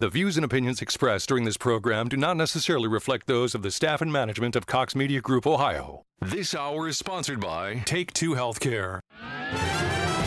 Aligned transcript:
The 0.00 0.08
views 0.08 0.36
and 0.36 0.44
opinions 0.44 0.80
expressed 0.80 1.28
during 1.28 1.44
this 1.44 1.56
program 1.56 2.08
do 2.08 2.16
not 2.16 2.36
necessarily 2.36 2.86
reflect 2.86 3.26
those 3.26 3.52
of 3.52 3.62
the 3.62 3.70
staff 3.72 4.00
and 4.00 4.12
management 4.12 4.54
of 4.54 4.64
Cox 4.64 4.94
Media 4.94 5.20
Group 5.20 5.44
Ohio. 5.44 6.04
This 6.20 6.54
hour 6.54 6.86
is 6.86 6.96
sponsored 6.96 7.40
by 7.40 7.82
Take 7.84 8.12
Two 8.12 8.36
Healthcare. 8.36 9.00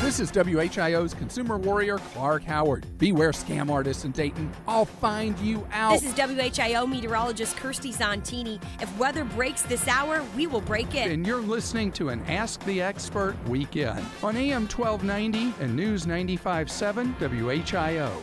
This 0.02 0.20
is 0.20 0.30
WHIO's 0.30 1.14
consumer 1.14 1.58
warrior 1.58 2.00
Clark 2.00 2.44
Howard. 2.44 2.86
Beware 2.98 3.32
scam 3.32 3.72
artists 3.72 4.04
in 4.04 4.12
Dayton. 4.12 4.52
I'll 4.68 4.84
find 4.84 5.40
you 5.40 5.66
out. 5.72 6.02
This 6.02 6.04
is 6.04 6.16
WHIO 6.16 6.86
meteorologist 6.86 7.56
Kirstie 7.56 7.96
Zontini. 7.96 8.62
If 8.82 8.98
weather 8.98 9.24
breaks 9.24 9.62
this 9.62 9.88
hour, 9.88 10.22
we 10.36 10.48
will 10.48 10.60
break 10.60 10.96
it. 10.96 11.12
And 11.12 11.26
you're 11.26 11.40
listening 11.40 11.94
to 11.94 12.10
an 12.10 12.22
Ask 12.28 12.62
the 12.66 12.82
Expert 12.82 13.38
weekend 13.48 14.06
on 14.22 14.36
AM 14.36 14.68
1290 14.68 15.64
and 15.64 15.74
News 15.74 16.06
95.7 16.06 17.16
WHIO. 17.16 18.22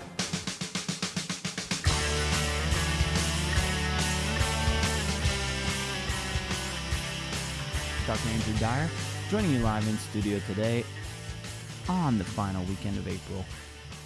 Dr. 8.09 8.31
Andrew 8.31 8.55
Dyer, 8.55 8.89
joining 9.29 9.53
you 9.53 9.59
live 9.59 9.87
in 9.87 9.99
studio 9.99 10.41
today 10.47 10.83
on 11.91 12.17
the 12.17 12.25
final 12.25 12.65
weekend 12.65 12.97
of 12.97 13.07
April. 13.07 13.45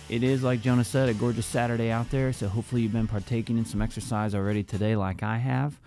It 0.08 0.24
is, 0.24 0.42
like 0.42 0.60
Jonah 0.60 0.82
said, 0.82 1.08
a 1.08 1.14
gorgeous 1.14 1.46
Saturday 1.46 1.92
out 1.92 2.10
there, 2.10 2.32
so 2.32 2.48
hopefully 2.48 2.82
you've 2.82 2.92
been 2.92 3.06
partaking 3.06 3.58
in 3.58 3.64
some 3.64 3.80
exercise 3.80 4.34
already 4.34 4.64
today, 4.64 4.96
like 4.96 5.22
I 5.22 5.36
have. 5.36 5.78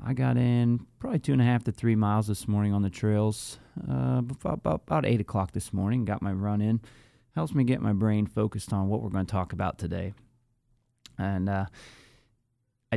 I 0.00 0.14
got 0.14 0.36
in 0.36 0.86
probably 1.00 1.18
two 1.18 1.32
and 1.32 1.42
a 1.42 1.44
half 1.44 1.64
to 1.64 1.72
three 1.72 1.96
miles 1.96 2.28
this 2.28 2.46
morning 2.46 2.72
on 2.72 2.82
the 2.82 2.88
trails, 2.88 3.58
uh, 3.90 4.18
about, 4.18 4.60
about, 4.86 5.04
8 5.04 5.20
o'clock 5.20 5.50
this 5.50 5.72
morning. 5.72 6.04
Got 6.04 6.22
my 6.22 6.30
run 6.30 6.60
in. 6.60 6.80
Helps 7.34 7.52
me 7.52 7.64
get 7.64 7.82
my 7.82 7.92
brain 7.92 8.26
focused 8.26 8.72
on 8.72 8.86
what 8.86 9.02
we're 9.02 9.10
going 9.10 9.26
to 9.26 9.32
talk 9.32 9.52
about 9.52 9.76
today. 9.76 10.14
And 11.18 11.48
uh, 11.48 11.66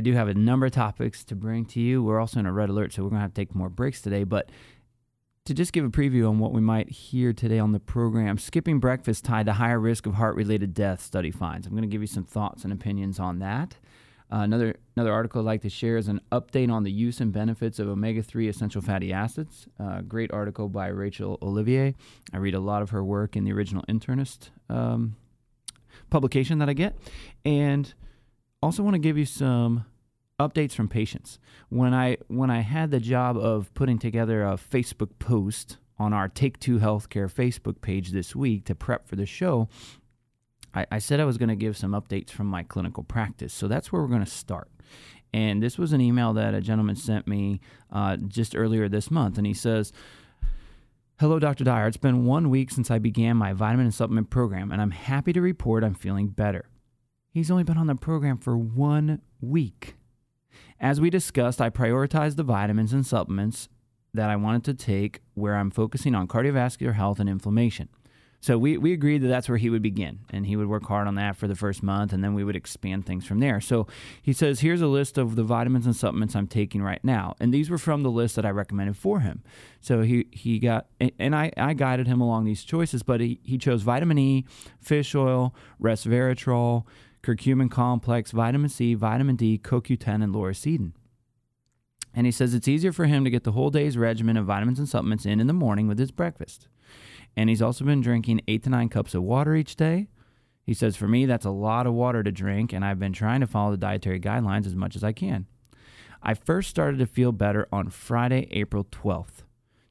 I 0.00 0.02
do 0.02 0.14
have 0.14 0.28
a 0.28 0.34
number 0.34 0.64
of 0.64 0.72
topics 0.72 1.24
to 1.24 1.36
bring 1.36 1.66
to 1.66 1.78
you. 1.78 2.02
We're 2.02 2.20
also 2.20 2.40
in 2.40 2.46
a 2.46 2.52
red 2.54 2.70
alert, 2.70 2.94
so 2.94 3.02
we're 3.02 3.10
going 3.10 3.18
to 3.18 3.24
have 3.24 3.34
to 3.34 3.38
take 3.38 3.54
more 3.54 3.68
breaks 3.68 4.00
today. 4.00 4.24
But 4.24 4.48
to 5.44 5.52
just 5.52 5.74
give 5.74 5.84
a 5.84 5.90
preview 5.90 6.26
on 6.26 6.38
what 6.38 6.52
we 6.52 6.62
might 6.62 6.88
hear 6.88 7.34
today 7.34 7.58
on 7.58 7.72
the 7.72 7.80
program, 7.80 8.38
skipping 8.38 8.80
breakfast 8.80 9.26
tied 9.26 9.44
to 9.44 9.52
higher 9.52 9.78
risk 9.78 10.06
of 10.06 10.14
heart 10.14 10.36
related 10.36 10.72
death, 10.72 11.02
study 11.02 11.30
finds. 11.30 11.66
I'm 11.66 11.74
going 11.74 11.82
to 11.82 11.86
give 11.86 12.00
you 12.00 12.06
some 12.06 12.24
thoughts 12.24 12.64
and 12.64 12.72
opinions 12.72 13.20
on 13.20 13.40
that. 13.40 13.76
Uh, 14.32 14.38
another 14.38 14.74
another 14.96 15.12
article 15.12 15.42
I'd 15.42 15.44
like 15.44 15.60
to 15.62 15.68
share 15.68 15.98
is 15.98 16.08
an 16.08 16.22
update 16.32 16.72
on 16.72 16.82
the 16.82 16.90
use 16.90 17.20
and 17.20 17.30
benefits 17.30 17.78
of 17.78 17.86
omega 17.86 18.22
3 18.22 18.48
essential 18.48 18.80
fatty 18.80 19.12
acids. 19.12 19.68
Uh, 19.78 20.00
great 20.00 20.32
article 20.32 20.70
by 20.70 20.86
Rachel 20.86 21.36
Olivier. 21.42 21.94
I 22.32 22.38
read 22.38 22.54
a 22.54 22.60
lot 22.60 22.80
of 22.80 22.88
her 22.88 23.04
work 23.04 23.36
in 23.36 23.44
the 23.44 23.52
original 23.52 23.84
internist 23.86 24.48
um, 24.70 25.16
publication 26.08 26.58
that 26.60 26.70
I 26.70 26.72
get. 26.72 26.96
And 27.44 27.92
also 28.62 28.82
want 28.82 28.94
to 28.94 28.98
give 28.98 29.16
you 29.16 29.24
some 29.24 29.84
updates 30.40 30.72
from 30.72 30.88
patients. 30.88 31.38
When 31.68 31.94
I 31.94 32.16
when 32.28 32.50
I 32.50 32.60
had 32.60 32.90
the 32.90 33.00
job 33.00 33.36
of 33.36 33.72
putting 33.74 33.98
together 33.98 34.42
a 34.42 34.54
Facebook 34.54 35.18
post 35.18 35.76
on 35.98 36.12
our 36.12 36.28
Take 36.28 36.58
Two 36.58 36.78
Healthcare 36.78 37.30
Facebook 37.30 37.80
page 37.80 38.10
this 38.10 38.34
week 38.34 38.64
to 38.64 38.74
prep 38.74 39.06
for 39.06 39.16
the 39.16 39.26
show, 39.26 39.68
I, 40.74 40.86
I 40.90 40.98
said 40.98 41.20
I 41.20 41.24
was 41.24 41.38
going 41.38 41.50
to 41.50 41.56
give 41.56 41.76
some 41.76 41.92
updates 41.92 42.30
from 42.30 42.46
my 42.46 42.62
clinical 42.62 43.02
practice. 43.02 43.52
So 43.52 43.68
that's 43.68 43.92
where 43.92 44.00
we're 44.00 44.08
going 44.08 44.24
to 44.24 44.30
start. 44.30 44.68
And 45.32 45.62
this 45.62 45.78
was 45.78 45.92
an 45.92 46.00
email 46.00 46.32
that 46.32 46.54
a 46.54 46.60
gentleman 46.60 46.96
sent 46.96 47.28
me 47.28 47.60
uh, 47.92 48.16
just 48.16 48.56
earlier 48.56 48.88
this 48.88 49.10
month, 49.10 49.38
and 49.38 49.46
he 49.46 49.54
says. 49.54 49.92
Hello, 51.20 51.38
Dr. 51.38 51.64
Dyer. 51.64 51.86
It's 51.86 51.98
been 51.98 52.24
one 52.24 52.48
week 52.48 52.70
since 52.70 52.90
I 52.90 52.98
began 52.98 53.36
my 53.36 53.52
vitamin 53.52 53.84
and 53.84 53.94
supplement 53.94 54.30
program, 54.30 54.72
and 54.72 54.80
I'm 54.80 54.90
happy 54.90 55.34
to 55.34 55.42
report 55.42 55.84
I'm 55.84 55.92
feeling 55.92 56.28
better. 56.28 56.64
He's 57.30 57.50
only 57.50 57.62
been 57.62 57.76
on 57.76 57.88
the 57.88 57.94
program 57.94 58.38
for 58.38 58.56
one 58.56 59.20
week. 59.38 59.96
As 60.80 61.00
we 61.00 61.10
discussed, 61.10 61.60
I 61.60 61.70
prioritized 61.70 62.36
the 62.36 62.42
vitamins 62.42 62.92
and 62.92 63.06
supplements 63.06 63.68
that 64.14 64.30
I 64.30 64.36
wanted 64.36 64.64
to 64.64 64.74
take 64.74 65.20
where 65.34 65.56
I'm 65.56 65.70
focusing 65.70 66.14
on 66.14 66.26
cardiovascular 66.26 66.94
health 66.94 67.20
and 67.20 67.28
inflammation. 67.28 67.88
So 68.42 68.56
we, 68.56 68.78
we 68.78 68.94
agreed 68.94 69.18
that 69.18 69.28
that's 69.28 69.50
where 69.50 69.58
he 69.58 69.68
would 69.68 69.82
begin, 69.82 70.20
and 70.30 70.46
he 70.46 70.56
would 70.56 70.66
work 70.66 70.86
hard 70.86 71.06
on 71.06 71.14
that 71.16 71.36
for 71.36 71.46
the 71.46 71.54
first 71.54 71.82
month, 71.82 72.10
and 72.10 72.24
then 72.24 72.32
we 72.32 72.42
would 72.42 72.56
expand 72.56 73.04
things 73.04 73.26
from 73.26 73.38
there. 73.38 73.60
So 73.60 73.86
he 74.22 74.32
says, 74.32 74.60
Here's 74.60 74.80
a 74.80 74.86
list 74.86 75.18
of 75.18 75.36
the 75.36 75.42
vitamins 75.42 75.84
and 75.84 75.94
supplements 75.94 76.34
I'm 76.34 76.46
taking 76.46 76.82
right 76.82 77.04
now. 77.04 77.34
And 77.38 77.52
these 77.52 77.68
were 77.68 77.76
from 77.76 78.02
the 78.02 78.10
list 78.10 78.36
that 78.36 78.46
I 78.46 78.50
recommended 78.50 78.96
for 78.96 79.20
him. 79.20 79.42
So 79.82 80.00
he, 80.00 80.26
he 80.30 80.58
got, 80.58 80.86
and 81.18 81.36
I, 81.36 81.52
I 81.58 81.74
guided 81.74 82.06
him 82.06 82.22
along 82.22 82.46
these 82.46 82.64
choices, 82.64 83.02
but 83.02 83.20
he, 83.20 83.40
he 83.42 83.58
chose 83.58 83.82
vitamin 83.82 84.18
E, 84.18 84.46
fish 84.80 85.14
oil, 85.14 85.54
resveratrol, 85.78 86.84
curcumin 87.22 87.70
complex, 87.70 88.30
vitamin 88.30 88.68
C, 88.68 88.94
vitamin 88.94 89.36
D, 89.36 89.58
CoQ10, 89.58 90.22
and 90.22 90.34
lauricidin. 90.34 90.92
And 92.14 92.26
he 92.26 92.32
says 92.32 92.54
it's 92.54 92.68
easier 92.68 92.92
for 92.92 93.06
him 93.06 93.24
to 93.24 93.30
get 93.30 93.44
the 93.44 93.52
whole 93.52 93.70
day's 93.70 93.96
regimen 93.96 94.36
of 94.36 94.46
vitamins 94.46 94.78
and 94.78 94.88
supplements 94.88 95.26
in 95.26 95.40
in 95.40 95.46
the 95.46 95.52
morning 95.52 95.86
with 95.86 95.98
his 95.98 96.10
breakfast. 96.10 96.66
And 97.36 97.48
he's 97.48 97.62
also 97.62 97.84
been 97.84 98.00
drinking 98.00 98.40
eight 98.48 98.64
to 98.64 98.70
nine 98.70 98.88
cups 98.88 99.14
of 99.14 99.22
water 99.22 99.54
each 99.54 99.76
day. 99.76 100.08
He 100.64 100.74
says, 100.74 100.96
for 100.96 101.08
me, 101.08 101.26
that's 101.26 101.44
a 101.44 101.50
lot 101.50 101.86
of 101.86 101.94
water 101.94 102.22
to 102.22 102.32
drink, 102.32 102.72
and 102.72 102.84
I've 102.84 102.98
been 102.98 103.12
trying 103.12 103.40
to 103.40 103.46
follow 103.46 103.70
the 103.70 103.76
dietary 103.76 104.20
guidelines 104.20 104.66
as 104.66 104.76
much 104.76 104.96
as 104.96 105.04
I 105.04 105.12
can. 105.12 105.46
I 106.22 106.34
first 106.34 106.68
started 106.68 106.98
to 106.98 107.06
feel 107.06 107.32
better 107.32 107.66
on 107.72 107.88
Friday, 107.88 108.46
April 108.50 108.84
12th, 108.84 109.44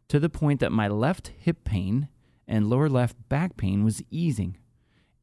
to 0.10 0.20
the 0.20 0.30
point 0.30 0.60
that 0.60 0.72
my 0.72 0.88
left 0.88 1.32
hip 1.40 1.64
pain 1.64 2.08
and 2.48 2.70
lower 2.70 2.90
left 2.90 3.18
back 3.30 3.58
pain 3.58 3.84
was 3.84 4.04
easing 4.12 4.58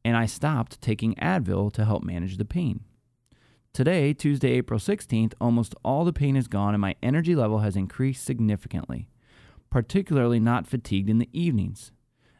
and 0.07 0.15
I 0.15 0.25
stopped 0.25 0.79
taking 0.79 1.15
Advil 1.15 1.73
to 1.73 1.83
help 1.83 2.01
manage 2.01 2.37
the 2.37 2.45
pain. 2.45 2.79
Today, 3.73 4.13
Tuesday, 4.13 4.51
April 4.51 4.79
16th, 4.79 5.33
almost 5.41 5.75
all 5.83 6.05
the 6.05 6.13
pain 6.13 6.37
is 6.37 6.47
gone 6.47 6.73
and 6.73 6.79
my 6.79 6.95
energy 7.03 7.35
level 7.35 7.59
has 7.59 7.75
increased 7.75 8.23
significantly, 8.23 9.09
particularly 9.69 10.39
not 10.39 10.65
fatigued 10.65 11.09
in 11.09 11.17
the 11.17 11.27
evenings. 11.33 11.91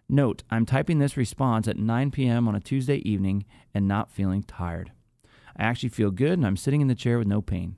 Note, 0.08 0.44
I'm 0.50 0.66
typing 0.66 1.00
this 1.00 1.18
response 1.18 1.68
at 1.68 1.76
9 1.76 2.10
p.m. 2.10 2.48
on 2.48 2.56
a 2.56 2.62
Tuesday 2.62 3.00
evening 3.00 3.44
and 3.74 3.86
not 3.86 4.14
feeling 4.14 4.44
tired. 4.44 4.94
I 5.58 5.64
actually 5.64 5.90
feel 5.90 6.10
good 6.10 6.40
and 6.40 6.48
I'm 6.48 6.56
sitting 6.56 6.80
in 6.80 6.88
the 6.88 6.96
chair 6.96 7.18
with 7.18 7.28
no 7.28 7.42
pain. 7.42 7.76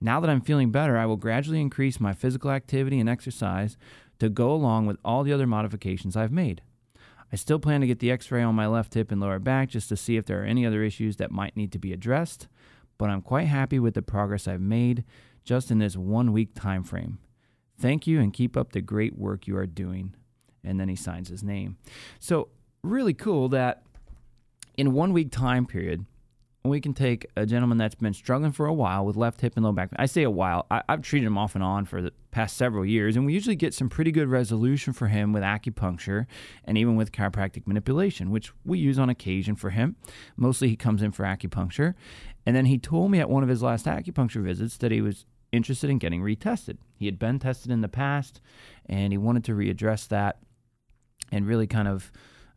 Now 0.00 0.20
that 0.20 0.30
I'm 0.30 0.42
feeling 0.42 0.70
better, 0.70 0.96
I 0.96 1.06
will 1.06 1.16
gradually 1.16 1.60
increase 1.60 1.98
my 1.98 2.12
physical 2.12 2.52
activity 2.52 3.00
and 3.00 3.08
exercise 3.08 3.76
to 4.20 4.28
go 4.28 4.52
along 4.52 4.86
with 4.86 4.98
all 5.04 5.24
the 5.24 5.32
other 5.32 5.48
modifications 5.48 6.16
I've 6.16 6.30
made. 6.30 6.62
I 7.34 7.36
still 7.36 7.58
plan 7.58 7.80
to 7.80 7.88
get 7.88 7.98
the 7.98 8.12
x 8.12 8.30
ray 8.30 8.44
on 8.44 8.54
my 8.54 8.68
left 8.68 8.94
hip 8.94 9.10
and 9.10 9.20
lower 9.20 9.40
back 9.40 9.70
just 9.70 9.88
to 9.88 9.96
see 9.96 10.16
if 10.16 10.24
there 10.24 10.40
are 10.40 10.46
any 10.46 10.64
other 10.64 10.84
issues 10.84 11.16
that 11.16 11.32
might 11.32 11.56
need 11.56 11.72
to 11.72 11.80
be 11.80 11.92
addressed, 11.92 12.46
but 12.96 13.10
I'm 13.10 13.22
quite 13.22 13.48
happy 13.48 13.80
with 13.80 13.94
the 13.94 14.02
progress 14.02 14.46
I've 14.46 14.60
made 14.60 15.02
just 15.42 15.72
in 15.72 15.80
this 15.80 15.96
one 15.96 16.32
week 16.32 16.54
time 16.54 16.84
frame. 16.84 17.18
Thank 17.76 18.06
you 18.06 18.20
and 18.20 18.32
keep 18.32 18.56
up 18.56 18.70
the 18.70 18.80
great 18.80 19.18
work 19.18 19.48
you 19.48 19.56
are 19.56 19.66
doing. 19.66 20.14
And 20.62 20.78
then 20.78 20.88
he 20.88 20.94
signs 20.94 21.28
his 21.28 21.42
name. 21.42 21.76
So, 22.20 22.50
really 22.84 23.14
cool 23.14 23.48
that 23.48 23.82
in 24.78 24.92
one 24.92 25.12
week 25.12 25.32
time 25.32 25.66
period, 25.66 26.06
we 26.64 26.80
can 26.80 26.94
take 26.94 27.26
a 27.36 27.44
gentleman 27.44 27.76
that's 27.76 27.94
been 27.94 28.14
struggling 28.14 28.50
for 28.50 28.64
a 28.64 28.72
while 28.72 29.04
with 29.04 29.16
left 29.16 29.42
hip 29.42 29.52
and 29.54 29.64
low 29.64 29.72
back. 29.72 29.90
I 29.96 30.06
say 30.06 30.22
a 30.22 30.30
while. 30.30 30.66
I, 30.70 30.82
have 30.88 31.02
treated 31.02 31.26
him 31.26 31.36
off 31.36 31.54
and 31.54 31.62
on 31.62 31.84
for 31.84 32.00
the 32.00 32.12
past 32.30 32.56
several 32.56 32.86
years, 32.86 33.16
and 33.16 33.26
we 33.26 33.34
usually 33.34 33.54
get 33.54 33.74
some 33.74 33.90
pretty 33.90 34.10
good 34.10 34.28
resolution 34.28 34.94
for 34.94 35.08
him 35.08 35.34
with 35.34 35.42
acupuncture 35.42 36.24
and 36.64 36.78
even 36.78 36.96
with 36.96 37.12
chiropractic 37.12 37.66
manipulation, 37.66 38.30
which 38.30 38.50
we 38.64 38.78
use 38.78 38.98
on 38.98 39.10
occasion 39.10 39.54
for 39.54 39.70
him. 39.70 39.96
Mostly, 40.38 40.68
he 40.68 40.76
comes 40.76 41.02
in 41.02 41.12
for 41.12 41.24
acupuncture, 41.24 41.94
and 42.46 42.56
then 42.56 42.64
he 42.64 42.78
told 42.78 43.10
me 43.10 43.20
at 43.20 43.28
one 43.28 43.42
of 43.42 43.50
his 43.50 43.62
last 43.62 43.84
acupuncture 43.84 44.42
visits 44.42 44.78
that 44.78 44.90
he 44.90 45.02
was 45.02 45.26
interested 45.52 45.90
in 45.90 45.98
getting 45.98 46.22
retested. 46.22 46.78
He 46.96 47.04
had 47.04 47.18
been 47.18 47.38
tested 47.38 47.72
in 47.72 47.82
the 47.82 47.88
past, 47.88 48.40
and 48.86 49.12
he 49.12 49.18
wanted 49.18 49.44
to 49.44 49.52
readdress 49.52 50.08
that 50.08 50.38
and 51.30 51.46
really 51.46 51.66
kind 51.66 51.88
of 51.88 52.10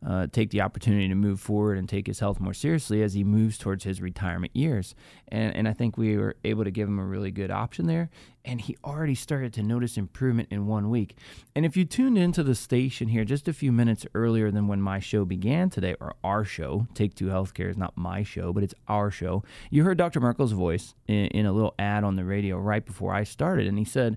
uh, 0.06 0.28
take 0.30 0.50
the 0.50 0.60
opportunity 0.60 1.08
to 1.08 1.14
move 1.14 1.40
forward 1.40 1.76
and 1.76 1.88
take 1.88 2.06
his 2.06 2.20
health 2.20 2.38
more 2.38 2.54
seriously 2.54 3.02
as 3.02 3.14
he 3.14 3.24
moves 3.24 3.58
towards 3.58 3.84
his 3.84 4.00
retirement 4.00 4.54
years. 4.54 4.94
And, 5.28 5.54
and 5.56 5.66
I 5.66 5.72
think 5.72 5.96
we 5.96 6.16
were 6.16 6.36
able 6.44 6.64
to 6.64 6.70
give 6.70 6.88
him 6.88 6.98
a 6.98 7.04
really 7.04 7.30
good 7.32 7.50
option 7.50 7.86
there. 7.86 8.08
And 8.44 8.60
he 8.60 8.76
already 8.84 9.16
started 9.16 9.52
to 9.54 9.62
notice 9.62 9.96
improvement 9.96 10.48
in 10.50 10.66
one 10.66 10.88
week. 10.88 11.16
And 11.54 11.66
if 11.66 11.76
you 11.76 11.84
tuned 11.84 12.16
into 12.16 12.42
the 12.42 12.54
station 12.54 13.08
here 13.08 13.24
just 13.24 13.48
a 13.48 13.52
few 13.52 13.72
minutes 13.72 14.06
earlier 14.14 14.50
than 14.50 14.68
when 14.68 14.80
my 14.80 15.00
show 15.00 15.24
began 15.24 15.68
today, 15.68 15.96
or 16.00 16.14
our 16.22 16.44
show, 16.44 16.86
Take 16.94 17.14
Two 17.14 17.26
Healthcare 17.26 17.68
is 17.68 17.76
not 17.76 17.96
my 17.96 18.22
show, 18.22 18.52
but 18.52 18.62
it's 18.62 18.74
our 18.86 19.10
show, 19.10 19.42
you 19.70 19.82
heard 19.82 19.98
Dr. 19.98 20.20
Merkle's 20.20 20.52
voice 20.52 20.94
in, 21.08 21.26
in 21.26 21.44
a 21.44 21.52
little 21.52 21.74
ad 21.78 22.04
on 22.04 22.14
the 22.14 22.24
radio 22.24 22.56
right 22.56 22.86
before 22.86 23.12
I 23.12 23.24
started. 23.24 23.66
And 23.66 23.78
he 23.78 23.84
said, 23.84 24.16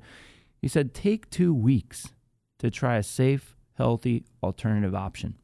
he 0.61 0.67
said, 0.67 0.93
take 0.93 1.29
two 1.31 1.53
weeks 1.53 2.09
to 2.59 2.69
try 2.69 2.97
a 2.97 3.03
safe, 3.03 3.57
healthy 3.73 4.23
alternative 4.43 4.93
option. 4.93 5.35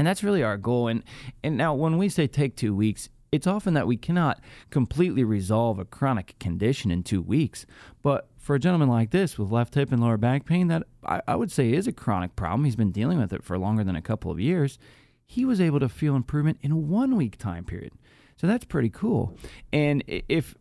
And 0.00 0.06
that's 0.06 0.24
really 0.24 0.42
our 0.42 0.56
goal. 0.56 0.88
And 0.88 1.04
and 1.44 1.58
now 1.58 1.74
when 1.74 1.98
we 1.98 2.08
say 2.08 2.26
take 2.26 2.56
two 2.56 2.74
weeks, 2.74 3.10
it's 3.32 3.46
often 3.46 3.74
that 3.74 3.86
we 3.86 3.98
cannot 3.98 4.40
completely 4.70 5.24
resolve 5.24 5.78
a 5.78 5.84
chronic 5.84 6.38
condition 6.38 6.90
in 6.90 7.02
two 7.02 7.20
weeks. 7.20 7.66
But 8.00 8.30
for 8.38 8.54
a 8.54 8.58
gentleman 8.58 8.88
like 8.88 9.10
this 9.10 9.36
with 9.36 9.50
left 9.50 9.74
hip 9.74 9.92
and 9.92 10.00
lower 10.00 10.16
back 10.16 10.46
pain, 10.46 10.68
that 10.68 10.84
I, 11.04 11.20
I 11.28 11.36
would 11.36 11.52
say 11.52 11.74
is 11.74 11.86
a 11.86 11.92
chronic 11.92 12.34
problem. 12.34 12.64
He's 12.64 12.76
been 12.76 12.92
dealing 12.92 13.18
with 13.18 13.30
it 13.34 13.44
for 13.44 13.58
longer 13.58 13.84
than 13.84 13.94
a 13.94 14.00
couple 14.00 14.30
of 14.30 14.40
years. 14.40 14.78
He 15.26 15.44
was 15.44 15.60
able 15.60 15.80
to 15.80 15.88
feel 15.90 16.16
improvement 16.16 16.56
in 16.62 16.72
a 16.72 16.78
one 16.78 17.14
week 17.14 17.36
time 17.36 17.66
period. 17.66 17.92
So 18.38 18.46
that's 18.46 18.64
pretty 18.64 18.88
cool. 18.88 19.36
And 19.70 20.02
if 20.06 20.54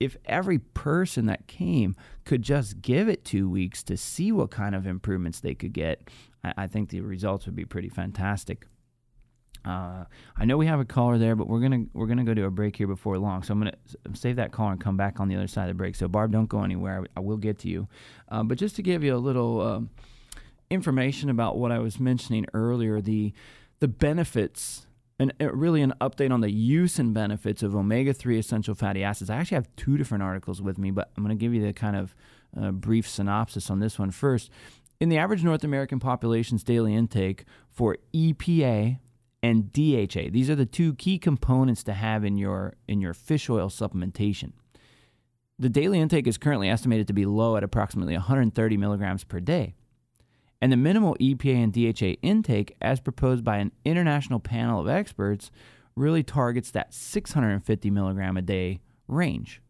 if 0.00 0.16
every 0.24 0.58
person 0.58 1.26
that 1.26 1.48
came 1.48 1.96
could 2.24 2.40
just 2.40 2.80
give 2.80 3.10
it 3.10 3.26
two 3.26 3.46
weeks 3.46 3.82
to 3.82 3.98
see 3.98 4.32
what 4.32 4.50
kind 4.50 4.74
of 4.74 4.86
improvements 4.86 5.40
they 5.40 5.54
could 5.54 5.74
get, 5.74 6.08
I, 6.44 6.52
I 6.56 6.66
think 6.66 6.90
the 6.90 7.00
results 7.00 7.46
would 7.46 7.56
be 7.56 7.64
pretty 7.64 7.88
fantastic. 7.88 8.66
Uh, 9.64 10.04
I 10.36 10.44
know 10.44 10.58
we 10.58 10.66
have 10.66 10.80
a 10.80 10.84
caller 10.84 11.16
there, 11.16 11.34
but 11.34 11.48
we're 11.48 11.60
gonna 11.60 11.84
we're 11.94 12.06
gonna 12.06 12.24
go 12.24 12.34
to 12.34 12.44
a 12.44 12.50
break 12.50 12.76
here 12.76 12.86
before 12.86 13.16
long. 13.18 13.42
So 13.42 13.52
I'm 13.52 13.60
gonna 13.60 13.72
save 14.12 14.36
that 14.36 14.52
caller 14.52 14.72
and 14.72 14.80
come 14.80 14.96
back 14.96 15.20
on 15.20 15.28
the 15.28 15.36
other 15.36 15.46
side 15.46 15.64
of 15.64 15.68
the 15.68 15.74
break. 15.74 15.94
So 15.94 16.06
Barb, 16.06 16.32
don't 16.32 16.48
go 16.48 16.62
anywhere. 16.62 17.06
I 17.16 17.20
will 17.20 17.38
get 17.38 17.58
to 17.60 17.68
you. 17.68 17.88
Uh, 18.28 18.42
but 18.42 18.58
just 18.58 18.76
to 18.76 18.82
give 18.82 19.02
you 19.02 19.14
a 19.14 19.16
little 19.16 19.62
um, 19.62 19.90
information 20.70 21.30
about 21.30 21.56
what 21.56 21.72
I 21.72 21.78
was 21.78 21.98
mentioning 21.98 22.44
earlier, 22.52 23.00
the 23.00 23.32
the 23.80 23.88
benefits 23.88 24.86
and 25.18 25.32
uh, 25.40 25.52
really 25.52 25.82
an 25.82 25.94
update 26.00 26.32
on 26.32 26.40
the 26.40 26.50
use 26.50 26.98
and 26.98 27.14
benefits 27.14 27.62
of 27.62 27.74
omega-3 27.74 28.38
essential 28.38 28.74
fatty 28.74 29.04
acids. 29.04 29.30
I 29.30 29.36
actually 29.36 29.56
have 29.56 29.76
two 29.76 29.96
different 29.96 30.24
articles 30.24 30.60
with 30.60 30.76
me, 30.76 30.90
but 30.90 31.10
I'm 31.16 31.26
to 31.26 31.34
give 31.34 31.54
you 31.54 31.64
the 31.64 31.72
kind 31.72 31.96
of 31.96 32.14
uh, 32.60 32.70
brief 32.72 33.08
synopsis 33.08 33.70
on 33.70 33.80
this 33.80 33.98
one 33.98 34.10
first. 34.10 34.50
In 35.04 35.10
the 35.10 35.18
average 35.18 35.44
North 35.44 35.64
American 35.64 36.00
population's 36.00 36.64
daily 36.64 36.94
intake 36.94 37.44
for 37.68 37.98
EPA 38.14 39.00
and 39.42 39.70
DHA. 39.70 40.30
These 40.30 40.48
are 40.48 40.54
the 40.54 40.64
two 40.64 40.94
key 40.94 41.18
components 41.18 41.82
to 41.82 41.92
have 41.92 42.24
in 42.24 42.38
your 42.38 42.76
in 42.88 43.02
your 43.02 43.12
fish 43.12 43.50
oil 43.50 43.68
supplementation. 43.68 44.52
The 45.58 45.68
daily 45.68 46.00
intake 46.00 46.26
is 46.26 46.38
currently 46.38 46.70
estimated 46.70 47.06
to 47.08 47.12
be 47.12 47.26
low 47.26 47.54
at 47.58 47.62
approximately 47.62 48.14
130 48.14 48.78
milligrams 48.78 49.24
per 49.24 49.40
day. 49.40 49.74
And 50.62 50.72
the 50.72 50.78
minimal 50.78 51.18
EPA 51.20 51.54
and 51.54 51.70
DHA 51.70 52.20
intake, 52.26 52.74
as 52.80 52.98
proposed 52.98 53.44
by 53.44 53.58
an 53.58 53.72
international 53.84 54.40
panel 54.40 54.80
of 54.80 54.88
experts, 54.88 55.50
really 55.94 56.22
targets 56.22 56.70
that 56.70 56.94
650 56.94 57.90
milligram 57.90 58.38
a 58.38 58.42
day 58.42 58.80
range. 59.06 59.60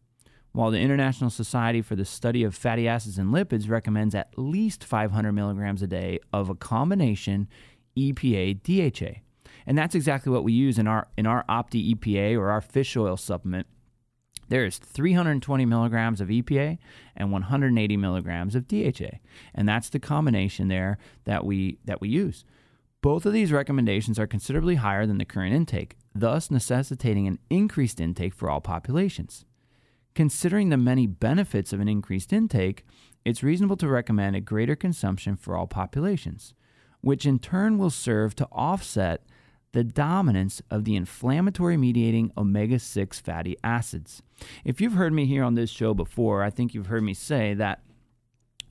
While 0.55 0.71
the 0.71 0.79
International 0.79 1.29
Society 1.29 1.81
for 1.81 1.97
the 1.97 2.05
Study 2.05 2.45
of 2.45 2.55
Fatty 2.55 2.87
Acids 2.87 3.17
and 3.17 3.33
Lipids 3.33 3.69
recommends 3.69 4.15
at 4.15 4.31
least 4.37 4.85
500 4.85 5.33
milligrams 5.33 5.81
a 5.81 5.87
day 5.87 6.17
of 6.31 6.49
a 6.49 6.55
combination 6.55 7.49
EPA 7.97 8.63
DHA. 8.63 9.19
And 9.65 9.77
that's 9.77 9.95
exactly 9.95 10.31
what 10.31 10.45
we 10.45 10.53
use 10.53 10.79
in 10.79 10.87
our 10.87 11.09
in 11.17 11.27
our 11.27 11.43
Opti 11.49 11.93
EPA 11.93 12.39
or 12.39 12.51
our 12.51 12.61
fish 12.61 12.95
oil 12.95 13.17
supplement. 13.17 13.67
There 14.47 14.63
is 14.63 14.77
320 14.77 15.65
milligrams 15.65 16.21
of 16.21 16.29
EPA 16.29 16.77
and 17.17 17.33
180 17.33 17.97
milligrams 17.97 18.55
of 18.55 18.65
DHA, 18.65 19.19
and 19.53 19.67
that's 19.67 19.89
the 19.89 19.99
combination 19.99 20.69
there 20.69 20.97
that 21.25 21.43
we 21.43 21.79
that 21.83 21.99
we 21.99 22.07
use. 22.07 22.45
Both 23.01 23.25
of 23.25 23.33
these 23.33 23.51
recommendations 23.51 24.17
are 24.17 24.25
considerably 24.25 24.75
higher 24.75 25.05
than 25.05 25.17
the 25.17 25.25
current 25.25 25.53
intake, 25.53 25.97
thus 26.13 26.49
necessitating 26.49 27.27
an 27.27 27.39
increased 27.49 27.99
intake 27.99 28.33
for 28.33 28.49
all 28.49 28.61
populations. 28.61 29.43
Considering 30.15 30.69
the 30.69 30.77
many 30.77 31.05
benefits 31.05 31.73
of 31.73 31.81
an 31.81 31.89
increased 31.89 32.31
intake, 32.31 32.85
it's 33.25 33.43
reasonable 33.43 33.75
to 33.75 33.87
recommend 33.87 34.35
a 34.35 34.41
greater 34.41 34.75
consumption 34.75 35.35
for 35.35 35.57
all 35.57 35.67
populations, 35.67 36.53
which 37.01 37.25
in 37.25 37.37
turn 37.37 37.77
will 37.77 37.89
serve 37.89 38.33
to 38.33 38.47
offset 38.51 39.25
the 39.73 39.83
dominance 39.83 40.61
of 40.71 40.85
the 40.85 40.95
inflammatory 40.95 41.75
mediating 41.75 42.31
omega 42.37 42.79
6 42.79 43.19
fatty 43.19 43.57
acids. 43.61 44.23
If 44.63 44.79
you've 44.79 44.93
heard 44.93 45.11
me 45.11 45.25
here 45.25 45.43
on 45.43 45.55
this 45.55 45.69
show 45.69 45.93
before, 45.93 46.43
I 46.43 46.49
think 46.49 46.73
you've 46.73 46.87
heard 46.87 47.03
me 47.03 47.13
say 47.13 47.53
that 47.55 47.81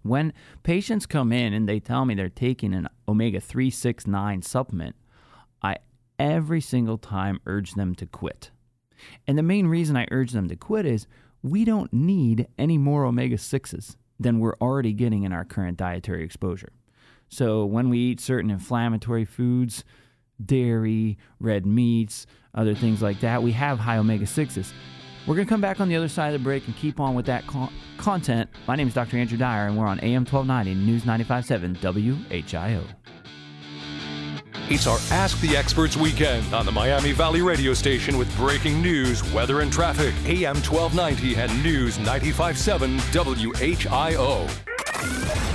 when 0.01 0.33
patients 0.63 1.05
come 1.05 1.31
in 1.31 1.53
and 1.53 1.69
they 1.69 1.79
tell 1.79 2.07
me 2.07 2.15
they're 2.15 2.31
taking 2.31 2.73
an 2.73 2.89
omega 3.07 3.39
3, 3.39 3.69
6, 3.69 4.07
9 4.07 4.41
supplement, 4.41 4.97
I 5.63 5.77
every 6.19 6.63
single 6.63 6.97
time 6.97 7.41
urge 7.45 7.75
them 7.75 7.95
to 7.97 8.07
quit. 8.07 8.51
And 9.27 9.37
the 9.37 9.43
main 9.43 9.67
reason 9.67 9.97
I 9.97 10.07
urge 10.11 10.33
them 10.33 10.49
to 10.49 10.57
quit 10.57 10.87
is 10.87 11.07
we 11.45 11.65
don't 11.65 11.93
need 11.93 12.49
any 12.59 12.79
more 12.79 13.05
omega 13.05 13.37
6s 13.37 13.97
than 14.19 14.41
we're 14.41 14.57
already 14.63 14.95
getting 14.95 15.25
in 15.25 15.33
our 15.33 15.45
current 15.45 15.77
dietary 15.77 16.25
exposure. 16.25 16.73
So 17.29 17.67
when 17.67 17.91
we 17.91 17.99
eat 17.99 18.21
certain 18.21 18.51
inflammatory 18.51 19.27
foods, 19.27 19.85
dairy, 20.45 21.19
red 21.39 21.67
meats, 21.67 22.27
other 22.55 22.75
things 22.75 23.03
like 23.03 23.21
that. 23.21 23.43
We 23.43 23.53
have 23.53 23.79
high 23.79 23.99
omega 23.99 24.25
6s. 24.25 24.73
We're 25.27 25.35
going 25.35 25.47
to 25.47 25.51
come 25.51 25.61
back 25.61 25.81
on 25.81 25.89
the 25.89 25.97
other 25.97 26.09
side 26.09 26.35
of 26.35 26.41
the 26.41 26.45
break 26.45 26.67
and 26.67 26.77
keep 26.77 26.99
on 26.99 27.15
with 27.15 27.27
that 27.27 27.47
con- 27.47 27.73
content. 27.99 28.49
My 28.67 28.75
name 28.75 28.89
is 28.89 28.95
Dr. 28.95 29.17
Andrew 29.19 29.39
Dyer, 29.39 29.67
and 29.67 29.77
we're 29.77 29.87
on 29.87 30.01
AM 30.01 30.25
1290 30.25 30.75
News 30.75 31.03
95.7 31.05 31.77
WHIO. 31.77 32.85
It's 34.71 34.87
our 34.87 34.99
Ask 35.11 35.39
the 35.43 35.59
Experts 35.59 35.95
weekend 35.95 36.55
on 36.55 36.65
the 36.65 36.73
Miami 36.73 37.13
Valley 37.13 37.43
radio 37.43 37.75
station 37.75 38.17
with 38.17 38.35
breaking 38.35 38.81
news, 38.81 39.23
weather, 39.31 39.61
and 39.61 39.71
traffic. 39.71 40.15
AM 40.25 40.57
1290 40.57 41.37
and 41.37 41.63
News 41.63 41.99
95.7 41.99 42.99
WHIO. 43.13 45.54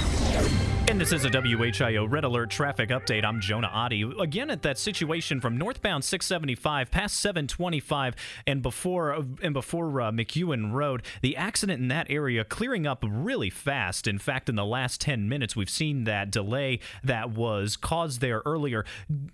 And 0.89 0.99
this 0.99 1.11
is 1.11 1.23
a 1.23 1.29
WHIO 1.29 2.11
Red 2.11 2.23
Alert 2.23 2.49
traffic 2.49 2.89
update. 2.89 3.23
I'm 3.23 3.39
Jonah 3.41 3.69
Adi. 3.71 4.11
Again, 4.19 4.49
at 4.49 4.63
that 4.63 4.79
situation 4.79 5.39
from 5.39 5.55
northbound 5.55 6.03
675 6.03 6.89
past 6.89 7.19
725 7.19 8.15
and 8.47 8.63
before 8.63 9.11
and 9.43 9.53
before 9.53 10.01
uh, 10.01 10.11
McEwen 10.11 10.73
Road, 10.73 11.03
the 11.21 11.37
accident 11.37 11.79
in 11.79 11.89
that 11.89 12.07
area 12.09 12.43
clearing 12.43 12.87
up 12.87 13.05
really 13.07 13.51
fast. 13.51 14.07
In 14.07 14.17
fact, 14.17 14.49
in 14.49 14.55
the 14.55 14.65
last 14.65 14.99
10 15.01 15.29
minutes, 15.29 15.55
we've 15.55 15.69
seen 15.69 16.05
that 16.05 16.31
delay 16.31 16.79
that 17.03 17.29
was 17.29 17.77
caused 17.77 18.19
there 18.19 18.41
earlier 18.43 18.83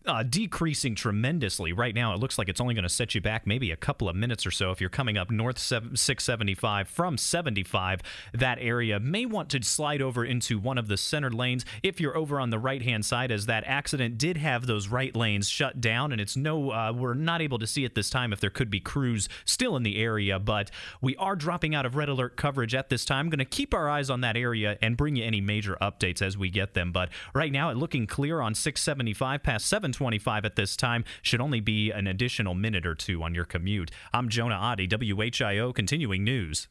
uh, 0.05 0.23
decreasing 0.23 0.93
tremendously. 0.93 1.71
Right 1.71 1.95
now, 1.95 2.13
it 2.13 2.19
looks 2.19 2.37
like 2.37 2.49
it's 2.49 2.59
only 2.59 2.73
going 2.73 2.83
to 2.83 2.89
set 2.89 3.15
you 3.15 3.21
back 3.21 3.47
maybe 3.47 3.71
a 3.71 3.77
couple 3.77 4.09
of 4.09 4.15
minutes 4.17 4.45
or 4.45 4.51
so 4.51 4.71
if 4.71 4.81
you're 4.81 4.89
coming 4.89 5.17
up 5.17 5.31
north 5.31 5.59
675 5.59 6.89
from 6.89 7.17
75. 7.17 8.01
That 8.33 8.57
area 8.59 8.99
may 8.99 9.25
want 9.25 9.47
to 9.51 9.63
slide 9.63 10.01
over 10.01 10.25
into 10.25 10.59
one 10.59 10.77
of 10.77 10.89
the 10.89 10.97
center 10.97 11.31
lanes 11.31 11.44
lanes. 11.45 11.65
If 11.83 12.01
you're 12.01 12.17
over 12.17 12.39
on 12.39 12.49
the 12.49 12.57
right 12.57 12.81
hand 12.81 13.05
side, 13.05 13.31
as 13.31 13.45
that 13.45 13.63
accident 13.67 14.17
did 14.17 14.37
have 14.37 14.65
those 14.65 14.87
right 14.87 15.15
lanes 15.15 15.47
shut 15.47 15.79
down, 15.79 16.11
and 16.11 16.19
it's 16.19 16.35
no, 16.35 16.71
uh, 16.71 16.91
we're 16.91 17.13
not 17.13 17.39
able 17.41 17.59
to 17.59 17.67
see 17.67 17.85
at 17.85 17.93
this 17.93 18.09
time 18.09 18.33
if 18.33 18.39
there 18.39 18.49
could 18.49 18.71
be 18.71 18.79
crews 18.79 19.29
still 19.45 19.75
in 19.75 19.83
the 19.83 19.97
area, 19.97 20.39
but 20.39 20.71
we 21.01 21.15
are 21.17 21.35
dropping 21.35 21.75
out 21.75 21.85
of 21.85 21.95
red 21.95 22.09
alert 22.09 22.35
coverage 22.35 22.73
at 22.73 22.89
this 22.89 23.05
time. 23.05 23.29
Going 23.29 23.37
to 23.37 23.45
keep 23.45 23.75
our 23.75 23.87
eyes 23.87 24.09
on 24.09 24.21
that 24.21 24.35
area 24.35 24.77
and 24.81 24.97
bring 24.97 25.15
you 25.15 25.23
any 25.23 25.39
major 25.39 25.77
updates 25.79 26.21
as 26.21 26.35
we 26.35 26.49
get 26.49 26.73
them. 26.73 26.91
But 26.91 27.09
right 27.35 27.51
now, 27.51 27.69
it 27.69 27.77
looking 27.77 28.07
clear 28.07 28.41
on 28.41 28.55
675 28.55 29.43
past 29.43 29.67
725 29.67 30.45
at 30.45 30.55
this 30.55 30.75
time. 30.75 31.03
Should 31.21 31.41
only 31.41 31.59
be 31.59 31.91
an 31.91 32.07
additional 32.07 32.55
minute 32.55 32.87
or 32.87 32.95
two 32.95 33.21
on 33.21 33.35
your 33.35 33.45
commute. 33.45 33.91
I'm 34.13 34.29
Jonah 34.29 34.55
Adi, 34.55 34.87
WHIO, 34.87 35.73
continuing 35.75 36.23
news. 36.23 36.67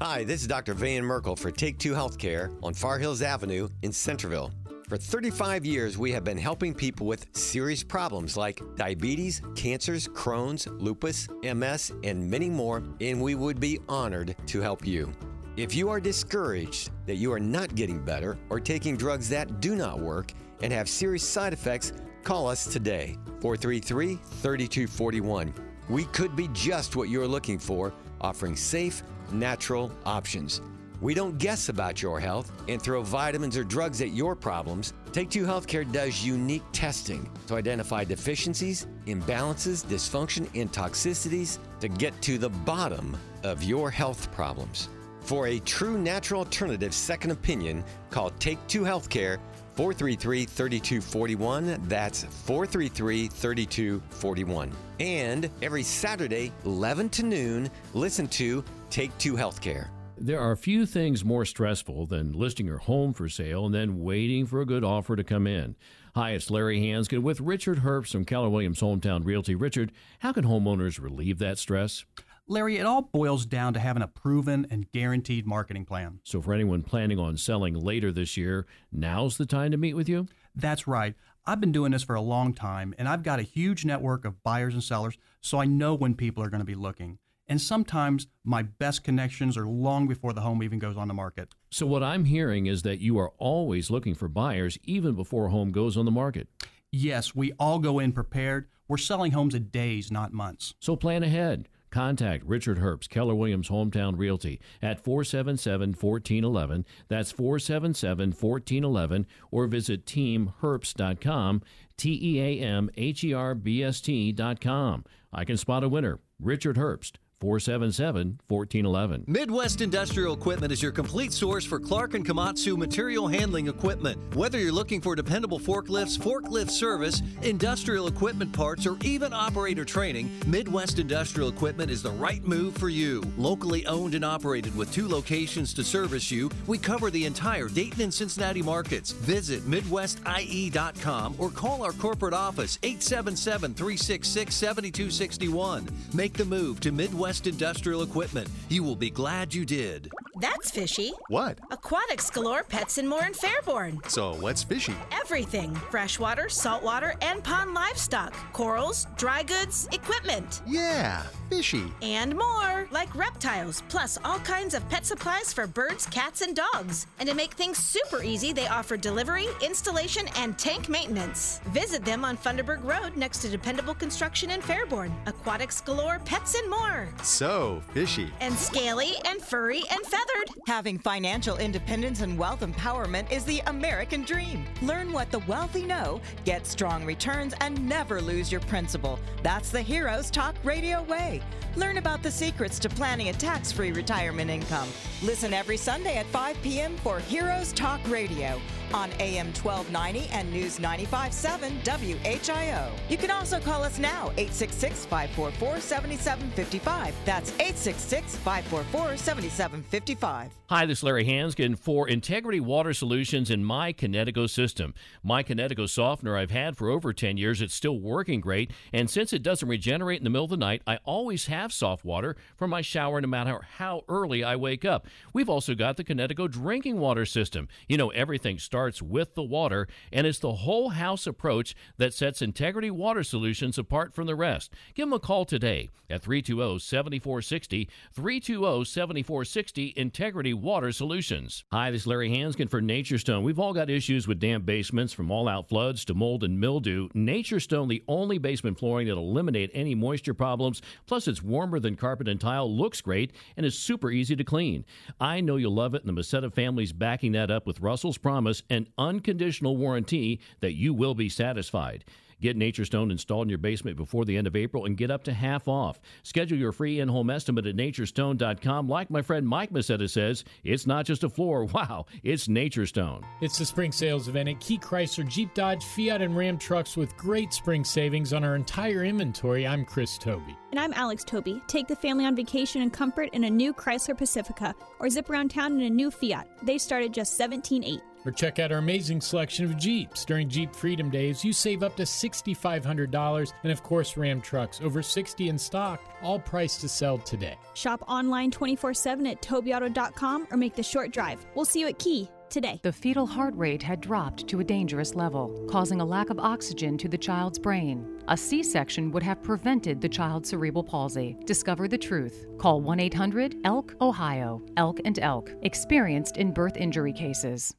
Hi, 0.00 0.24
this 0.24 0.40
is 0.40 0.48
Dr. 0.48 0.74
Van 0.74 1.04
Merkle 1.04 1.36
for 1.36 1.50
Take 1.50 1.78
Two 1.78 1.92
Healthcare 1.92 2.52
on 2.62 2.74
Far 2.74 2.98
Hills 2.98 3.22
Avenue 3.22 3.68
in 3.82 3.92
Centerville. 3.92 4.50
For 4.88 4.96
35 4.96 5.64
years, 5.64 5.96
we 5.96 6.10
have 6.10 6.24
been 6.24 6.38
helping 6.38 6.74
people 6.74 7.06
with 7.06 7.26
serious 7.36 7.84
problems 7.84 8.36
like 8.36 8.60
diabetes, 8.76 9.40
cancers, 9.54 10.08
Crohn's, 10.08 10.66
lupus, 10.66 11.28
MS, 11.42 11.92
and 12.02 12.28
many 12.28 12.50
more, 12.50 12.82
and 13.00 13.22
we 13.22 13.36
would 13.36 13.60
be 13.60 13.78
honored 13.88 14.34
to 14.46 14.60
help 14.60 14.84
you. 14.84 15.12
If 15.56 15.74
you 15.74 15.88
are 15.88 16.00
discouraged 16.00 16.90
that 17.06 17.16
you 17.16 17.32
are 17.32 17.40
not 17.40 17.74
getting 17.74 18.04
better 18.04 18.36
or 18.50 18.58
taking 18.58 18.96
drugs 18.96 19.28
that 19.28 19.60
do 19.60 19.76
not 19.76 20.00
work 20.00 20.32
and 20.62 20.72
have 20.72 20.88
serious 20.88 21.26
side 21.26 21.52
effects, 21.52 21.92
call 22.24 22.48
us 22.48 22.66
today 22.66 23.16
433 23.40 24.16
3241. 24.16 25.54
We 25.88 26.04
could 26.06 26.34
be 26.34 26.48
just 26.52 26.96
what 26.96 27.08
you're 27.08 27.28
looking 27.28 27.58
for, 27.58 27.92
offering 28.20 28.56
safe, 28.56 29.02
natural 29.32 29.90
options. 30.04 30.60
We 31.02 31.14
don't 31.14 31.36
guess 31.36 31.68
about 31.68 32.00
your 32.00 32.20
health 32.20 32.52
and 32.68 32.80
throw 32.80 33.02
vitamins 33.02 33.56
or 33.56 33.64
drugs 33.64 34.00
at 34.00 34.12
your 34.12 34.36
problems. 34.36 34.92
Take 35.10 35.30
Two 35.30 35.44
Healthcare 35.44 35.90
does 35.90 36.24
unique 36.24 36.62
testing 36.72 37.28
to 37.48 37.56
identify 37.56 38.04
deficiencies, 38.04 38.86
imbalances, 39.06 39.84
dysfunction, 39.84 40.48
and 40.54 40.70
toxicities 40.72 41.58
to 41.80 41.88
get 41.88 42.20
to 42.22 42.38
the 42.38 42.50
bottom 42.50 43.16
of 43.42 43.64
your 43.64 43.90
health 43.90 44.30
problems. 44.30 44.88
For 45.22 45.48
a 45.48 45.58
true 45.60 45.98
natural 45.98 46.40
alternative 46.40 46.94
second 46.94 47.32
opinion, 47.32 47.82
call 48.10 48.30
Take 48.38 48.64
Two 48.68 48.82
Healthcare 48.82 49.38
433 49.74 50.44
3241. 50.44 51.80
That's 51.88 52.24
433 52.24 53.28
3241. 53.28 54.70
And 55.00 55.50
every 55.62 55.82
Saturday, 55.82 56.52
11 56.64 57.08
to 57.10 57.22
noon, 57.22 57.70
listen 57.94 58.28
to 58.28 58.62
Take 58.92 59.16
Two 59.16 59.32
Healthcare. 59.32 59.88
There 60.18 60.38
are 60.38 60.54
few 60.54 60.84
things 60.84 61.24
more 61.24 61.46
stressful 61.46 62.04
than 62.08 62.34
listing 62.34 62.66
your 62.66 62.76
home 62.76 63.14
for 63.14 63.26
sale 63.26 63.64
and 63.64 63.74
then 63.74 64.02
waiting 64.02 64.44
for 64.44 64.60
a 64.60 64.66
good 64.66 64.84
offer 64.84 65.16
to 65.16 65.24
come 65.24 65.46
in. 65.46 65.76
Hi, 66.14 66.32
it's 66.32 66.50
Larry 66.50 66.78
Hansgen 66.78 67.22
with 67.22 67.40
Richard 67.40 67.78
Herbst 67.78 68.12
from 68.12 68.26
Keller 68.26 68.50
Williams 68.50 68.80
Hometown 68.80 69.24
Realty. 69.24 69.54
Richard, 69.54 69.92
how 70.18 70.34
can 70.34 70.44
homeowners 70.44 71.00
relieve 71.00 71.38
that 71.38 71.56
stress? 71.56 72.04
Larry, 72.46 72.76
it 72.76 72.84
all 72.84 73.00
boils 73.00 73.46
down 73.46 73.72
to 73.72 73.80
having 73.80 74.02
a 74.02 74.08
proven 74.08 74.66
and 74.70 74.92
guaranteed 74.92 75.46
marketing 75.46 75.86
plan. 75.86 76.20
So, 76.22 76.42
for 76.42 76.52
anyone 76.52 76.82
planning 76.82 77.18
on 77.18 77.38
selling 77.38 77.74
later 77.74 78.12
this 78.12 78.36
year, 78.36 78.66
now's 78.92 79.38
the 79.38 79.46
time 79.46 79.70
to 79.70 79.78
meet 79.78 79.94
with 79.94 80.08
you? 80.08 80.26
That's 80.54 80.86
right. 80.86 81.14
I've 81.46 81.60
been 81.60 81.72
doing 81.72 81.92
this 81.92 82.02
for 82.02 82.14
a 82.14 82.20
long 82.20 82.52
time, 82.52 82.94
and 82.98 83.08
I've 83.08 83.22
got 83.22 83.38
a 83.38 83.42
huge 83.42 83.86
network 83.86 84.26
of 84.26 84.42
buyers 84.42 84.74
and 84.74 84.84
sellers, 84.84 85.16
so 85.40 85.58
I 85.58 85.64
know 85.64 85.94
when 85.94 86.14
people 86.14 86.44
are 86.44 86.50
going 86.50 86.60
to 86.60 86.66
be 86.66 86.74
looking. 86.74 87.18
And 87.52 87.60
sometimes 87.60 88.28
my 88.44 88.62
best 88.62 89.04
connections 89.04 89.58
are 89.58 89.66
long 89.66 90.08
before 90.08 90.32
the 90.32 90.40
home 90.40 90.62
even 90.62 90.78
goes 90.78 90.96
on 90.96 91.06
the 91.06 91.12
market. 91.12 91.54
So, 91.68 91.84
what 91.84 92.02
I'm 92.02 92.24
hearing 92.24 92.64
is 92.64 92.80
that 92.80 93.00
you 93.00 93.18
are 93.18 93.34
always 93.36 93.90
looking 93.90 94.14
for 94.14 94.26
buyers 94.26 94.78
even 94.84 95.14
before 95.14 95.48
a 95.48 95.50
home 95.50 95.70
goes 95.70 95.98
on 95.98 96.06
the 96.06 96.10
market. 96.10 96.48
Yes, 96.90 97.34
we 97.34 97.52
all 97.58 97.78
go 97.78 97.98
in 97.98 98.12
prepared. 98.12 98.68
We're 98.88 98.96
selling 98.96 99.32
homes 99.32 99.54
in 99.54 99.64
days, 99.64 100.10
not 100.10 100.32
months. 100.32 100.72
So, 100.80 100.96
plan 100.96 101.22
ahead. 101.22 101.68
Contact 101.90 102.42
Richard 102.46 102.78
Herbst, 102.78 103.10
Keller 103.10 103.34
Williams 103.34 103.68
Hometown 103.68 104.16
Realty 104.16 104.58
at 104.80 105.04
477 105.04 105.90
1411. 105.90 106.86
That's 107.08 107.32
477 107.32 108.30
1411. 108.30 109.26
Or 109.50 109.66
visit 109.66 110.06
teamherbst.com, 110.06 111.62
T 111.98 112.18
E 112.22 112.40
A 112.40 112.64
M 112.64 112.88
H 112.96 113.22
E 113.22 113.34
R 113.34 113.54
B 113.54 113.84
S 113.84 114.00
T.com. 114.00 115.04
I 115.34 115.44
can 115.44 115.58
spot 115.58 115.84
a 115.84 115.90
winner. 115.90 116.18
Richard 116.40 116.76
Herbst. 116.76 117.16
477 117.42 118.38
1411. 118.46 119.24
Midwest 119.26 119.80
Industrial 119.80 120.32
Equipment 120.32 120.72
is 120.72 120.80
your 120.80 120.92
complete 120.92 121.32
source 121.32 121.64
for 121.64 121.80
Clark 121.80 122.14
and 122.14 122.24
Komatsu 122.24 122.78
material 122.78 123.26
handling 123.26 123.66
equipment. 123.66 124.16
Whether 124.36 124.60
you're 124.60 124.70
looking 124.70 125.00
for 125.00 125.16
dependable 125.16 125.58
forklifts, 125.58 126.16
forklift 126.16 126.70
service, 126.70 127.20
industrial 127.42 128.06
equipment 128.06 128.52
parts, 128.52 128.86
or 128.86 128.96
even 129.02 129.32
operator 129.32 129.84
training, 129.84 130.30
Midwest 130.46 131.00
Industrial 131.00 131.48
Equipment 131.48 131.90
is 131.90 132.00
the 132.00 132.12
right 132.12 132.44
move 132.44 132.76
for 132.76 132.88
you. 132.88 133.20
Locally 133.36 133.84
owned 133.86 134.14
and 134.14 134.24
operated 134.24 134.76
with 134.76 134.92
two 134.92 135.08
locations 135.08 135.74
to 135.74 135.82
service 135.82 136.30
you, 136.30 136.48
we 136.68 136.78
cover 136.78 137.10
the 137.10 137.26
entire 137.26 137.66
Dayton 137.66 138.02
and 138.02 138.14
Cincinnati 138.14 138.62
markets. 138.62 139.10
Visit 139.10 139.64
MidwestIE.com 139.64 141.34
or 141.38 141.50
call 141.50 141.82
our 141.82 141.92
corporate 141.92 142.34
office 142.34 142.78
877 142.84 143.74
366 143.74 144.54
7261. 144.54 145.88
Make 146.14 146.34
the 146.34 146.44
move 146.44 146.78
to 146.78 146.92
Midwest 146.92 147.31
Industrial 147.40 148.02
Equipment. 148.02 148.48
You 148.68 148.82
will 148.82 148.96
be 148.96 149.10
glad 149.10 149.54
you 149.54 149.64
did. 149.64 150.10
That's 150.40 150.70
fishy. 150.70 151.12
What? 151.28 151.58
Aquatics 151.70 152.30
galore 152.30 152.64
pets 152.64 152.98
and 152.98 153.08
more 153.08 153.24
in 153.24 153.32
Fairborn. 153.32 154.04
So, 154.10 154.34
what's 154.34 154.62
fishy? 154.64 154.94
Everything 155.12 155.74
freshwater, 155.90 156.48
saltwater, 156.48 157.14
and 157.22 157.44
pond 157.44 157.74
livestock, 157.74 158.32
corals, 158.52 159.06
dry 159.16 159.42
goods, 159.44 159.88
equipment. 159.92 160.62
Yeah, 160.66 161.22
fishy. 161.48 161.84
And 162.02 162.34
more, 162.34 162.88
like 162.90 163.14
reptiles, 163.14 163.82
plus 163.88 164.18
all 164.24 164.40
kinds 164.40 164.74
of 164.74 164.88
pet 164.88 165.06
supplies 165.06 165.52
for 165.52 165.66
birds, 165.66 166.06
cats, 166.06 166.40
and 166.40 166.56
dogs. 166.56 167.06
And 167.20 167.28
to 167.28 167.34
make 167.34 167.52
things 167.54 167.78
super 167.78 168.22
easy, 168.22 168.52
they 168.52 168.66
offer 168.66 168.96
delivery, 168.96 169.46
installation, 169.62 170.26
and 170.36 170.58
tank 170.58 170.88
maintenance. 170.88 171.60
Visit 171.66 172.04
them 172.04 172.24
on 172.24 172.36
Funderburg 172.36 172.82
Road 172.82 173.16
next 173.16 173.38
to 173.42 173.48
Dependable 173.48 173.94
Construction 173.94 174.50
in 174.50 174.60
Fairborn. 174.60 175.12
Aquatics 175.26 175.80
galore 175.80 176.20
pets 176.24 176.54
and 176.56 176.68
more. 176.68 177.08
So 177.22 177.82
fishy. 177.92 178.32
And 178.40 178.54
scaly 178.54 179.12
and 179.24 179.40
furry 179.40 179.82
and 179.90 180.00
feathered. 180.06 180.50
Having 180.66 180.98
financial 180.98 181.56
independence 181.56 182.20
and 182.20 182.38
wealth 182.38 182.60
empowerment 182.60 183.30
is 183.30 183.44
the 183.44 183.60
American 183.66 184.22
dream. 184.22 184.64
Learn 184.82 185.12
what 185.12 185.30
the 185.30 185.38
wealthy 185.40 185.84
know, 185.84 186.20
get 186.44 186.66
strong 186.66 187.04
returns, 187.04 187.54
and 187.60 187.88
never 187.88 188.20
lose 188.20 188.50
your 188.50 188.60
principal. 188.62 189.18
That's 189.42 189.70
the 189.70 189.82
Heroes 189.82 190.30
Talk 190.30 190.56
Radio 190.64 191.02
way. 191.02 191.42
Learn 191.76 191.98
about 191.98 192.22
the 192.22 192.30
secrets 192.30 192.78
to 192.80 192.88
planning 192.88 193.28
a 193.28 193.32
tax 193.32 193.72
free 193.72 193.92
retirement 193.92 194.50
income. 194.50 194.88
Listen 195.22 195.52
every 195.54 195.76
Sunday 195.76 196.16
at 196.16 196.26
5 196.26 196.60
p.m. 196.62 196.96
for 196.98 197.20
Heroes 197.20 197.72
Talk 197.72 198.00
Radio 198.08 198.60
on 198.94 199.10
AM 199.20 199.46
1290 199.54 200.28
and 200.32 200.50
News 200.52 200.78
957 200.78 201.80
WHIO. 201.82 202.90
You 203.08 203.16
can 203.16 203.30
also 203.30 203.58
call 203.60 203.82
us 203.82 203.98
now, 203.98 204.30
866 204.36 205.06
544 205.06 205.80
7755. 205.80 207.14
That's 207.24 207.50
866 207.52 208.36
544 208.36 209.16
7755. 209.16 210.50
Hi, 210.66 210.86
this 210.86 210.98
is 210.98 211.04
Larry 211.04 211.24
Hansgen 211.24 211.78
for 211.78 212.08
Integrity 212.08 212.60
Water 212.60 212.94
Solutions 212.94 213.50
in 213.50 213.64
My 213.64 213.92
Kinetico 213.92 214.48
system. 214.48 214.94
My 215.22 215.42
Kinetico 215.42 215.88
softener 215.88 216.36
I've 216.36 216.50
had 216.50 216.76
for 216.76 216.88
over 216.88 217.12
10 217.12 217.36
years. 217.36 217.60
It's 217.60 217.74
still 217.74 217.98
working 217.98 218.40
great. 218.40 218.70
And 218.92 219.10
since 219.10 219.32
it 219.32 219.42
doesn't 219.42 219.68
regenerate 219.68 220.18
in 220.18 220.24
the 220.24 220.30
middle 220.30 220.44
of 220.44 220.50
the 220.50 220.56
night, 220.56 220.82
I 220.86 220.98
always 221.04 221.46
have 221.46 221.72
soft 221.72 222.04
water 222.04 222.36
for 222.56 222.66
my 222.66 222.80
shower 222.80 223.20
no 223.20 223.28
matter 223.28 223.60
how 223.76 224.02
early 224.08 224.42
I 224.42 224.56
wake 224.56 224.84
up. 224.84 225.06
We've 225.32 225.50
also 225.50 225.74
got 225.74 225.96
the 225.96 226.04
Kinetico 226.04 226.50
drinking 226.50 226.98
water 226.98 227.26
system. 227.26 227.68
You 227.86 227.98
know, 227.98 228.10
everything 228.10 228.58
starts 228.58 228.81
with 228.82 229.34
the 229.34 229.42
water, 229.42 229.86
and 230.12 230.26
it's 230.26 230.40
the 230.40 230.54
whole 230.54 230.88
house 230.88 231.26
approach 231.26 231.76
that 231.98 232.12
sets 232.12 232.42
Integrity 232.42 232.90
Water 232.90 233.22
Solutions 233.22 233.78
apart 233.78 234.12
from 234.12 234.26
the 234.26 234.34
rest. 234.34 234.72
Give 234.94 235.06
them 235.06 235.12
a 235.12 235.20
call 235.20 235.44
today 235.44 235.90
at 236.10 236.22
320 236.22 236.80
7460. 236.80 237.88
320 238.12 238.84
7460 238.84 239.92
Integrity 239.96 240.52
Water 240.52 240.90
Solutions. 240.90 241.64
Hi, 241.70 241.92
this 241.92 242.02
is 242.02 242.06
Larry 242.08 242.30
Hansgen 242.30 242.68
for 242.68 242.80
Nature 242.80 243.18
Stone. 243.18 243.44
We've 243.44 243.60
all 243.60 243.72
got 243.72 243.88
issues 243.88 244.26
with 244.26 244.40
damp 244.40 244.66
basements 244.66 245.12
from 245.12 245.30
all 245.30 245.48
out 245.48 245.68
floods 245.68 246.04
to 246.06 246.14
mold 246.14 246.42
and 246.42 246.58
mildew. 246.58 247.08
Nature 247.14 247.60
Stone, 247.60 247.86
the 247.86 248.02
only 248.08 248.38
basement 248.38 248.78
flooring 248.78 249.06
that'll 249.06 249.22
eliminate 249.22 249.70
any 249.74 249.94
moisture 249.94 250.34
problems. 250.34 250.82
Plus, 251.06 251.28
it's 251.28 251.42
warmer 251.42 251.78
than 251.78 251.94
carpet 251.94 252.26
and 252.26 252.40
tile, 252.40 252.74
looks 252.74 253.00
great, 253.00 253.32
and 253.56 253.64
is 253.64 253.78
super 253.78 254.10
easy 254.10 254.34
to 254.34 254.44
clean. 254.44 254.84
I 255.20 255.40
know 255.40 255.56
you'll 255.56 255.74
love 255.74 255.94
it, 255.94 256.04
and 256.04 256.08
the 256.16 256.20
Masetta 256.20 256.52
family's 256.52 256.92
backing 256.92 257.32
that 257.32 257.50
up 257.50 257.66
with 257.66 257.80
Russell's 257.80 258.18
Promise 258.18 258.62
and 258.72 258.88
unconditional 258.96 259.76
warranty 259.76 260.40
that 260.60 260.72
you 260.72 260.94
will 260.94 261.14
be 261.14 261.28
satisfied. 261.28 262.04
Get 262.40 262.56
Nature 262.56 262.84
Stone 262.84 263.12
installed 263.12 263.46
in 263.46 263.50
your 263.50 263.58
basement 263.58 263.96
before 263.96 264.24
the 264.24 264.36
end 264.36 264.48
of 264.48 264.56
April 264.56 264.84
and 264.84 264.96
get 264.96 265.12
up 265.12 265.22
to 265.24 265.32
half 265.32 265.68
off. 265.68 266.00
Schedule 266.24 266.58
your 266.58 266.72
free 266.72 266.98
in 266.98 267.08
home 267.08 267.30
estimate 267.30 267.66
at 267.66 267.76
naturestone.com. 267.76 268.88
Like 268.88 269.10
my 269.10 269.22
friend 269.22 269.46
Mike 269.46 269.70
Masetta 269.70 270.10
says, 270.10 270.42
it's 270.64 270.84
not 270.84 271.06
just 271.06 271.22
a 271.22 271.28
floor. 271.28 271.52
Wow, 271.72 272.06
it's 272.22 272.48
Nature 272.48 272.86
Stone. 272.86 273.24
It's 273.40 273.58
the 273.58 273.64
spring 273.64 273.92
sales 273.92 274.26
event 274.26 274.48
at 274.48 274.60
Key 274.60 274.78
Chrysler, 274.78 275.26
Jeep 275.28 275.54
Dodge, 275.54 275.84
Fiat, 275.84 276.20
and 276.20 276.36
Ram 276.36 276.58
trucks 276.58 276.96
with 276.96 277.16
great 277.16 277.52
spring 277.52 277.84
savings 277.84 278.32
on 278.32 278.42
our 278.42 278.56
entire 278.56 279.04
inventory. 279.04 279.66
I'm 279.66 279.84
Chris 279.84 280.18
Toby. 280.18 280.56
And 280.70 280.80
I'm 280.80 280.92
Alex 280.94 281.24
Toby. 281.24 281.62
Take 281.68 281.88
the 281.88 281.96
family 281.96 282.24
on 282.24 282.34
vacation 282.34 282.82
and 282.82 282.92
comfort 282.92 283.30
in 283.32 283.44
a 283.44 283.50
new 283.50 283.72
Chrysler 283.72 284.16
Pacifica 284.16 284.74
or 284.98 285.08
zip 285.08 285.30
around 285.30 285.50
town 285.50 285.72
in 285.72 285.82
a 285.82 285.90
new 285.90 286.10
Fiat. 286.10 286.48
They 286.62 286.78
start 286.78 287.04
at 287.04 287.12
just 287.12 287.38
17.8. 287.38 288.00
Or 288.24 288.32
check 288.32 288.58
out 288.58 288.72
our 288.72 288.78
amazing 288.78 289.20
selection 289.20 289.64
of 289.64 289.76
Jeeps. 289.76 290.24
During 290.24 290.48
Jeep 290.48 290.74
Freedom 290.74 291.10
Days, 291.10 291.44
you 291.44 291.52
save 291.52 291.82
up 291.82 291.96
to 291.96 292.04
$6,500 292.04 293.52
and, 293.62 293.72
of 293.72 293.82
course, 293.82 294.16
Ram 294.16 294.40
trucks, 294.40 294.80
over 294.80 295.02
60 295.02 295.48
in 295.48 295.58
stock, 295.58 296.00
all 296.22 296.38
priced 296.38 296.80
to 296.82 296.88
sell 296.88 297.18
today. 297.18 297.56
Shop 297.74 298.02
online 298.08 298.50
24 298.50 298.94
7 298.94 299.26
at 299.26 299.42
tobyauto.com 299.42 300.48
or 300.50 300.56
make 300.56 300.74
the 300.74 300.82
short 300.82 301.12
drive. 301.12 301.44
We'll 301.54 301.64
see 301.64 301.80
you 301.80 301.88
at 301.88 301.98
Key 301.98 302.28
today. 302.52 302.78
The 302.82 302.92
fetal 302.92 303.26
heart 303.26 303.54
rate 303.56 303.82
had 303.82 304.00
dropped 304.00 304.46
to 304.48 304.60
a 304.60 304.64
dangerous 304.64 305.14
level, 305.14 305.66
causing 305.68 306.00
a 306.00 306.04
lack 306.04 306.30
of 306.30 306.38
oxygen 306.38 306.96
to 306.98 307.08
the 307.08 307.18
child's 307.18 307.58
brain. 307.58 308.22
A 308.28 308.36
C 308.36 308.62
section 308.62 309.10
would 309.10 309.22
have 309.22 309.42
prevented 309.42 310.00
the 310.00 310.08
child's 310.08 310.50
cerebral 310.50 310.84
palsy. 310.84 311.36
Discover 311.44 311.88
the 311.88 311.98
truth. 311.98 312.46
Call 312.58 312.80
1 312.80 313.00
800 313.00 313.56
ELK 313.64 313.96
Ohio. 314.00 314.62
ELK 314.76 315.00
and 315.04 315.18
ELK, 315.18 315.50
experienced 315.62 316.36
in 316.36 316.52
birth 316.52 316.76
injury 316.76 317.12
cases. 317.12 317.74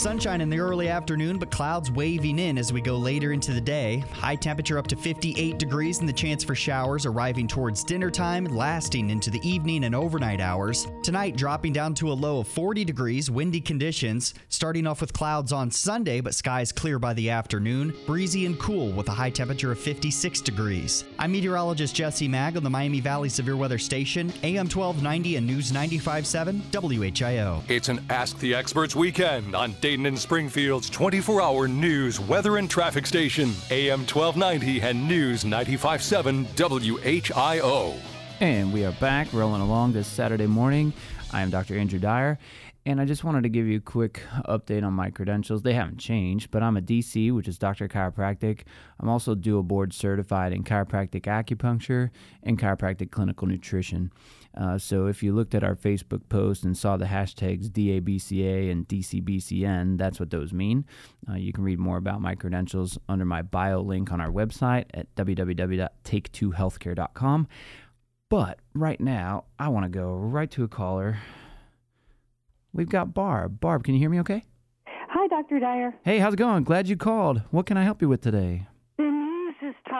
Sunshine 0.00 0.40
in 0.40 0.48
the 0.48 0.58
early 0.58 0.88
afternoon, 0.88 1.38
but 1.38 1.50
clouds 1.50 1.90
waving 1.90 2.38
in 2.38 2.56
as 2.56 2.72
we 2.72 2.80
go 2.80 2.96
later 2.96 3.32
into 3.32 3.52
the 3.52 3.60
day. 3.60 3.98
High 4.14 4.34
temperature 4.34 4.78
up 4.78 4.86
to 4.86 4.96
58 4.96 5.58
degrees, 5.58 5.98
and 5.98 6.08
the 6.08 6.12
chance 6.12 6.42
for 6.42 6.54
showers 6.54 7.04
arriving 7.04 7.46
towards 7.46 7.84
dinner 7.84 8.10
time, 8.10 8.46
lasting 8.46 9.10
into 9.10 9.30
the 9.30 9.46
evening 9.46 9.84
and 9.84 9.94
overnight 9.94 10.40
hours. 10.40 10.86
Tonight, 11.02 11.36
dropping 11.36 11.74
down 11.74 11.94
to 11.96 12.10
a 12.10 12.14
low 12.14 12.38
of 12.38 12.48
40 12.48 12.82
degrees, 12.82 13.30
windy 13.30 13.60
conditions. 13.60 14.32
Starting 14.48 14.86
off 14.86 15.02
with 15.02 15.12
clouds 15.12 15.52
on 15.52 15.70
Sunday, 15.70 16.22
but 16.22 16.34
skies 16.34 16.72
clear 16.72 16.98
by 16.98 17.12
the 17.12 17.28
afternoon. 17.28 17.94
Breezy 18.06 18.46
and 18.46 18.58
cool 18.58 18.90
with 18.92 19.06
a 19.08 19.12
high 19.12 19.28
temperature 19.28 19.70
of 19.70 19.78
56 19.78 20.40
degrees. 20.40 21.04
I'm 21.18 21.32
meteorologist 21.32 21.94
Jesse 21.94 22.26
Mag 22.26 22.56
on 22.56 22.62
the 22.62 22.70
Miami 22.70 23.00
Valley 23.00 23.28
Severe 23.28 23.56
Weather 23.56 23.78
Station, 23.78 24.32
AM 24.44 24.66
1290 24.66 25.36
and 25.36 25.46
News 25.46 25.72
957 25.72 26.62
WHIO. 26.72 27.62
It's 27.68 27.90
an 27.90 28.00
Ask 28.08 28.38
the 28.38 28.54
Experts 28.54 28.96
weekend 28.96 29.54
on 29.54 29.74
Dayton 29.90 30.06
and 30.06 30.16
Springfield's 30.16 30.88
24 30.88 31.42
hour 31.42 31.66
news, 31.66 32.20
weather, 32.20 32.58
and 32.58 32.70
traffic 32.70 33.04
station, 33.06 33.52
AM 33.72 34.06
1290 34.06 34.82
and 34.82 35.08
News 35.08 35.44
957 35.44 36.46
WHIO. 36.46 37.98
And 38.38 38.72
we 38.72 38.84
are 38.84 38.92
back 38.92 39.32
rolling 39.32 39.62
along 39.62 39.92
this 39.92 40.06
Saturday 40.06 40.46
morning. 40.46 40.92
I 41.32 41.42
am 41.42 41.50
Dr. 41.50 41.76
Andrew 41.76 41.98
Dyer. 41.98 42.38
And 42.86 43.00
I 43.00 43.04
just 43.04 43.24
wanted 43.24 43.42
to 43.42 43.48
give 43.48 43.66
you 43.66 43.78
a 43.78 43.80
quick 43.80 44.22
update 44.46 44.84
on 44.84 44.92
my 44.92 45.10
credentials. 45.10 45.62
They 45.62 45.74
haven't 45.74 45.98
changed, 45.98 46.52
but 46.52 46.62
I'm 46.62 46.76
a 46.76 46.80
DC, 46.80 47.34
which 47.34 47.48
is 47.48 47.58
Doctor 47.58 47.88
Chiropractic. 47.88 48.60
I'm 49.00 49.08
also 49.08 49.34
dual 49.34 49.64
board 49.64 49.92
certified 49.92 50.52
in 50.52 50.62
chiropractic 50.62 51.22
acupuncture 51.22 52.10
and 52.44 52.60
chiropractic 52.60 53.10
clinical 53.10 53.48
nutrition. 53.48 54.12
Uh, 54.56 54.78
so 54.78 55.06
if 55.06 55.22
you 55.22 55.32
looked 55.32 55.54
at 55.54 55.62
our 55.62 55.76
Facebook 55.76 56.28
post 56.28 56.64
and 56.64 56.76
saw 56.76 56.96
the 56.96 57.04
hashtags 57.06 57.68
DABCA 57.68 58.68
and 58.70 58.88
DCBCN, 58.88 59.96
that's 59.98 60.18
what 60.18 60.30
those 60.30 60.52
mean. 60.52 60.84
Uh, 61.28 61.36
you 61.36 61.52
can 61.52 61.62
read 61.64 61.78
more 61.78 61.96
about 61.96 62.20
my 62.20 62.34
credentials 62.34 62.98
under 63.08 63.24
my 63.24 63.42
bio 63.42 63.80
link 63.80 64.10
on 64.12 64.20
our 64.20 64.30
website 64.30 64.86
at 64.92 65.14
www.take2healthcare.com. 65.14 67.48
But 68.28 68.58
right 68.74 69.00
now, 69.00 69.44
I 69.58 69.68
want 69.68 69.84
to 69.84 69.90
go 69.90 70.14
right 70.14 70.50
to 70.52 70.64
a 70.64 70.68
caller. 70.68 71.18
We've 72.72 72.88
got 72.88 73.12
Barb. 73.12 73.60
Barb, 73.60 73.84
can 73.84 73.94
you 73.94 74.00
hear 74.00 74.10
me 74.10 74.20
okay? 74.20 74.44
Hi, 74.86 75.26
Dr. 75.26 75.58
Dyer. 75.58 75.96
Hey, 76.04 76.20
how's 76.20 76.34
it 76.34 76.38
going? 76.38 76.62
Glad 76.62 76.88
you 76.88 76.96
called. 76.96 77.42
What 77.50 77.66
can 77.66 77.76
I 77.76 77.82
help 77.82 78.00
you 78.00 78.08
with 78.08 78.20
today? 78.20 78.68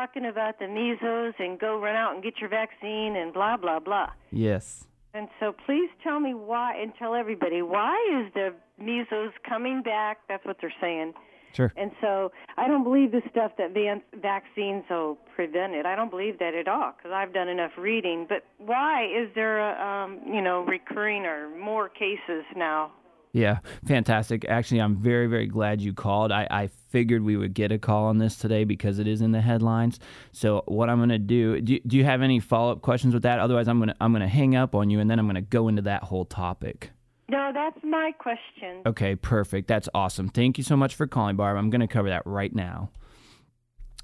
The 0.00 0.06
talking 0.06 0.26
about 0.26 0.58
the 0.58 0.66
measles 0.66 1.34
and 1.38 1.58
go 1.58 1.78
run 1.78 1.94
out 1.94 2.14
and 2.14 2.22
get 2.22 2.38
your 2.40 2.48
vaccine 2.48 3.16
and 3.16 3.32
blah, 3.34 3.56
blah, 3.56 3.80
blah. 3.80 4.08
Yes. 4.30 4.86
And 5.12 5.28
so 5.38 5.52
please 5.66 5.90
tell 6.02 6.20
me 6.20 6.32
why 6.32 6.74
and 6.80 6.92
tell 6.98 7.14
everybody 7.14 7.62
why 7.62 7.96
is 8.18 8.32
the 8.32 8.54
measles 8.82 9.32
coming 9.46 9.82
back? 9.82 10.18
That's 10.28 10.44
what 10.46 10.56
they're 10.60 10.72
saying. 10.80 11.12
Sure. 11.52 11.72
And 11.76 11.90
so 12.00 12.32
I 12.56 12.68
don't 12.68 12.84
believe 12.84 13.10
the 13.10 13.22
stuff 13.30 13.52
that 13.58 13.74
van- 13.74 14.02
vaccines 14.22 14.84
will 14.88 15.18
prevent 15.34 15.74
it. 15.74 15.84
I 15.84 15.96
don't 15.96 16.10
believe 16.10 16.38
that 16.38 16.54
at 16.54 16.68
all 16.68 16.94
because 16.96 17.10
I've 17.12 17.34
done 17.34 17.48
enough 17.48 17.72
reading. 17.76 18.24
But 18.28 18.44
why 18.58 19.04
is 19.04 19.28
there 19.34 19.58
a 19.58 20.04
um, 20.04 20.20
you 20.26 20.40
know 20.40 20.64
recurring 20.64 21.26
or 21.26 21.50
more 21.58 21.88
cases 21.88 22.44
now? 22.56 22.92
Yeah, 23.32 23.60
fantastic. 23.86 24.44
Actually, 24.48 24.80
I'm 24.80 24.96
very, 24.96 25.26
very 25.26 25.46
glad 25.46 25.80
you 25.80 25.92
called. 25.92 26.32
I, 26.32 26.48
I 26.50 26.66
figured 26.88 27.22
we 27.22 27.36
would 27.36 27.54
get 27.54 27.70
a 27.70 27.78
call 27.78 28.06
on 28.06 28.18
this 28.18 28.36
today 28.36 28.64
because 28.64 28.98
it 28.98 29.06
is 29.06 29.20
in 29.20 29.30
the 29.30 29.40
headlines. 29.40 30.00
So 30.32 30.64
what 30.66 30.90
I'm 30.90 30.98
going 30.98 31.10
to 31.10 31.18
do, 31.18 31.60
do, 31.60 31.78
do 31.86 31.96
you 31.96 32.04
have 32.04 32.22
any 32.22 32.40
follow 32.40 32.72
up 32.72 32.82
questions 32.82 33.14
with 33.14 33.22
that? 33.22 33.38
Otherwise, 33.38 33.68
I'm 33.68 33.78
going 33.78 33.90
to 33.90 33.96
I'm 34.00 34.12
going 34.12 34.22
to 34.22 34.28
hang 34.28 34.56
up 34.56 34.74
on 34.74 34.90
you 34.90 34.98
and 34.98 35.08
then 35.08 35.18
I'm 35.18 35.26
going 35.26 35.36
to 35.36 35.40
go 35.42 35.68
into 35.68 35.82
that 35.82 36.02
whole 36.04 36.24
topic. 36.24 36.90
No, 37.28 37.52
that's 37.54 37.78
my 37.84 38.10
question. 38.18 38.82
Okay, 38.84 39.14
perfect. 39.14 39.68
That's 39.68 39.88
awesome. 39.94 40.28
Thank 40.28 40.58
you 40.58 40.64
so 40.64 40.76
much 40.76 40.96
for 40.96 41.06
calling, 41.06 41.36
Barb. 41.36 41.56
I'm 41.56 41.70
going 41.70 41.80
to 41.80 41.86
cover 41.86 42.08
that 42.08 42.26
right 42.26 42.52
now. 42.52 42.90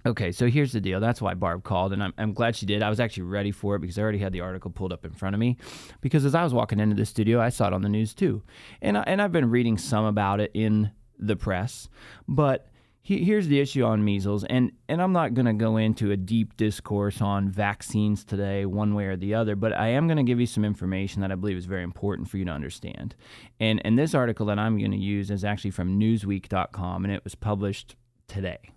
Okay, 0.06 0.30
so 0.30 0.46
here's 0.46 0.72
the 0.72 0.80
deal. 0.80 1.00
That's 1.00 1.20
why 1.20 1.34
Barb 1.34 1.64
called, 1.64 1.92
and 1.92 2.00
I'm, 2.00 2.14
I'm 2.16 2.32
glad 2.32 2.54
she 2.54 2.64
did. 2.64 2.80
I 2.80 2.88
was 2.88 3.00
actually 3.00 3.24
ready 3.24 3.50
for 3.50 3.74
it 3.74 3.80
because 3.80 3.98
I 3.98 4.02
already 4.02 4.18
had 4.18 4.32
the 4.32 4.40
article 4.40 4.70
pulled 4.70 4.92
up 4.92 5.04
in 5.04 5.10
front 5.12 5.34
of 5.34 5.40
me. 5.40 5.56
Because 6.00 6.24
as 6.24 6.32
I 6.32 6.44
was 6.44 6.54
walking 6.54 6.78
into 6.78 6.94
the 6.94 7.04
studio, 7.04 7.40
I 7.40 7.48
saw 7.48 7.66
it 7.66 7.72
on 7.72 7.82
the 7.82 7.88
news 7.88 8.14
too. 8.14 8.44
And, 8.80 8.96
I, 8.96 9.02
and 9.02 9.20
I've 9.20 9.32
been 9.32 9.50
reading 9.50 9.76
some 9.76 10.04
about 10.04 10.38
it 10.38 10.52
in 10.54 10.92
the 11.18 11.34
press. 11.34 11.88
But 12.28 12.68
he, 13.02 13.24
here's 13.24 13.48
the 13.48 13.58
issue 13.58 13.82
on 13.82 14.04
measles, 14.04 14.44
and, 14.44 14.70
and 14.88 15.02
I'm 15.02 15.12
not 15.12 15.34
going 15.34 15.46
to 15.46 15.52
go 15.52 15.76
into 15.76 16.12
a 16.12 16.16
deep 16.16 16.56
discourse 16.56 17.20
on 17.20 17.48
vaccines 17.48 18.24
today, 18.24 18.64
one 18.64 18.94
way 18.94 19.06
or 19.06 19.16
the 19.16 19.34
other, 19.34 19.56
but 19.56 19.72
I 19.72 19.88
am 19.88 20.06
going 20.06 20.18
to 20.18 20.22
give 20.22 20.38
you 20.38 20.46
some 20.46 20.64
information 20.64 21.20
that 21.22 21.32
I 21.32 21.34
believe 21.34 21.56
is 21.56 21.66
very 21.66 21.82
important 21.82 22.28
for 22.28 22.36
you 22.36 22.44
to 22.44 22.52
understand. 22.52 23.16
And, 23.58 23.82
and 23.84 23.98
this 23.98 24.14
article 24.14 24.46
that 24.46 24.58
I'm 24.60 24.78
going 24.78 24.92
to 24.92 24.96
use 24.96 25.32
is 25.32 25.44
actually 25.44 25.72
from 25.72 25.98
Newsweek.com, 25.98 27.04
and 27.04 27.12
it 27.12 27.24
was 27.24 27.34
published 27.34 27.96
today 28.28 28.70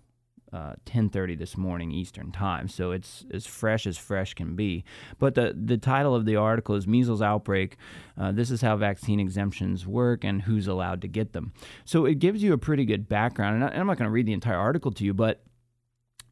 uh, 0.52 0.74
10:30 0.84 1.38
this 1.38 1.56
morning 1.56 1.92
Eastern 1.92 2.32
Time, 2.32 2.68
so 2.68 2.90
it's 2.90 3.24
as 3.32 3.46
fresh 3.46 3.86
as 3.86 3.96
fresh 3.96 4.34
can 4.34 4.56
be. 4.56 4.84
But 5.18 5.34
the 5.34 5.54
the 5.56 5.78
title 5.78 6.14
of 6.14 6.24
the 6.24 6.36
article 6.36 6.74
is 6.74 6.86
"Measles 6.86 7.22
Outbreak." 7.22 7.76
Uh, 8.18 8.32
this 8.32 8.50
is 8.50 8.60
how 8.60 8.76
vaccine 8.76 9.20
exemptions 9.20 9.86
work 9.86 10.24
and 10.24 10.42
who's 10.42 10.66
allowed 10.66 11.02
to 11.02 11.08
get 11.08 11.32
them. 11.32 11.52
So 11.84 12.04
it 12.04 12.18
gives 12.18 12.42
you 12.42 12.52
a 12.52 12.58
pretty 12.58 12.84
good 12.84 13.08
background, 13.08 13.56
and, 13.56 13.64
I, 13.64 13.68
and 13.68 13.80
I'm 13.80 13.86
not 13.86 13.98
going 13.98 14.08
to 14.08 14.12
read 14.12 14.26
the 14.26 14.32
entire 14.32 14.58
article 14.58 14.90
to 14.92 15.04
you, 15.04 15.14
but 15.14 15.44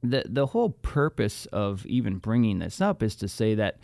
the 0.02 0.24
the 0.28 0.46
whole 0.46 0.70
purpose 0.70 1.46
of 1.46 1.86
even 1.86 2.18
bringing 2.18 2.58
this 2.58 2.80
up 2.80 3.02
is 3.02 3.16
to 3.16 3.28
say 3.28 3.54
that. 3.54 3.78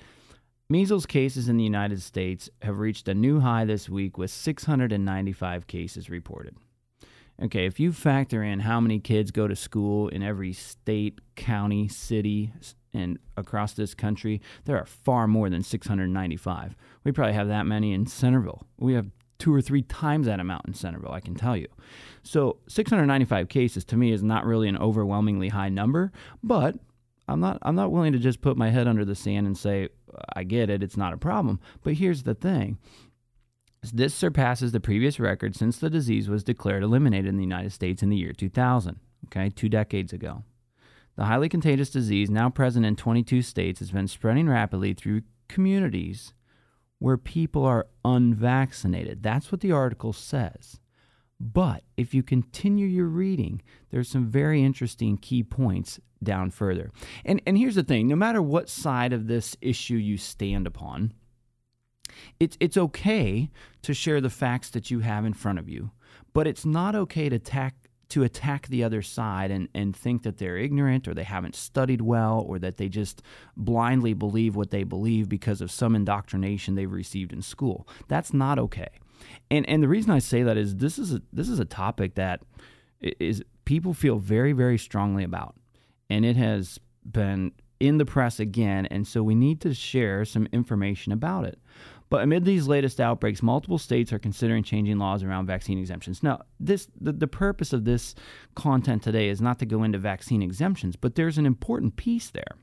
Measles 0.71 1.05
cases 1.05 1.51
in 1.51 1.59
the 1.59 1.63
United 1.63 2.01
States 2.01 2.49
have 2.63 2.79
reached 2.79 3.07
a 3.07 3.15
new 3.15 3.39
high 3.39 3.67
this 3.67 3.87
week 3.91 4.17
with 4.17 4.31
695 4.31 5.67
cases 5.67 6.09
reported. 6.09 6.57
Okay, 7.43 7.67
if 7.67 7.81
you 7.81 7.93
factor 7.93 8.43
in 8.43 8.61
how 8.61 8.81
many 8.81 9.01
kids 9.01 9.31
go 9.33 9.49
to 9.49 9.57
school 9.57 10.09
in 10.09 10.23
every 10.23 10.53
state, 10.53 11.21
county, 11.35 11.89
city, 11.89 12.53
and 12.93 13.19
across 13.37 13.73
this 13.73 13.93
country, 13.95 14.41
there 14.67 14.79
are 14.79 14.87
far 14.87 15.27
more 15.27 15.51
than 15.51 15.63
695. 15.63 16.77
We 17.03 17.11
probably 17.11 17.35
have 17.35 17.49
that 17.49 17.67
many 17.67 17.93
in 17.93 18.07
Centerville. 18.07 18.63
We 18.79 18.95
have 18.95 19.11
two 19.39 19.53
or 19.53 19.61
three 19.61 19.83
times 19.83 20.27
that 20.27 20.39
amount 20.39 20.67
in 20.67 20.75
Centerville, 20.75 21.13
I 21.13 21.21
can 21.21 21.35
tell 21.35 21.57
you. 21.57 21.67
So 22.23 22.59
695 22.69 23.49
cases 23.49 23.85
to 23.87 23.97
me 23.97 24.13
is 24.13 24.23
not 24.23 24.47
really 24.47 24.69
an 24.69 24.79
overwhelmingly 24.79 25.49
high 25.49 25.71
number, 25.71 26.13
but 26.43 26.77
I'm 27.27 27.41
not 27.41 27.59
I'm 27.63 27.75
not 27.75 27.91
willing 27.91 28.13
to 28.13 28.19
just 28.19 28.43
put 28.43 28.57
my 28.57 28.71
head 28.71 28.87
under 28.87 29.05
the 29.05 29.15
sand 29.15 29.47
and 29.47 29.57
say 29.57 29.89
I 30.35 30.45
get 30.45 30.71
it, 30.71 30.83
it's 30.83 30.97
not 30.97 31.13
a 31.13 31.19
problem. 31.19 31.61
But 31.83 31.95
here's 31.95 32.23
the 32.23 32.35
thing. 32.35 32.79
This 33.93 34.15
surpasses 34.15 34.73
the 34.73 34.81
previous 34.81 35.21
record 35.21 35.57
since 35.57 35.79
the 35.79 35.91
disease 35.91 36.29
was 36.29 36.45
declared 36.45 36.83
eliminated 36.83 37.29
in 37.29 37.37
the 37.37 37.43
United 37.43 37.73
States 37.73 38.03
in 38.03 38.09
the 38.09 38.17
year 38.17 38.33
2000, 38.33 38.99
okay, 39.27 39.51
two 39.51 39.69
decades 39.69 40.13
ago. 40.13 40.45
The 41.17 41.27
highly 41.27 41.49
contagious 41.49 41.91
disease, 41.91 42.31
now 42.31 42.51
present 42.51 42.85
in 42.85 42.97
22 42.97 43.43
states, 43.43 43.79
has 43.79 43.91
been 43.91 44.09
spreading 44.09 44.49
rapidly 44.49 44.95
through 44.95 45.23
communities 45.49 46.35
where 46.99 47.17
people 47.17 47.65
are 47.65 47.87
unvaccinated. 48.05 49.23
That's 49.23 49.53
what 49.53 49.61
the 49.61 49.73
article 49.73 50.13
says. 50.13 50.81
But 51.39 51.83
if 51.97 52.15
you 52.15 52.23
continue 52.23 52.87
your 52.87 53.07
reading, 53.07 53.61
there's 53.91 54.09
some 54.09 54.27
very 54.31 54.63
interesting 54.63 55.19
key 55.19 55.43
points 55.43 56.01
down 56.23 56.51
further. 56.51 56.91
And, 57.25 57.43
and 57.47 57.59
here's 57.59 57.75
the 57.75 57.83
thing 57.83 58.09
no 58.09 58.17
matter 58.17 58.41
what 58.41 58.69
side 58.69 59.13
of 59.13 59.27
this 59.27 59.57
issue 59.61 59.97
you 59.97 60.17
stand 60.17 60.67
upon, 60.67 61.13
it's 62.41 62.57
it's 62.61 62.77
okay 62.77 63.51
to 63.83 63.95
share 63.95 64.21
the 64.21 64.31
facts 64.31 64.71
that 64.71 64.91
you 64.91 65.01
have 65.01 65.25
in 65.25 65.35
front 65.35 65.59
of 65.59 65.69
you, 65.69 65.91
but 66.33 66.47
it's 66.47 66.65
not 66.65 66.95
okay 66.95 67.29
to 67.29 67.37
attack 67.37 67.75
to 68.15 68.23
attack 68.23 68.69
the 68.69 68.85
other 68.85 69.03
side 69.03 69.51
and, 69.51 69.69
and 69.75 69.97
think 69.97 70.23
that 70.23 70.39
they're 70.39 70.57
ignorant 70.57 71.09
or 71.09 71.15
they 71.15 71.25
haven't 71.25 71.57
studied 71.57 72.01
well 72.01 72.45
or 72.47 72.59
that 72.59 72.77
they 72.77 72.89
just 72.89 73.23
blindly 73.57 74.15
believe 74.15 74.55
what 74.55 74.71
they 74.71 74.85
believe 74.85 75.29
because 75.29 75.61
of 75.61 75.71
some 75.71 75.97
indoctrination 75.97 76.75
they've 76.75 76.93
received 76.93 77.33
in 77.33 77.43
school. 77.43 77.89
That's 78.09 78.33
not 78.33 78.59
okay. 78.59 78.89
And 79.51 79.69
and 79.69 79.83
the 79.83 79.89
reason 79.89 80.11
I 80.11 80.19
say 80.19 80.43
that 80.43 80.57
is 80.57 80.77
this 80.77 80.99
is 80.99 81.15
a 81.15 81.23
this 81.33 81.49
is 81.49 81.59
a 81.59 81.65
topic 81.65 82.15
that 82.15 82.41
is 83.01 83.43
people 83.65 83.95
feel 83.95 84.19
very 84.19 84.53
very 84.53 84.79
strongly 84.79 85.25
about. 85.25 85.57
And 86.11 86.25
it 86.25 86.37
has 86.37 86.79
been 87.05 87.53
in 87.81 87.99
the 87.99 88.05
press 88.05 88.39
again 88.39 88.87
and 88.87 89.07
so 89.09 89.23
we 89.23 89.35
need 89.35 89.61
to 89.63 89.75
share 89.75 90.25
some 90.25 90.47
information 90.53 91.11
about 91.13 91.45
it. 91.47 91.59
But 92.11 92.23
amid 92.23 92.45
these 92.45 92.69
latest 92.69 93.01
outbreaks, 93.01 93.43
multiple 93.43 93.79
states 93.79 94.13
are 94.13 94.19
considering 94.19 94.63
changing 94.63 94.99
laws 94.99 95.23
around 95.23 95.47
vaccine 95.47 95.79
exemptions. 95.79 96.23
Now, 96.23 96.43
this 96.61 96.87
the, 97.01 97.13
the 97.13 97.27
purpose 97.27 97.73
of 97.73 97.85
this 97.85 98.15
content 98.55 99.03
today 99.03 99.29
is 99.29 99.41
not 99.41 99.59
to 99.61 99.67
go 99.67 99.83
into 99.83 99.99
vaccine 99.99 100.43
exemptions, 100.43 100.97
but 100.97 101.15
there's 101.15 101.39
an 101.39 101.47
important 101.47 101.97
piece 101.97 102.31
there. 102.31 102.57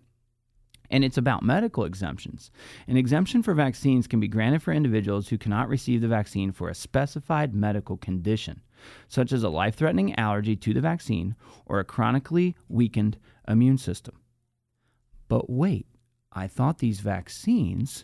And 0.92 1.06
it's 1.06 1.18
about 1.18 1.42
medical 1.42 1.86
exemptions. 1.86 2.52
An 2.86 2.98
exemption 2.98 3.42
for 3.42 3.54
vaccines 3.54 4.08
can 4.08 4.20
be 4.20 4.28
granted 4.28 4.62
for 4.62 4.74
individuals 4.74 5.30
who 5.30 5.38
cannot 5.38 5.70
receive 5.70 6.02
the 6.02 6.08
vaccine 6.10 6.52
for 6.52 6.68
a 6.68 6.76
specified 6.76 7.56
medical 7.56 7.96
condition, 7.96 8.62
such 9.08 9.32
as 9.32 9.42
a 9.42 9.50
life 9.50 9.76
threatening 9.76 10.14
allergy 10.16 10.58
to 10.58 10.74
the 10.74 10.82
vaccine 10.82 11.36
or 11.66 11.80
a 11.80 11.86
chronically 11.86 12.58
weakened 12.68 13.18
immune 13.48 13.78
system. 13.78 14.16
But 15.30 15.50
wait, 15.50 15.88
I 16.34 16.48
thought 16.48 16.80
these 16.80 17.00
vaccines 17.00 18.04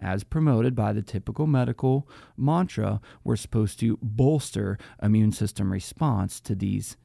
as 0.00 0.24
promoted 0.24 0.74
by 0.74 0.92
the 0.92 1.02
typical 1.02 1.46
medical 1.46 2.08
mantra, 2.36 3.00
we're 3.24 3.36
supposed 3.36 3.80
to 3.80 3.98
bolster 4.02 4.78
immune 5.02 5.32
system 5.32 5.72
response 5.72 6.40
to 6.40 6.54
these 6.54 6.96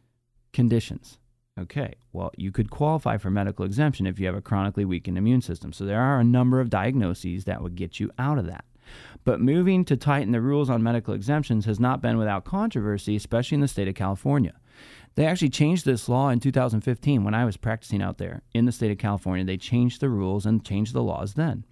conditions. 0.54 1.18
Okay, 1.60 1.96
well, 2.14 2.32
you 2.38 2.52
could 2.52 2.70
qualify 2.70 3.18
for 3.18 3.30
medical 3.30 3.66
exemption 3.66 4.08
if 4.08 4.20
you 4.20 4.26
have 4.26 4.36
a 4.36 4.42
chronically 4.42 4.86
weakened 4.86 5.18
immune 5.18 5.42
system. 5.42 5.74
So 5.74 5.86
there 5.86 6.02
are 6.02 6.20
a 6.20 6.24
number 6.24 6.60
of 6.60 6.70
diagnoses 6.70 7.44
that 7.44 7.62
would 7.62 7.76
get 7.76 8.00
you 8.00 8.10
out 8.18 8.38
of 8.38 8.48
that. 8.48 8.66
But 9.24 9.42
moving 9.42 9.86
to 9.86 9.98
tighten 9.98 10.32
the 10.32 10.42
rules 10.42 10.70
on 10.70 10.82
medical 10.82 11.14
exemptions 11.14 11.66
has 11.66 11.80
not 11.80 12.02
been 12.02 12.18
without 12.18 12.46
controversy, 12.46 13.16
especially 13.16 13.56
in 13.56 13.62
the 13.62 13.68
state 13.68 13.88
of 13.88 13.96
California. 13.96 14.54
They 15.16 15.26
actually 15.26 15.50
changed 15.50 15.86
this 15.86 16.08
law 16.08 16.30
in 16.30 16.40
2015 16.40 17.24
when 17.24 17.34
I 17.34 17.46
was 17.46 17.58
practicing 17.58 18.02
out 18.02 18.18
there 18.18 18.42
in 18.54 18.66
the 18.66 18.72
state 18.72 18.92
of 18.92 18.98
California. 18.98 19.46
They 19.46 19.58
changed 19.58 20.00
the 20.00 20.10
rules 20.10 20.46
and 20.46 20.66
changed 20.66 20.94
the 20.94 21.04
laws 21.04 21.34
then. 21.34 21.66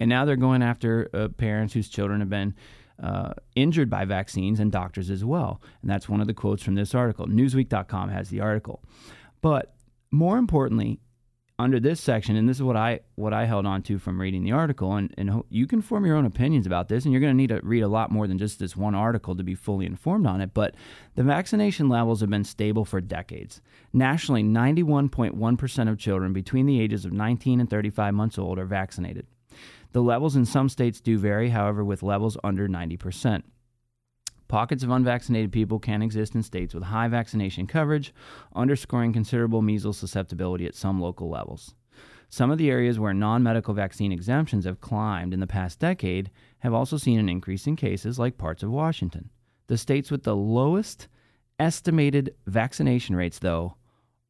And 0.00 0.08
now 0.08 0.24
they're 0.24 0.36
going 0.36 0.62
after 0.62 1.08
uh, 1.12 1.28
parents 1.28 1.74
whose 1.74 1.88
children 1.88 2.20
have 2.20 2.30
been 2.30 2.54
uh, 3.02 3.34
injured 3.54 3.90
by 3.90 4.04
vaccines 4.04 4.60
and 4.60 4.70
doctors 4.70 5.10
as 5.10 5.24
well. 5.24 5.60
And 5.80 5.90
that's 5.90 6.08
one 6.08 6.20
of 6.20 6.26
the 6.26 6.34
quotes 6.34 6.62
from 6.62 6.74
this 6.74 6.94
article. 6.94 7.26
Newsweek.com 7.26 8.10
has 8.10 8.28
the 8.28 8.40
article. 8.40 8.82
But 9.40 9.74
more 10.10 10.38
importantly, 10.38 11.00
under 11.58 11.78
this 11.78 12.00
section, 12.00 12.36
and 12.36 12.48
this 12.48 12.56
is 12.56 12.62
what 12.62 12.76
I 12.76 13.00
what 13.14 13.32
I 13.32 13.44
held 13.44 13.66
on 13.66 13.82
to 13.82 13.98
from 13.98 14.20
reading 14.20 14.42
the 14.42 14.52
article, 14.52 14.94
and, 14.94 15.12
and 15.16 15.42
you 15.48 15.66
can 15.66 15.82
form 15.82 16.04
your 16.04 16.16
own 16.16 16.26
opinions 16.26 16.66
about 16.66 16.88
this, 16.88 17.04
and 17.04 17.12
you're 17.12 17.20
going 17.20 17.32
to 17.32 17.36
need 17.36 17.50
to 17.50 17.60
read 17.62 17.82
a 17.82 17.88
lot 17.88 18.10
more 18.10 18.26
than 18.26 18.38
just 18.38 18.58
this 18.58 18.76
one 18.76 18.94
article 18.94 19.36
to 19.36 19.44
be 19.44 19.54
fully 19.54 19.86
informed 19.86 20.26
on 20.26 20.40
it. 20.40 20.54
But 20.54 20.74
the 21.14 21.22
vaccination 21.22 21.88
levels 21.88 22.20
have 22.20 22.30
been 22.30 22.44
stable 22.44 22.84
for 22.84 23.00
decades. 23.00 23.60
Nationally, 23.92 24.42
91.1% 24.42 25.88
of 25.88 25.98
children 25.98 26.32
between 26.32 26.66
the 26.66 26.80
ages 26.80 27.04
of 27.04 27.12
19 27.12 27.60
and 27.60 27.70
35 27.70 28.14
months 28.14 28.38
old 28.38 28.58
are 28.58 28.64
vaccinated. 28.64 29.26
The 29.92 30.02
levels 30.02 30.36
in 30.36 30.44
some 30.44 30.68
states 30.68 31.00
do 31.00 31.18
vary, 31.18 31.50
however, 31.50 31.84
with 31.84 32.02
levels 32.02 32.36
under 32.42 32.68
90%. 32.68 33.42
Pockets 34.48 34.82
of 34.82 34.90
unvaccinated 34.90 35.50
people 35.50 35.78
can 35.78 36.02
exist 36.02 36.34
in 36.34 36.42
states 36.42 36.74
with 36.74 36.84
high 36.84 37.08
vaccination 37.08 37.66
coverage, 37.66 38.12
underscoring 38.54 39.12
considerable 39.12 39.62
measles 39.62 39.96
susceptibility 39.96 40.66
at 40.66 40.74
some 40.74 41.00
local 41.00 41.30
levels. 41.30 41.74
Some 42.28 42.50
of 42.50 42.58
the 42.58 42.70
areas 42.70 42.98
where 42.98 43.14
non 43.14 43.42
medical 43.42 43.74
vaccine 43.74 44.12
exemptions 44.12 44.64
have 44.64 44.80
climbed 44.80 45.34
in 45.34 45.40
the 45.40 45.46
past 45.46 45.78
decade 45.78 46.30
have 46.60 46.72
also 46.72 46.96
seen 46.96 47.18
an 47.18 47.28
increase 47.28 47.66
in 47.66 47.76
cases, 47.76 48.18
like 48.18 48.38
parts 48.38 48.62
of 48.62 48.70
Washington. 48.70 49.30
The 49.66 49.78
states 49.78 50.10
with 50.10 50.22
the 50.22 50.36
lowest 50.36 51.08
estimated 51.58 52.34
vaccination 52.46 53.16
rates, 53.16 53.38
though, 53.38 53.76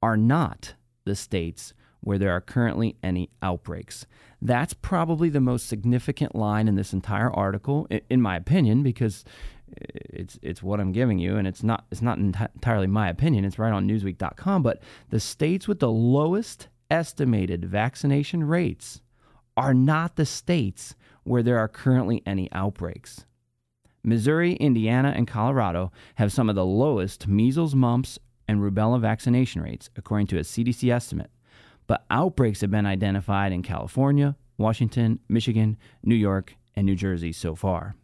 are 0.02 0.16
not 0.16 0.74
the 1.04 1.14
states 1.14 1.74
where 2.02 2.18
there 2.18 2.32
are 2.32 2.40
currently 2.40 2.96
any 3.02 3.30
outbreaks. 3.42 4.06
That's 4.40 4.74
probably 4.74 5.28
the 5.28 5.40
most 5.40 5.68
significant 5.68 6.34
line 6.34 6.68
in 6.68 6.74
this 6.74 6.92
entire 6.92 7.30
article, 7.30 7.86
in 8.10 8.20
my 8.20 8.36
opinion, 8.36 8.82
because 8.82 9.24
uh, 9.70 9.86
it's 9.94 10.38
it's 10.42 10.62
what 10.62 10.80
I'm 10.80 10.92
giving 10.92 11.18
you, 11.18 11.36
and 11.36 11.46
it's 11.46 11.62
not 11.62 11.86
it's 11.90 12.02
not 12.02 12.18
entirely 12.18 12.88
my 12.88 13.08
opinion. 13.08 13.44
It's 13.44 13.58
right 13.58 13.72
on 13.72 13.88
Newsweek.com. 13.88 14.62
But 14.62 14.82
the 15.10 15.20
states 15.20 15.68
with 15.68 15.78
the 15.78 15.90
lowest 15.90 16.68
estimated 16.90 17.64
vaccination 17.64 18.44
rates 18.44 19.00
are 19.56 19.74
not 19.74 20.16
the 20.16 20.26
states 20.26 20.94
where 21.22 21.42
there 21.42 21.58
are 21.58 21.68
currently 21.68 22.22
any 22.26 22.50
outbreaks. 22.52 23.24
Missouri, 24.02 24.54
Indiana, 24.54 25.12
and 25.14 25.28
Colorado 25.28 25.92
have 26.16 26.32
some 26.32 26.48
of 26.48 26.56
the 26.56 26.66
lowest 26.66 27.28
measles, 27.28 27.76
mumps, 27.76 28.18
and 28.48 28.60
rubella 28.60 29.00
vaccination 29.00 29.62
rates, 29.62 29.88
according 29.96 30.26
to 30.26 30.38
a 30.38 30.40
CDC 30.40 30.92
estimate. 30.92 31.30
But 31.92 32.06
outbreaks 32.10 32.62
have 32.62 32.70
been 32.70 32.86
identified 32.86 33.52
in 33.52 33.62
California, 33.62 34.34
Washington, 34.56 35.18
Michigan, 35.28 35.76
New 36.02 36.14
York, 36.14 36.56
and 36.74 36.86
New 36.86 36.96
Jersey 36.96 37.32
so 37.32 37.54
far. 37.54 37.96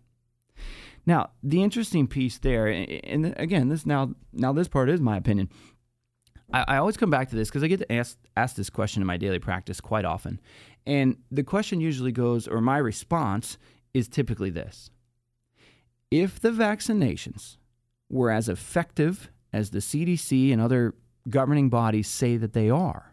Now, 1.07 1.31
the 1.43 1.63
interesting 1.63 2.07
piece 2.07 2.37
there, 2.37 2.67
and 2.67 3.33
again, 3.39 3.71
this 3.71 3.87
now 3.87 4.11
now 4.31 4.53
this 4.53 4.69
part 4.69 4.91
is 4.91 5.01
my 5.01 5.17
opinion. 5.17 5.49
I, 6.53 6.65
I 6.69 6.77
always 6.77 6.99
come 6.99 7.09
back 7.09 7.31
to 7.31 7.35
this 7.35 7.49
because 7.49 7.65
I 7.65 7.67
get 7.67 7.79
to 7.79 7.91
ask 7.91 8.19
ask 8.37 8.57
this 8.57 8.69
question 8.69 9.01
in 9.01 9.07
my 9.07 9.17
daily 9.17 9.39
practice 9.39 9.81
quite 9.81 10.05
often, 10.05 10.39
and 10.87 11.17
the 11.31 11.43
question 11.43 11.81
usually 11.81 12.13
goes, 12.13 12.47
or 12.47 12.61
my 12.61 12.77
response 12.77 13.57
is 13.95 14.07
typically 14.07 14.51
this: 14.51 14.91
If 16.11 16.39
the 16.39 16.51
vaccinations 16.51 17.57
were 18.11 18.31
as 18.31 18.51
effective 18.51 19.31
as 19.51 19.71
the 19.71 19.79
CDC 19.79 20.53
and 20.53 20.61
other 20.61 20.95
governing 21.31 21.71
bodies 21.71 22.07
say 22.07 22.37
that 22.37 22.53
they 22.53 22.69
are, 22.69 23.13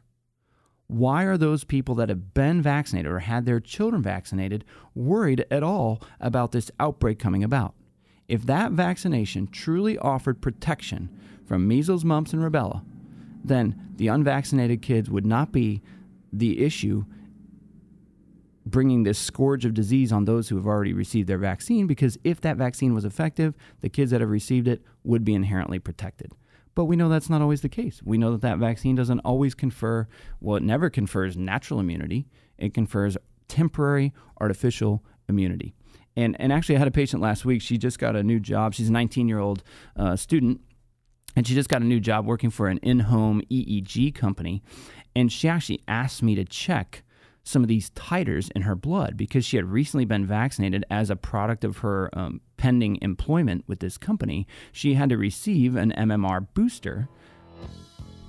why 0.87 1.23
are 1.23 1.37
those 1.37 1.63
people 1.63 1.95
that 1.95 2.09
have 2.09 2.33
been 2.33 2.61
vaccinated 2.61 3.11
or 3.11 3.19
had 3.19 3.45
their 3.45 3.59
children 3.59 4.01
vaccinated 4.01 4.63
worried 4.93 5.45
at 5.49 5.63
all 5.63 6.01
about 6.19 6.51
this 6.51 6.69
outbreak 6.79 7.19
coming 7.19 7.43
about? 7.43 7.73
If 8.27 8.45
that 8.45 8.71
vaccination 8.71 9.47
truly 9.47 9.97
offered 9.97 10.41
protection 10.41 11.09
from 11.45 11.67
measles, 11.67 12.05
mumps, 12.05 12.33
and 12.33 12.41
rubella, 12.41 12.83
then 13.43 13.93
the 13.95 14.07
unvaccinated 14.07 14.81
kids 14.81 15.09
would 15.09 15.25
not 15.25 15.51
be 15.51 15.81
the 16.33 16.63
issue 16.63 17.05
bringing 18.65 19.03
this 19.03 19.19
scourge 19.19 19.63
of 19.63 19.75
disease 19.75 20.11
on 20.11 20.25
those 20.25 20.49
who 20.49 20.55
have 20.55 20.65
already 20.65 20.93
received 20.93 21.29
their 21.29 21.37
vaccine 21.37 21.85
because 21.85 22.17
if 22.23 22.41
that 22.41 22.57
vaccine 22.57 22.95
was 22.95 23.05
effective, 23.05 23.53
the 23.81 23.89
kids 23.89 24.09
that 24.09 24.21
have 24.21 24.29
received 24.29 24.67
it 24.67 24.81
would 25.03 25.23
be 25.23 25.35
inherently 25.35 25.77
protected. 25.77 26.31
But 26.75 26.85
we 26.85 26.97
know 26.97 27.07
that's 27.07 27.29
not 27.29 27.41
always 27.41 27.61
the 27.61 27.69
case. 27.69 28.01
We 28.03 28.17
know 28.17 28.31
that 28.31 28.41
that 28.41 28.57
vaccine 28.57 28.95
doesn't 28.95 29.21
always 29.21 29.55
confer, 29.55 30.07
well, 30.41 30.57
it 30.57 30.63
never 30.63 30.89
confers 30.89 31.37
natural 31.37 31.79
immunity, 31.79 32.27
it 32.57 32.73
confers 32.73 33.17
temporary 33.47 34.13
artificial 34.39 35.03
immunity. 35.29 35.73
And, 36.17 36.39
and 36.39 36.51
actually, 36.53 36.75
I 36.75 36.79
had 36.79 36.87
a 36.87 36.91
patient 36.91 37.21
last 37.21 37.45
week. 37.45 37.61
She 37.61 37.77
just 37.77 37.99
got 37.99 38.15
a 38.15 38.23
new 38.23 38.39
job. 38.39 38.73
She's 38.73 38.89
a 38.89 38.91
19 38.91 39.27
year 39.27 39.39
old 39.39 39.63
uh, 39.95 40.15
student, 40.15 40.61
and 41.35 41.47
she 41.47 41.53
just 41.53 41.69
got 41.69 41.81
a 41.81 41.85
new 41.85 41.99
job 41.99 42.25
working 42.25 42.49
for 42.49 42.67
an 42.67 42.77
in 42.79 43.01
home 43.01 43.41
EEG 43.49 44.13
company. 44.15 44.61
And 45.15 45.31
she 45.31 45.47
actually 45.47 45.81
asked 45.87 46.23
me 46.23 46.35
to 46.35 46.45
check 46.45 47.03
some 47.45 47.61
of 47.61 47.69
these 47.69 47.91
titers 47.91 48.51
in 48.55 48.63
her 48.63 48.75
blood 48.75 49.15
because 49.15 49.45
she 49.45 49.55
had 49.55 49.65
recently 49.65 50.03
been 50.03 50.25
vaccinated 50.25 50.83
as 50.89 51.09
a 51.09 51.15
product 51.15 51.63
of 51.63 51.77
her 51.77 52.09
um, 52.13 52.41
pending 52.57 52.97
employment 53.01 53.63
with 53.67 53.79
this 53.79 53.97
company. 53.97 54.47
She 54.71 54.95
had 54.95 55.09
to 55.09 55.17
receive 55.17 55.75
an 55.75 55.93
MMR 55.93 56.47
booster 56.53 57.07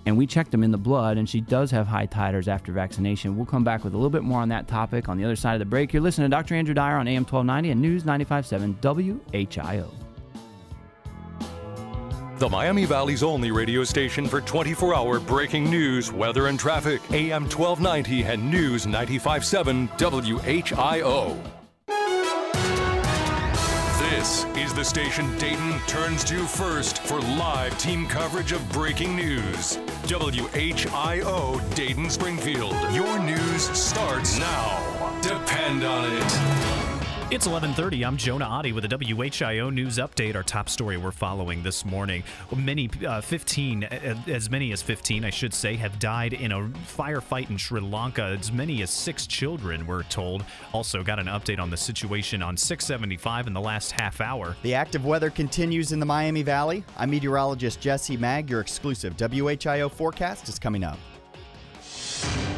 and 0.07 0.17
we 0.17 0.25
checked 0.25 0.53
them 0.53 0.63
in 0.63 0.71
the 0.71 0.79
blood, 0.79 1.19
and 1.19 1.29
she 1.29 1.41
does 1.41 1.73
have 1.73 1.89
high 1.89 2.07
titers 2.07 2.47
after 2.47 2.71
vaccination. 2.71 3.37
We'll 3.37 3.45
come 3.45 3.65
back 3.65 3.83
with 3.83 3.93
a 3.93 3.97
little 3.97 4.09
bit 4.09 4.23
more 4.23 4.41
on 4.41 4.49
that 4.51 4.69
topic 4.69 5.09
on 5.09 5.19
the 5.19 5.25
other 5.25 5.35
side 5.35 5.55
of 5.55 5.59
the 5.59 5.65
break. 5.65 5.93
You're 5.93 6.01
listening 6.01 6.31
to 6.31 6.37
Dr. 6.37 6.55
Andrew 6.55 6.75
Dyer 6.75 6.97
on 6.97 7.09
AM 7.09 7.25
1290 7.25 7.71
and 7.73 7.83
News 7.83 8.05
95.7 8.05 8.81
WHIO. 8.81 10.06
The 12.39 12.51
Miami 12.51 12.85
Valley's 12.85 13.23
only 13.23 13.51
radio 13.51 13.83
station 13.83 14.27
for 14.27 14.43
24 14.43 14.95
hour 14.95 15.19
breaking 15.19 15.71
news, 15.71 16.13
weather, 16.13 16.49
and 16.49 16.61
traffic. 16.61 17.01
AM 17.11 17.45
1290 17.45 18.25
and 18.25 18.51
News 18.51 18.85
95.7 18.85 19.89
WHIO. 19.97 21.43
This 23.99 24.45
is 24.55 24.75
the 24.75 24.85
station 24.85 25.35
Dayton 25.39 25.81
turns 25.87 26.25
to 26.25 26.37
first 26.45 26.99
for 26.99 27.21
live 27.21 27.79
team 27.79 28.07
coverage 28.07 28.53
of 28.53 28.71
breaking 28.71 29.17
news. 29.17 29.79
WHIO 30.03 31.75
Dayton 31.75 32.11
Springfield. 32.11 32.75
Your 32.93 33.19
news 33.19 33.63
starts 33.71 34.39
now. 34.39 35.19
Depend 35.23 35.85
on 35.85 36.13
it. 36.13 36.86
It's 37.29 37.49
11:30. 37.49 38.05
I'm 38.05 38.17
Jonah 38.17 38.45
Adi 38.45 38.73
with 38.73 38.85
a 38.85 38.89
WHIO 38.89 39.69
news 39.75 39.99
update. 39.99 40.37
Our 40.37 40.45
top 40.45 40.69
story 40.69 40.97
we're 40.97 41.11
following 41.11 41.61
this 41.61 41.85
morning: 41.85 42.23
many, 42.55 42.89
uh, 43.05 43.21
15, 43.21 43.83
as 43.83 44.49
many 44.49 44.71
as 44.71 44.81
15, 44.81 45.25
I 45.25 45.31
should 45.31 45.53
say, 45.53 45.75
have 45.75 45.99
died 45.99 46.35
in 46.35 46.53
a 46.53 46.61
firefight 46.97 47.51
in 47.51 47.57
Sri 47.57 47.81
Lanka. 47.81 48.23
As 48.39 48.53
many 48.53 48.81
as 48.83 48.91
six 48.91 49.27
children, 49.27 49.89
we're 49.89 50.05
told. 50.05 50.45
Also, 50.73 51.03
got 51.03 51.19
an 51.19 51.27
update 51.27 51.59
on 51.59 51.69
the 51.69 51.77
situation 51.77 52.45
on 52.45 52.57
675 52.57 53.49
in 53.49 53.53
the 53.53 53.61
last 53.61 53.91
half 53.91 54.21
hour. 54.21 54.55
The 54.63 54.75
active 54.75 55.05
weather 55.05 55.29
continues 55.29 55.91
in 55.91 55.99
the 55.99 56.07
Miami 56.07 56.45
Valley. 56.45 56.85
I'm 56.97 57.11
meteorologist 57.11 57.81
Jesse 57.81 58.17
Mag. 58.17 58.49
Your 58.49 58.61
exclusive 58.61 59.17
WHIO 59.17 59.91
forecast 59.91 60.49
is 60.49 60.61
coming 60.61 60.85
up. 60.85 60.99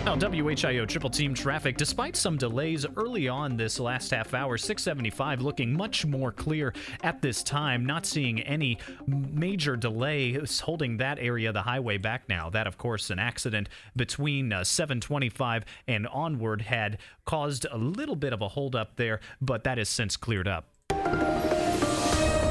Now, 0.08 0.16
WHIO 0.16 0.88
triple 0.88 1.10
team 1.10 1.34
traffic, 1.34 1.76
despite 1.76 2.16
some 2.16 2.38
delays 2.38 2.86
early 2.96 3.28
on 3.28 3.58
this 3.58 3.78
last 3.78 4.10
half 4.10 4.32
hour, 4.32 4.56
675 4.56 5.42
looking 5.42 5.76
much 5.76 6.06
more 6.06 6.32
clear 6.32 6.72
at 7.02 7.20
this 7.20 7.42
time. 7.42 7.84
Not 7.84 8.06
seeing 8.06 8.40
any 8.40 8.78
major 9.06 9.76
delay 9.76 10.40
holding 10.62 10.96
that 10.96 11.18
area 11.18 11.48
of 11.48 11.54
the 11.54 11.60
highway 11.60 11.98
back 11.98 12.26
now. 12.26 12.48
That, 12.48 12.66
of 12.66 12.78
course, 12.78 13.10
an 13.10 13.18
accident 13.18 13.68
between 13.96 14.50
uh, 14.50 14.64
725 14.64 15.66
and 15.86 16.06
onward 16.06 16.62
had 16.62 16.96
caused 17.26 17.66
a 17.70 17.76
little 17.76 18.16
bit 18.16 18.32
of 18.32 18.40
a 18.40 18.48
holdup 18.48 18.96
there, 18.96 19.20
but 19.42 19.64
that 19.64 19.76
has 19.76 19.90
since 19.90 20.16
cleared 20.16 20.48
up. 20.48 20.68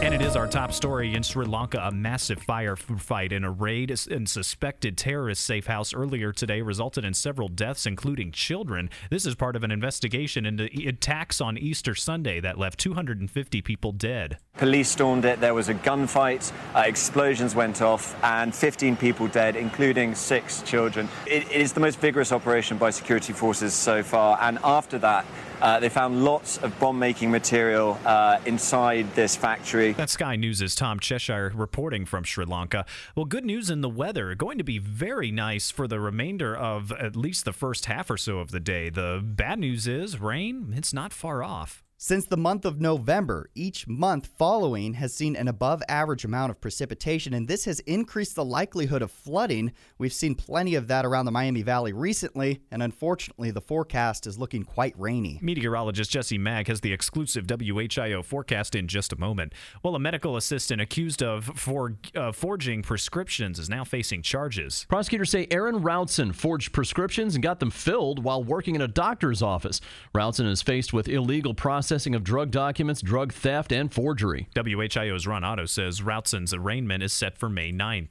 And 0.07 0.15
it 0.15 0.21
is 0.21 0.37
our 0.37 0.47
top 0.47 0.71
story 0.71 1.15
in 1.15 1.21
Sri 1.21 1.45
Lanka. 1.45 1.79
A 1.79 1.91
massive 1.91 2.39
firefight 2.39 3.33
in 3.33 3.43
a 3.43 3.51
raid 3.51 3.91
in 4.09 4.25
suspected 4.25 4.97
terrorist 4.97 5.43
safe 5.43 5.67
house 5.67 5.93
earlier 5.93 6.31
today 6.31 6.61
resulted 6.61 7.03
in 7.03 7.13
several 7.13 7.49
deaths, 7.49 7.85
including 7.85 8.31
children. 8.31 8.89
This 9.11 9.25
is 9.25 9.35
part 9.35 9.57
of 9.57 9.65
an 9.65 9.71
investigation 9.71 10.45
into 10.45 10.69
attacks 10.87 11.41
on 11.41 11.57
Easter 11.57 11.93
Sunday 11.93 12.39
that 12.39 12.57
left 12.57 12.79
250 12.79 13.61
people 13.61 13.91
dead. 13.91 14.37
Police 14.55 14.87
stormed 14.87 15.25
it. 15.25 15.41
There 15.41 15.53
was 15.53 15.67
a 15.67 15.73
gunfight. 15.73 16.53
Uh, 16.73 16.83
explosions 16.85 17.53
went 17.53 17.81
off, 17.81 18.15
and 18.23 18.55
15 18.55 18.95
people 18.95 19.27
dead, 19.27 19.57
including 19.57 20.15
six 20.15 20.61
children. 20.61 21.09
it, 21.25 21.43
it 21.51 21.59
is 21.59 21.73
the 21.73 21.81
most 21.81 21.99
vigorous 21.99 22.31
operation 22.31 22.77
by 22.77 22.91
security 22.91 23.33
forces 23.33 23.73
so 23.73 24.03
far. 24.03 24.37
And 24.41 24.57
after 24.63 24.97
that, 24.99 25.25
uh, 25.61 25.79
they 25.79 25.89
found 25.89 26.23
lots 26.23 26.57
of 26.57 26.77
bomb 26.79 26.99
making 26.99 27.31
material 27.31 27.99
uh, 28.05 28.39
inside 28.45 29.13
this 29.15 29.35
factory. 29.35 29.93
That 29.93 30.09
Sky 30.09 30.35
News' 30.35 30.75
Tom 30.75 30.99
Cheshire 30.99 31.51
reporting 31.55 32.05
from 32.05 32.23
Sri 32.23 32.45
Lanka. 32.45 32.85
Well, 33.15 33.25
good 33.25 33.45
news 33.45 33.69
in 33.69 33.81
the 33.81 33.89
weather. 33.89 34.35
Going 34.35 34.57
to 34.57 34.63
be 34.63 34.79
very 34.79 35.31
nice 35.31 35.71
for 35.71 35.87
the 35.87 35.99
remainder 35.99 36.55
of 36.55 36.91
at 36.91 37.15
least 37.15 37.45
the 37.45 37.53
first 37.53 37.85
half 37.85 38.09
or 38.09 38.17
so 38.17 38.39
of 38.39 38.51
the 38.51 38.59
day. 38.59 38.89
The 38.89 39.21
bad 39.23 39.59
news 39.59 39.87
is 39.87 40.19
rain, 40.19 40.73
it's 40.75 40.93
not 40.93 41.13
far 41.13 41.43
off. 41.43 41.83
Since 41.99 42.27
the 42.27 42.37
month 42.37 42.63
of 42.63 42.79
November, 42.79 43.49
each 43.55 43.87
month 43.87 44.29
following 44.37 44.93
has 44.93 45.15
seen 45.15 45.35
an 45.35 45.47
above 45.47 45.81
average 45.89 46.23
amount 46.23 46.51
of 46.51 46.61
precipitation, 46.61 47.33
and 47.33 47.47
this 47.47 47.65
has 47.65 47.79
increased 47.81 48.35
the 48.35 48.45
likelihood 48.45 49.01
of 49.01 49.09
flooding. 49.09 49.71
We've 49.97 50.13
seen 50.13 50.35
plenty 50.35 50.75
of 50.75 50.87
that 50.89 51.07
around 51.07 51.25
the 51.25 51.31
Miami 51.31 51.63
Valley 51.63 51.93
recently, 51.93 52.61
and 52.69 52.83
unfortunately, 52.83 53.49
the 53.49 53.61
forecast 53.61 54.27
is 54.27 54.37
looking 54.37 54.63
quite 54.63 54.93
rainy. 54.95 55.39
Meteorologist 55.41 56.11
Jesse 56.11 56.37
Mag 56.37 56.67
has 56.67 56.81
the 56.81 56.93
exclusive 56.93 57.47
WHIO 57.47 58.23
forecast 58.23 58.75
in 58.75 58.87
just 58.87 59.11
a 59.11 59.19
moment. 59.19 59.53
Well, 59.81 59.95
a 59.95 59.99
medical 59.99 60.37
assistant 60.37 60.79
accused 60.79 61.23
of 61.23 61.45
for, 61.45 61.95
uh, 62.13 62.31
forging 62.31 62.83
prescriptions 62.83 63.57
is 63.57 63.69
now 63.71 63.83
facing 63.83 64.21
charges. 64.21 64.85
Prosecutors 64.87 65.31
say 65.31 65.47
Aaron 65.49 65.81
Routson 65.81 66.35
forged 66.35 66.73
prescriptions 66.73 67.33
and 67.33 67.41
got 67.41 67.59
them 67.59 67.71
filled 67.71 68.23
while 68.23 68.43
working 68.43 68.75
in 68.75 68.81
a 68.81 68.87
doctor's 68.87 69.41
office. 69.41 69.81
Routson 70.13 70.47
is 70.47 70.61
faced 70.61 70.93
with 70.93 71.07
illegal 71.07 71.55
processing 71.55 71.86
processing 71.87 72.15
of 72.15 72.21
drug 72.21 72.51
documents, 72.51 73.01
drug 73.01 73.31
theft, 73.31 73.71
and 73.71 73.93
forgery. 73.93 74.49
WHIO's 74.53 75.25
Ron 75.25 75.45
Otto 75.45 75.65
says 75.65 76.01
Routson's 76.01 76.53
arraignment 76.53 77.01
is 77.01 77.13
set 77.13 77.37
for 77.37 77.47
May 77.47 77.71
9th. 77.71 78.09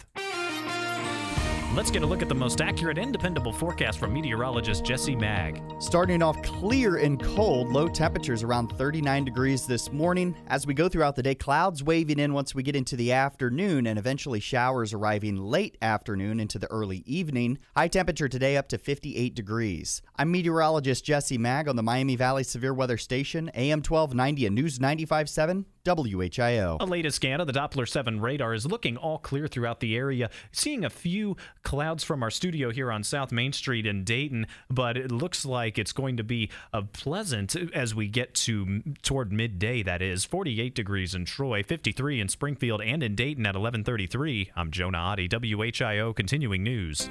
Let's 1.76 1.90
get 1.90 2.02
a 2.02 2.06
look 2.06 2.22
at 2.22 2.30
the 2.30 2.34
most 2.34 2.62
accurate 2.62 2.96
and 2.96 3.12
dependable 3.12 3.52
forecast 3.52 3.98
from 3.98 4.14
meteorologist 4.14 4.82
Jesse 4.82 5.14
Mag. 5.14 5.60
Starting 5.78 6.22
off 6.22 6.40
clear 6.40 6.96
and 6.96 7.22
cold, 7.22 7.70
low 7.70 7.86
temperatures 7.86 8.42
around 8.42 8.68
39 8.68 9.26
degrees 9.26 9.66
this 9.66 9.92
morning. 9.92 10.34
As 10.46 10.66
we 10.66 10.72
go 10.72 10.88
throughout 10.88 11.16
the 11.16 11.22
day, 11.22 11.34
clouds 11.34 11.82
waving 11.82 12.18
in 12.18 12.32
once 12.32 12.54
we 12.54 12.62
get 12.62 12.76
into 12.76 12.96
the 12.96 13.12
afternoon 13.12 13.86
and 13.86 13.98
eventually 13.98 14.40
showers 14.40 14.94
arriving 14.94 15.36
late 15.36 15.76
afternoon 15.82 16.40
into 16.40 16.58
the 16.58 16.66
early 16.68 17.02
evening. 17.04 17.58
High 17.76 17.88
temperature 17.88 18.30
today 18.30 18.56
up 18.56 18.70
to 18.70 18.78
58 18.78 19.34
degrees. 19.34 20.00
I'm 20.16 20.30
meteorologist 20.30 21.04
Jesse 21.04 21.36
Mag 21.36 21.68
on 21.68 21.76
the 21.76 21.82
Miami 21.82 22.16
Valley 22.16 22.44
Severe 22.44 22.72
Weather 22.72 22.96
Station, 22.96 23.50
AM 23.54 23.80
1290 23.80 24.46
and 24.46 24.54
News 24.54 24.80
957 24.80 25.66
WHIO. 25.87 26.77
A 26.81 26.85
latest 26.85 27.16
scan 27.16 27.40
of 27.40 27.46
the 27.46 27.53
Doppler 27.53 27.88
7 27.88 28.20
radar 28.20 28.55
is 28.55 28.66
looking 28.66 28.96
all 28.96 29.18
clear 29.18 29.46
throughout 29.46 29.81
the 29.81 29.96
area. 29.96 30.31
Seeing 30.53 30.85
a 30.85 30.90
few 30.90 31.37
clouds 31.62 32.05
from 32.05 32.22
our 32.22 32.31
studio 32.31 32.70
here 32.70 32.90
on 32.90 33.03
South 33.05 33.33
Main 33.33 33.53
Street 33.53 33.87
in 33.87 34.05
Dayton, 34.05 34.46
but 34.68 34.96
it 34.96 35.12
looks 35.12 35.44
like 35.44 35.79
it's 35.79 35.92
going 35.92 36.16
to 36.16 36.25
be 36.25 36.51
a 36.72 36.83
pleasant 36.83 37.55
as 37.75 37.94
we 37.94 38.09
get 38.09 38.35
to 38.35 38.83
toward 39.03 39.33
midday. 39.33 39.83
That 39.83 40.03
is 40.03 40.25
48 40.25 40.75
degrees 40.75 41.14
in 41.14 41.25
Troy, 41.25 41.62
53 41.62 42.20
in 42.20 42.29
Springfield, 42.29 42.83
and 42.83 43.03
in 43.03 43.14
Dayton 43.14 43.46
at 43.46 43.55
11:33. 43.55 44.51
I'm 44.57 44.70
Jonah 44.70 44.99
Adi, 44.99 45.29
WHIO. 45.29 46.14
Continuing 46.14 46.62
news. 46.62 47.09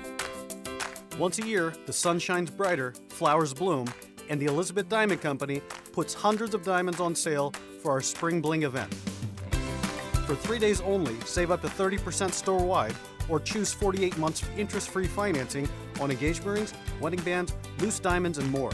Once 1.17 1.39
a 1.39 1.47
year, 1.47 1.73
the 1.85 1.93
sun 1.93 2.19
shines 2.19 2.51
brighter, 2.51 2.93
flowers 3.07 3.53
bloom, 3.53 3.87
and 4.29 4.39
the 4.39 4.45
Elizabeth 4.45 4.89
Diamond 4.89 5.21
Company 5.21 5.61
puts 5.91 6.13
hundreds 6.13 6.53
of 6.53 6.63
diamonds 6.63 6.99
on 6.99 7.15
sale 7.15 7.53
for 7.81 7.91
our 7.91 8.01
Spring 8.01 8.41
Bling 8.41 8.63
event. 8.63 8.93
For 10.25 10.35
three 10.35 10.59
days 10.59 10.81
only, 10.81 11.19
save 11.21 11.51
up 11.51 11.61
to 11.61 11.67
30% 11.67 12.31
store 12.31 12.63
wide 12.63 12.95
or 13.29 13.39
choose 13.39 13.73
48 13.73 14.17
months 14.17 14.43
interest 14.57 14.89
free 14.89 15.07
financing 15.07 15.69
on 15.99 16.11
engagement 16.11 16.57
rings, 16.57 16.73
wedding 16.99 17.21
bands, 17.21 17.53
loose 17.79 17.99
diamonds, 17.99 18.37
and 18.37 18.49
more. 18.51 18.71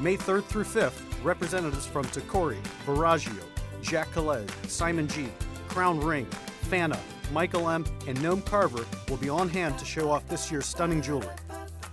May 0.00 0.16
3rd 0.16 0.44
through 0.44 0.64
5th, 0.64 1.00
representatives 1.24 1.86
from 1.86 2.04
Tacori, 2.06 2.60
Verragio, 2.86 3.44
Jack 3.82 4.10
Calais, 4.12 4.46
Simon 4.66 5.06
G, 5.08 5.28
Crown 5.68 6.00
Ring, 6.00 6.26
Fana, 6.64 6.98
Michael 7.32 7.68
M., 7.68 7.84
and 8.06 8.18
Noam 8.18 8.44
Carver 8.44 8.84
will 9.08 9.16
be 9.16 9.28
on 9.28 9.48
hand 9.48 9.78
to 9.78 9.84
show 9.84 10.10
off 10.10 10.26
this 10.28 10.50
year's 10.50 10.66
stunning 10.66 11.00
jewelry. 11.00 11.28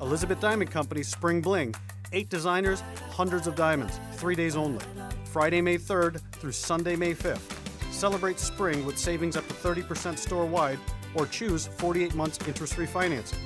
Elizabeth 0.02 0.40
Diamond 0.40 0.72
Company 0.72 1.04
Spring 1.04 1.42
Bling, 1.42 1.76
eight 2.14 2.30
designers, 2.30 2.82
hundreds 3.10 3.48
of 3.48 3.56
diamonds, 3.56 4.00
three 4.14 4.36
days 4.36 4.56
only. 4.56 4.86
Friday, 5.26 5.62
May 5.62 5.78
3rd 5.78 6.22
through 6.34 6.52
Sunday, 6.52 6.96
May 6.96 7.14
5th. 7.14 7.42
Celebrate 7.92 8.40
spring 8.40 8.86
with 8.86 8.98
savings 8.98 9.36
up 9.36 9.48
to 9.48 9.54
30% 9.54 10.18
store 10.18 10.46
wide 10.46 10.80
or 11.14 11.26
choose 11.26 11.68
48 11.68 12.16
months 12.16 12.40
interest 12.48 12.76
free 12.76 12.86
financing. 12.86 13.40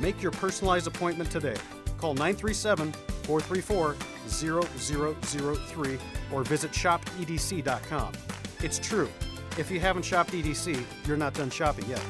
Make 0.00 0.22
your 0.22 0.32
personalized 0.32 0.86
appointment 0.86 1.30
today. 1.30 1.56
Call 1.98 2.14
937 2.14 2.92
434 3.24 3.96
0003 4.28 5.98
or 6.32 6.44
visit 6.44 6.70
shopedc.com. 6.70 8.12
It's 8.62 8.78
true. 8.78 9.08
If 9.58 9.70
you 9.70 9.80
haven't 9.80 10.04
shopped 10.04 10.30
EDC, 10.32 10.82
you're 11.06 11.16
not 11.16 11.34
done 11.34 11.50
shopping 11.50 11.86
yet. 11.88 12.02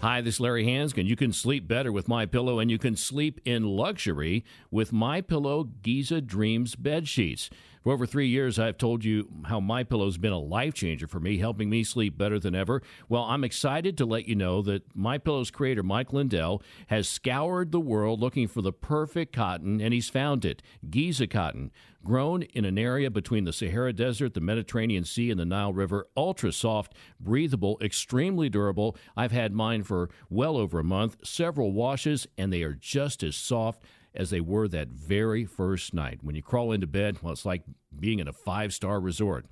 Hi, 0.00 0.20
this 0.20 0.34
is 0.34 0.40
Larry 0.40 0.64
Hansgen. 0.64 1.08
You 1.08 1.16
can 1.16 1.32
sleep 1.32 1.66
better 1.66 1.90
with 1.90 2.06
My 2.06 2.24
Pillow, 2.24 2.60
and 2.60 2.70
you 2.70 2.78
can 2.78 2.94
sleep 2.94 3.40
in 3.44 3.64
luxury 3.64 4.44
with 4.70 4.92
My 4.92 5.20
Pillow 5.20 5.64
Giza 5.82 6.20
Dreams 6.20 6.76
bed 6.76 7.08
sheets. 7.08 7.50
For 7.82 7.92
over 7.92 8.06
three 8.06 8.28
years, 8.28 8.60
I've 8.60 8.78
told 8.78 9.04
you 9.04 9.28
how 9.46 9.58
My 9.58 9.82
Pillow's 9.82 10.16
been 10.16 10.32
a 10.32 10.38
life 10.38 10.74
changer 10.74 11.08
for 11.08 11.18
me, 11.18 11.38
helping 11.38 11.68
me 11.68 11.82
sleep 11.82 12.16
better 12.16 12.38
than 12.38 12.54
ever. 12.54 12.80
Well, 13.08 13.24
I'm 13.24 13.42
excited 13.42 13.98
to 13.98 14.06
let 14.06 14.28
you 14.28 14.36
know 14.36 14.62
that 14.62 14.84
My 14.94 15.18
Pillow's 15.18 15.50
creator, 15.50 15.82
Mike 15.82 16.12
Lindell, 16.12 16.62
has 16.86 17.08
scoured 17.08 17.72
the 17.72 17.80
world 17.80 18.20
looking 18.20 18.46
for 18.46 18.62
the 18.62 18.72
perfect 18.72 19.32
cotton, 19.32 19.80
and 19.80 19.92
he's 19.92 20.08
found 20.08 20.44
it 20.44 20.62
Giza 20.88 21.26
cotton. 21.26 21.72
Grown 22.08 22.40
in 22.54 22.64
an 22.64 22.78
area 22.78 23.10
between 23.10 23.44
the 23.44 23.52
Sahara 23.52 23.92
Desert, 23.92 24.32
the 24.32 24.40
Mediterranean 24.40 25.04
Sea, 25.04 25.30
and 25.30 25.38
the 25.38 25.44
Nile 25.44 25.74
River, 25.74 26.06
ultra 26.16 26.52
soft, 26.52 26.94
breathable, 27.20 27.76
extremely 27.82 28.48
durable. 28.48 28.96
I've 29.14 29.30
had 29.30 29.52
mine 29.52 29.82
for 29.82 30.08
well 30.30 30.56
over 30.56 30.78
a 30.78 30.84
month, 30.84 31.18
several 31.22 31.70
washes, 31.70 32.26
and 32.38 32.50
they 32.50 32.62
are 32.62 32.72
just 32.72 33.22
as 33.22 33.36
soft 33.36 33.82
as 34.14 34.30
they 34.30 34.40
were 34.40 34.68
that 34.68 34.88
very 34.88 35.44
first 35.44 35.92
night. 35.92 36.20
When 36.22 36.34
you 36.34 36.40
crawl 36.40 36.72
into 36.72 36.86
bed, 36.86 37.18
well, 37.20 37.34
it's 37.34 37.44
like 37.44 37.64
being 38.00 38.20
in 38.20 38.28
a 38.28 38.32
five 38.32 38.72
star 38.72 39.00
resort. 39.00 39.44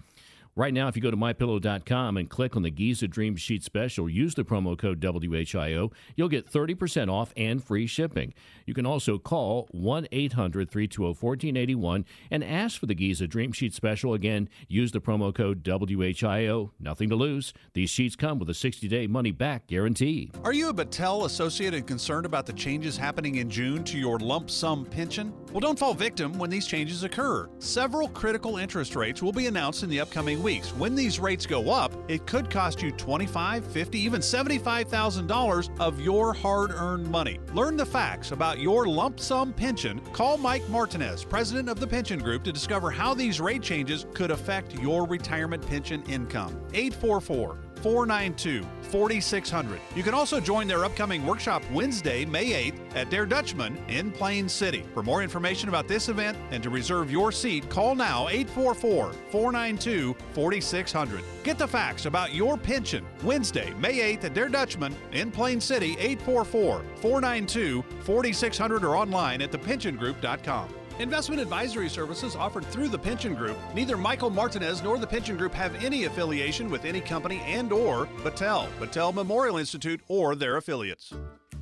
Right 0.59 0.73
now, 0.73 0.89
if 0.89 0.97
you 0.97 1.03
go 1.03 1.11
to 1.11 1.19
mypillow.com 1.19 2.17
and 2.17 2.31
click 2.31 2.57
on 2.57 2.63
the 2.63 2.71
Giza 2.71 3.07
Dream 3.07 3.37
Sheet 3.37 3.63
Special, 3.63 4.09
use 4.09 4.35
the 4.35 4.43
promo 4.43 4.77
code 4.77 5.03
WHIO, 5.03 5.93
you'll 6.17 6.31
get 6.31 6.51
30% 6.51 7.13
off 7.13 7.35
and 7.37 7.63
free 7.63 7.87
shipping. 7.87 8.33
You 8.65 8.73
can 8.73 8.87
also 8.87 9.19
call 9.19 9.69
1 9.73 10.09
800 10.11 10.71
320 10.71 11.09
1481 11.09 12.07
and 12.31 12.43
ask 12.43 12.81
for 12.81 12.87
the 12.87 12.95
Giza 12.95 13.27
Dream 13.27 13.53
Sheet 13.53 13.75
Special. 13.75 14.15
Again, 14.15 14.49
use 14.67 14.93
the 14.93 15.01
promo 15.03 15.35
code 15.35 15.63
WHIO. 15.63 16.71
Nothing 16.81 17.11
to 17.11 17.17
lose. 17.17 17.53
These 17.75 17.91
sheets 17.91 18.17
come 18.17 18.39
with 18.39 18.49
a 18.49 18.55
60 18.55 18.89
day 18.89 19.07
money 19.07 19.33
back 19.33 19.67
guarantee. 19.67 20.31
Are 20.43 20.55
you 20.55 20.71
a 20.71 20.75
Battelle 20.75 21.27
associate 21.27 21.75
and 21.75 21.87
concerned 21.87 22.25
about 22.25 22.47
the 22.47 22.55
changes 22.55 22.97
happening 22.97 23.35
in 23.35 23.51
June 23.51 23.85
to 23.85 23.99
your 23.99 24.19
lump 24.19 24.49
sum 24.49 24.87
pension? 24.87 25.35
Well, 25.53 25.61
don't 25.61 25.79
fall 25.79 25.93
victim 25.93 26.39
when 26.39 26.49
these 26.49 26.67
changes 26.67 27.05
occur. 27.05 27.51
Several 27.59 28.09
critical 28.09 28.57
interest 28.57 28.97
rates 28.97 29.23
will 29.23 29.33
be 29.33 29.49
announced 29.49 29.83
in 29.83 29.91
the 29.91 30.01
upcoming 30.01 30.46
weeks. 30.47 30.71
When 30.77 30.95
these 30.95 31.19
rates 31.19 31.45
go 31.45 31.73
up, 31.73 31.93
it 32.07 32.25
could 32.25 32.49
cost 32.49 32.81
you 32.81 32.93
$25, 32.93 33.63
$50, 33.63 33.95
even 33.97 34.21
$75,000 34.21 35.81
of 35.81 36.01
your 36.01 36.33
hard 36.33 36.71
earned 36.71 37.11
money. 37.11 37.41
Learn 37.53 37.77
the 37.77 37.85
facts 37.85 38.31
about 38.31 38.61
your 38.61 38.87
lump 38.87 39.19
sum 39.19 39.53
pension. 39.53 39.99
Call 40.13 40.39
Mike 40.39 40.69
Martinez, 40.69 41.25
president 41.25 41.69
of 41.69 41.81
the 41.81 41.87
Pension 41.87 42.21
Group, 42.21 42.45
to 42.45 42.53
discover 42.53 42.93
how 42.93 43.13
these 43.13 43.41
rate 43.41 43.61
changes 43.61 44.07
could 44.15 44.31
affect 44.31 44.81
your 44.81 45.05
retirement 45.05 45.67
pension 45.67 46.05
income. 46.05 46.57
844 46.73 47.66
492 47.79 48.65
4600. 48.83 49.81
You 49.95 50.03
can 50.03 50.15
also 50.15 50.41
join 50.41 50.67
their 50.69 50.85
upcoming 50.85 51.27
workshop 51.27 51.63
Wednesday, 51.73 52.25
May 52.25 52.71
8th 52.71 52.79
at 52.95 53.11
Der 53.11 53.27
Dutchman 53.27 53.77
in 53.89 54.11
Plain 54.11 54.49
City. 54.49 54.85
For 54.95 55.03
more 55.03 55.23
information 55.23 55.69
about 55.69 55.89
this 55.89 56.09
event 56.09 56.37
and 56.51 56.63
to 56.63 56.71
reserve 56.71 57.11
your 57.11 57.33
seat, 57.33 57.69
call 57.69 57.95
now 57.95 58.29
844 58.29 59.13
492 59.31 60.17
4600. 60.33 61.25
Get 61.43 61.59
the 61.59 61.69
facts 61.69 62.07
about 62.07 62.35
your 62.35 62.57
pension 62.57 63.05
Wednesday, 63.23 63.73
May 63.75 64.17
8th 64.17 64.25
at 64.25 64.35
Der 64.35 64.49
Dutchman 64.49 64.95
in 65.13 65.31
Plain 65.31 65.61
City, 65.61 65.97
844 65.99 66.83
492 66.97 67.83
4600 68.01 68.85
or 68.85 68.97
online 68.97 69.43
at 69.43 69.51
thepensiongroup.com. 69.51 70.69
Investment 70.99 71.43
advisory 71.43 71.91
services 71.91 72.35
offered 72.35 72.65
through 72.67 72.89
the 72.89 72.99
Pension 72.99 73.35
Group. 73.35 73.59
Neither 73.75 73.99
Michael 73.99 74.31
Martinez 74.31 74.83
nor 74.83 74.97
the 74.97 75.07
Pension 75.07 75.37
Group 75.37 75.53
have 75.53 75.75
any 75.85 76.05
affiliation 76.05 76.71
with 76.71 76.87
any 76.87 77.03
company 77.03 77.43
and 77.45 77.71
or 77.71 78.07
Battelle, 78.25 78.67
Battelle 78.79 79.13
Memorial 79.13 79.59
Institute, 79.59 80.01
or 80.09 80.35
their 80.35 80.57
affiliates. 80.57 81.13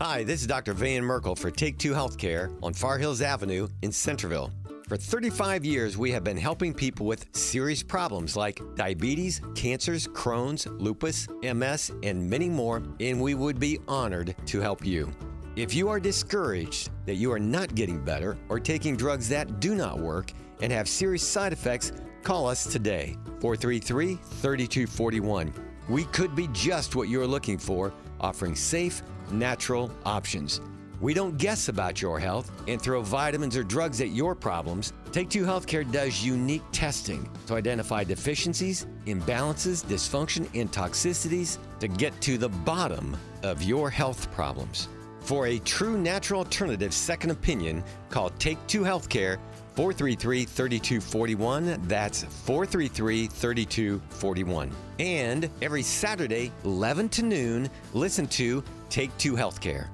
Hi, 0.00 0.22
this 0.22 0.40
is 0.40 0.46
Dr. 0.46 0.72
Van 0.72 1.02
Merkle 1.02 1.34
for 1.34 1.50
Take 1.50 1.78
Two 1.78 1.92
Healthcare 1.92 2.56
on 2.62 2.74
Far 2.74 2.96
Hills 2.96 3.22
Avenue 3.22 3.66
in 3.82 3.90
Centerville. 3.90 4.52
For 4.88 4.96
35 4.96 5.64
years, 5.64 5.98
we 5.98 6.12
have 6.12 6.22
been 6.22 6.36
helping 6.36 6.72
people 6.72 7.06
with 7.06 7.26
serious 7.34 7.82
problems 7.82 8.36
like 8.36 8.60
diabetes, 8.76 9.40
cancers, 9.56 10.06
Crohn's, 10.06 10.66
lupus, 10.66 11.26
MS, 11.42 11.90
and 12.04 12.30
many 12.30 12.48
more, 12.48 12.84
and 13.00 13.20
we 13.20 13.34
would 13.34 13.58
be 13.58 13.80
honored 13.88 14.36
to 14.46 14.60
help 14.60 14.84
you. 14.84 15.10
If 15.56 15.72
you 15.72 15.88
are 15.88 16.00
discouraged 16.00 16.90
that 17.06 17.14
you 17.14 17.30
are 17.30 17.38
not 17.38 17.76
getting 17.76 18.04
better 18.04 18.36
or 18.48 18.58
taking 18.58 18.96
drugs 18.96 19.28
that 19.28 19.60
do 19.60 19.76
not 19.76 20.00
work 20.00 20.32
and 20.60 20.72
have 20.72 20.88
serious 20.88 21.26
side 21.26 21.52
effects, 21.52 21.92
call 22.24 22.48
us 22.48 22.64
today 22.64 23.16
433 23.40 24.16
3241. 24.16 25.54
We 25.88 26.04
could 26.06 26.34
be 26.34 26.48
just 26.52 26.96
what 26.96 27.08
you're 27.08 27.26
looking 27.26 27.56
for, 27.56 27.92
offering 28.20 28.56
safe, 28.56 29.02
natural 29.30 29.92
options. 30.04 30.60
We 31.00 31.14
don't 31.14 31.36
guess 31.38 31.68
about 31.68 32.02
your 32.02 32.18
health 32.18 32.50
and 32.66 32.82
throw 32.82 33.02
vitamins 33.02 33.56
or 33.56 33.62
drugs 33.62 34.00
at 34.00 34.10
your 34.10 34.34
problems. 34.34 34.92
Take 35.12 35.30
Two 35.30 35.44
Healthcare 35.44 35.88
does 35.88 36.24
unique 36.24 36.64
testing 36.72 37.30
to 37.46 37.54
identify 37.54 38.02
deficiencies, 38.02 38.86
imbalances, 39.06 39.84
dysfunction, 39.84 40.48
and 40.58 40.72
toxicities 40.72 41.58
to 41.78 41.86
get 41.86 42.18
to 42.22 42.38
the 42.38 42.48
bottom 42.48 43.16
of 43.44 43.62
your 43.62 43.88
health 43.88 44.32
problems. 44.32 44.88
For 45.24 45.46
a 45.46 45.58
true 45.60 45.96
natural 45.96 46.40
alternative 46.40 46.92
second 46.92 47.30
opinion, 47.30 47.82
call 48.10 48.28
Take 48.30 48.58
Two 48.66 48.82
Healthcare 48.82 49.38
433 49.74 50.44
3241. 50.44 51.80
That's 51.88 52.24
433 52.24 53.28
3241. 53.28 54.70
And 54.98 55.48
every 55.62 55.82
Saturday, 55.82 56.52
11 56.64 57.08
to 57.08 57.22
noon, 57.22 57.70
listen 57.94 58.26
to 58.28 58.62
Take 58.90 59.16
Two 59.16 59.32
Healthcare. 59.32 59.86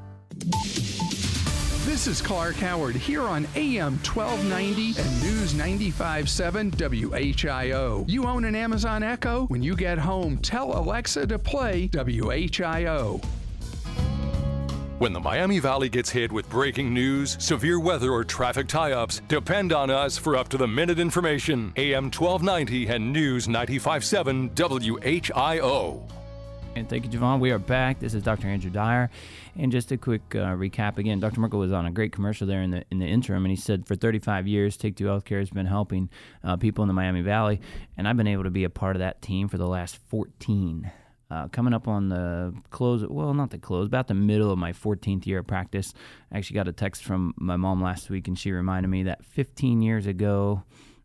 This 1.86 2.08
is 2.08 2.20
Clark 2.20 2.56
Howard 2.56 2.96
here 2.96 3.22
on 3.22 3.46
AM 3.54 3.98
1290 3.98 5.00
and 5.00 5.22
News 5.22 5.54
95.7 5.54 6.72
WHIO. 6.72 8.04
You 8.08 8.24
own 8.26 8.44
an 8.44 8.56
Amazon 8.56 9.04
Echo? 9.04 9.46
When 9.46 9.62
you 9.62 9.76
get 9.76 9.96
home, 9.96 10.38
tell 10.38 10.76
Alexa 10.76 11.28
to 11.28 11.38
play 11.38 11.88
WHIO. 11.88 13.22
When 15.00 15.14
the 15.14 15.20
Miami 15.20 15.60
Valley 15.60 15.88
gets 15.88 16.10
hit 16.10 16.30
with 16.30 16.46
breaking 16.50 16.92
news, 16.92 17.38
severe 17.42 17.80
weather, 17.80 18.12
or 18.12 18.22
traffic 18.22 18.68
tie 18.68 18.92
ups, 18.92 19.22
depend 19.28 19.72
on 19.72 19.88
us 19.88 20.18
for 20.18 20.36
up 20.36 20.50
to 20.50 20.58
the 20.58 20.68
minute 20.68 20.98
information. 20.98 21.72
AM 21.76 22.10
1290 22.10 22.86
and 22.88 23.10
News 23.10 23.46
95.7 23.46 24.50
WHIO. 24.54 26.06
And 26.76 26.86
thank 26.86 27.06
you, 27.06 27.18
Javon. 27.18 27.40
We 27.40 27.50
are 27.50 27.58
back. 27.58 27.98
This 27.98 28.12
is 28.12 28.22
Dr. 28.22 28.48
Andrew 28.48 28.70
Dyer. 28.70 29.08
And 29.56 29.72
just 29.72 29.90
a 29.90 29.96
quick 29.96 30.34
uh, 30.34 30.54
recap 30.54 30.98
again, 30.98 31.18
Dr. 31.18 31.40
Merkle 31.40 31.60
was 31.60 31.72
on 31.72 31.86
a 31.86 31.90
great 31.90 32.12
commercial 32.12 32.46
there 32.46 32.60
in 32.60 32.70
the 32.70 32.84
in 32.90 32.98
the 32.98 33.06
interim, 33.06 33.46
and 33.46 33.50
he 33.50 33.56
said 33.56 33.86
for 33.86 33.94
35 33.94 34.46
years, 34.46 34.76
Take 34.76 34.96
Two 34.96 35.06
Healthcare 35.06 35.38
has 35.38 35.48
been 35.48 35.64
helping 35.64 36.10
uh, 36.44 36.58
people 36.58 36.84
in 36.84 36.88
the 36.88 36.94
Miami 36.94 37.22
Valley, 37.22 37.62
and 37.96 38.06
I've 38.06 38.18
been 38.18 38.26
able 38.26 38.44
to 38.44 38.50
be 38.50 38.64
a 38.64 38.70
part 38.70 38.96
of 38.96 39.00
that 39.00 39.22
team 39.22 39.48
for 39.48 39.56
the 39.56 39.66
last 39.66 39.96
14. 40.10 40.92
Uh, 41.30 41.46
coming 41.48 41.72
up 41.72 41.86
on 41.86 42.08
the 42.08 42.52
close, 42.70 43.06
well, 43.06 43.32
not 43.32 43.50
the 43.50 43.58
close, 43.58 43.86
about 43.86 44.08
the 44.08 44.14
middle 44.14 44.50
of 44.50 44.58
my 44.58 44.72
14th 44.72 45.26
year 45.26 45.38
of 45.38 45.46
practice. 45.46 45.94
I 46.32 46.38
actually 46.38 46.54
got 46.54 46.66
a 46.66 46.72
text 46.72 47.04
from 47.04 47.34
my 47.36 47.56
mom 47.56 47.80
last 47.80 48.10
week, 48.10 48.26
and 48.26 48.36
she 48.36 48.50
reminded 48.50 48.88
me 48.88 49.04
that 49.04 49.24
15 49.24 49.80
years 49.80 50.06
ago, 50.06 50.64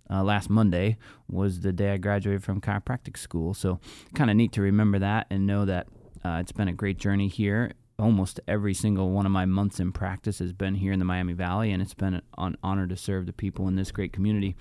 uh, 0.10 0.24
last 0.24 0.50
Monday 0.50 0.98
was 1.30 1.62
the 1.62 1.72
day 1.72 1.92
I 1.94 1.98
graduated 1.98 2.44
from 2.44 2.62
chiropractic 2.62 3.18
school. 3.18 3.54
So, 3.54 3.80
kind 4.14 4.30
of 4.30 4.36
neat 4.36 4.52
to 4.54 4.62
remember 4.62 5.00
that 5.00 5.28
and 5.30 5.46
know 5.46 5.66
that 5.66 5.88
uh, 6.24 6.38
it's 6.42 6.52
been 6.52 6.68
a 6.68 6.74
great 6.74 6.98
journey 6.98 7.28
here. 7.28 7.74
Almost 7.98 8.40
every 8.48 8.74
single 8.74 9.12
one 9.12 9.26
of 9.26 9.32
my 9.32 9.46
months 9.46 9.80
in 9.80 9.92
practice 9.92 10.40
has 10.40 10.54
been 10.54 10.76
here 10.76 10.92
in 10.92 11.00
the 11.00 11.06
Miami 11.06 11.34
Valley, 11.34 11.72
and 11.72 11.82
it's 11.82 11.94
been 11.94 12.22
an 12.38 12.58
honor 12.62 12.88
to 12.88 12.98
serve 12.98 13.26
the 13.26 13.34
people 13.34 13.68
in 13.68 13.76
this 13.76 13.92
great 13.92 14.12
community. 14.12 14.56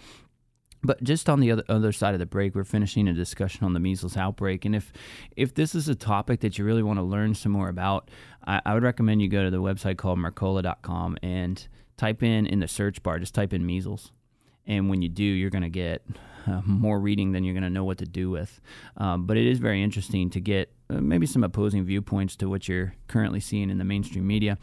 But 0.85 1.03
just 1.03 1.29
on 1.31 1.41
the 1.41 1.51
other, 1.51 1.65
other 1.69 1.93
side 1.93 2.15
of 2.15 2.21
the 2.21 2.27
break, 2.27 2.55
we're 2.55 2.65
finishing 2.65 3.09
a 3.09 3.15
discussion 3.15 3.65
on 3.65 3.73
the 3.73 3.81
measles 3.81 4.17
outbreak, 4.17 4.65
and 4.65 4.77
if 4.77 4.93
if 5.37 5.55
this 5.55 5.75
is 5.75 5.89
a 5.89 5.95
topic 5.95 6.41
that 6.41 6.59
you 6.59 6.65
really 6.65 6.83
want 6.83 6.99
to 6.99 7.03
learn 7.03 7.35
some 7.35 7.53
more 7.53 7.69
about, 7.69 8.11
I, 8.47 8.61
I 8.65 8.75
would 8.75 8.83
recommend 8.83 9.23
you 9.23 9.29
go 9.29 9.45
to 9.45 9.51
the 9.51 9.63
website 9.63 9.97
called 9.97 10.19
Mercola.com 10.19 11.17
and 11.23 11.67
type 11.97 12.23
in 12.23 12.47
in 12.47 12.61
the 12.61 12.69
search 12.69 13.03
bar, 13.03 13.19
just 13.19 13.35
type 13.35 13.53
in 13.53 13.65
measles 13.65 14.13
and 14.67 14.89
when 14.89 15.03
you 15.03 15.09
do, 15.09 15.25
you're 15.25 15.51
going 15.51 15.63
to 15.63 15.69
get 15.69 16.03
uh, 16.47 16.61
more 16.65 16.99
reading 16.99 17.33
than 17.33 17.45
you're 17.45 17.55
going 17.55 17.65
to 17.65 17.71
know 17.71 17.85
what 17.85 17.99
to 17.99 18.07
do 18.07 18.31
with. 18.31 18.61
Um, 18.97 19.27
but 19.27 19.37
it 19.37 19.47
is 19.47 19.59
very 19.59 19.83
interesting 19.83 20.31
to 20.31 20.41
get 20.41 20.73
uh, 20.91 20.95
maybe 20.95 21.27
some 21.27 21.45
opposing 21.45 21.85
viewpoints 21.85 22.37
to 22.37 22.49
what 22.49 22.69
you're 22.69 22.95
currently 23.07 23.41
seeing 23.41 23.71
in 23.71 23.79
the 23.79 23.85
mainstream 23.85 24.27
media. 24.27 24.59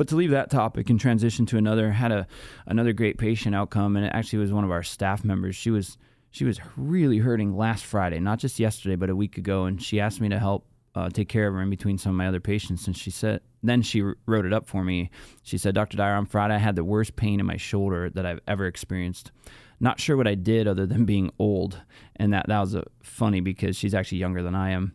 But 0.00 0.08
to 0.08 0.16
leave 0.16 0.30
that 0.30 0.48
topic 0.48 0.88
and 0.88 0.98
transition 0.98 1.44
to 1.44 1.58
another, 1.58 1.90
had 1.90 2.10
a 2.10 2.26
another 2.64 2.94
great 2.94 3.18
patient 3.18 3.54
outcome, 3.54 3.96
and 3.96 4.06
it 4.06 4.12
actually 4.14 4.38
was 4.38 4.50
one 4.50 4.64
of 4.64 4.70
our 4.70 4.82
staff 4.82 5.24
members. 5.24 5.54
She 5.54 5.70
was 5.70 5.98
she 6.30 6.46
was 6.46 6.58
really 6.74 7.18
hurting 7.18 7.54
last 7.54 7.84
Friday, 7.84 8.18
not 8.18 8.38
just 8.38 8.58
yesterday, 8.58 8.96
but 8.96 9.10
a 9.10 9.14
week 9.14 9.36
ago, 9.36 9.66
and 9.66 9.82
she 9.82 10.00
asked 10.00 10.22
me 10.22 10.30
to 10.30 10.38
help 10.38 10.64
uh, 10.94 11.10
take 11.10 11.28
care 11.28 11.48
of 11.48 11.52
her 11.52 11.60
in 11.60 11.68
between 11.68 11.98
some 11.98 12.12
of 12.12 12.16
my 12.16 12.28
other 12.28 12.40
patients. 12.40 12.86
And 12.86 12.96
she 12.96 13.10
said, 13.10 13.42
then 13.62 13.82
she 13.82 14.00
wrote 14.24 14.46
it 14.46 14.54
up 14.54 14.66
for 14.66 14.82
me. 14.82 15.10
She 15.42 15.58
said, 15.58 15.74
Dr. 15.74 15.98
Dyer, 15.98 16.14
on 16.14 16.24
Friday, 16.24 16.54
I 16.54 16.58
had 16.58 16.76
the 16.76 16.84
worst 16.84 17.14
pain 17.16 17.38
in 17.38 17.44
my 17.44 17.58
shoulder 17.58 18.08
that 18.08 18.24
I've 18.24 18.40
ever 18.48 18.64
experienced. 18.64 19.32
Not 19.80 20.00
sure 20.00 20.16
what 20.16 20.26
I 20.26 20.34
did 20.34 20.66
other 20.66 20.86
than 20.86 21.04
being 21.04 21.30
old. 21.38 21.82
And 22.16 22.32
that, 22.32 22.46
that 22.48 22.60
was 22.60 22.74
uh, 22.74 22.84
funny 23.02 23.40
because 23.40 23.76
she's 23.76 23.92
actually 23.92 24.18
younger 24.18 24.42
than 24.42 24.54
I 24.54 24.70
am. 24.70 24.94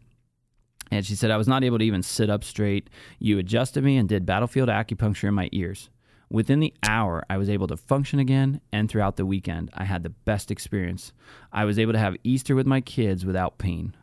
And 0.91 1.05
she 1.05 1.15
said, 1.15 1.31
I 1.31 1.37
was 1.37 1.47
not 1.47 1.63
able 1.63 1.79
to 1.79 1.85
even 1.85 2.03
sit 2.03 2.29
up 2.29 2.43
straight. 2.43 2.89
You 3.19 3.39
adjusted 3.39 3.83
me 3.83 3.97
and 3.97 4.07
did 4.07 4.25
battlefield 4.25 4.69
acupuncture 4.69 5.27
in 5.27 5.33
my 5.33 5.49
ears. 5.51 5.89
Within 6.29 6.59
the 6.59 6.73
hour, 6.83 7.23
I 7.29 7.37
was 7.37 7.49
able 7.49 7.67
to 7.67 7.77
function 7.77 8.19
again, 8.19 8.61
and 8.71 8.89
throughout 8.89 9.15
the 9.15 9.25
weekend, 9.25 9.69
I 9.73 9.85
had 9.85 10.03
the 10.03 10.09
best 10.09 10.49
experience. 10.49 11.13
I 11.51 11.65
was 11.65 11.77
able 11.77 11.93
to 11.93 11.99
have 11.99 12.17
Easter 12.23 12.55
with 12.55 12.65
my 12.65 12.81
kids 12.81 13.25
without 13.25 13.57
pain. 13.57 13.95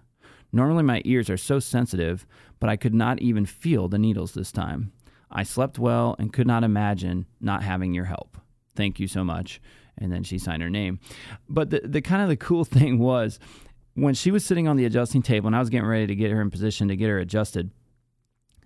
Normally, 0.53 0.83
my 0.83 1.03
ears 1.05 1.31
are 1.31 1.37
so 1.37 1.59
sensitive, 1.59 2.27
but 2.61 2.71
I 2.71 2.77
could 2.77 2.95
not 2.95 3.21
even 3.21 3.47
feel 3.47 3.88
the 3.88 3.99
needles 3.99 4.35
this 4.35 4.53
time. 4.53 4.92
I 5.31 5.42
slept 5.42 5.79
well 5.79 6.14
and 6.18 6.33
could 6.33 6.47
not 6.47 6.62
imagine 6.62 7.27
not 7.40 7.62
having 7.62 7.95
your 7.95 8.05
help. 8.05 8.37
Thank 8.77 9.01
you 9.01 9.09
so 9.09 9.25
much. 9.25 9.61
And 9.99 10.12
then 10.12 10.23
she 10.23 10.38
signed 10.38 10.62
her 10.62 10.71
name. 10.71 11.01
But 11.49 11.71
the, 11.71 11.81
the 11.85 12.03
kind 12.03 12.23
of 12.23 12.29
the 12.29 12.37
cool 12.37 12.64
thing 12.66 12.99
was 12.99 13.38
when 13.94 14.14
she 14.14 14.31
was 14.31 14.44
sitting 14.44 14.66
on 14.66 14.76
the 14.76 14.85
adjusting 14.85 15.22
table 15.22 15.46
and 15.46 15.57
I 15.57 15.61
was 15.61 15.70
getting 15.70 15.87
ready 15.87 16.07
to 16.07 16.14
get 16.14 16.31
her 16.31 16.40
in 16.40 16.50
position 16.50 16.88
to 16.88 16.96
get 16.96 17.09
her 17.09 17.18
adjusted, 17.18 17.70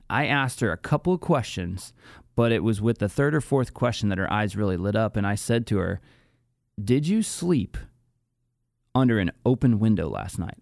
I 0.09 0.27
asked 0.27 0.61
her 0.61 0.71
a 0.71 0.77
couple 0.77 1.13
of 1.13 1.21
questions, 1.21 1.93
but 2.37 2.53
it 2.53 2.63
was 2.63 2.81
with 2.81 2.99
the 2.99 3.09
third 3.09 3.35
or 3.35 3.41
fourth 3.41 3.75
question 3.75 4.09
that 4.09 4.19
her 4.19 4.33
eyes 4.33 4.57
really 4.57 4.77
lit 4.77 4.95
up. 4.95 5.17
And 5.17 5.27
I 5.27 5.35
said 5.35 5.67
to 5.69 5.79
her, 5.79 6.01
Did 6.83 7.09
you 7.09 7.23
sleep 7.23 7.77
under 8.95 9.19
an 9.19 9.33
open 9.45 9.79
window 9.79 10.09
last 10.09 10.39
night? 10.39 10.59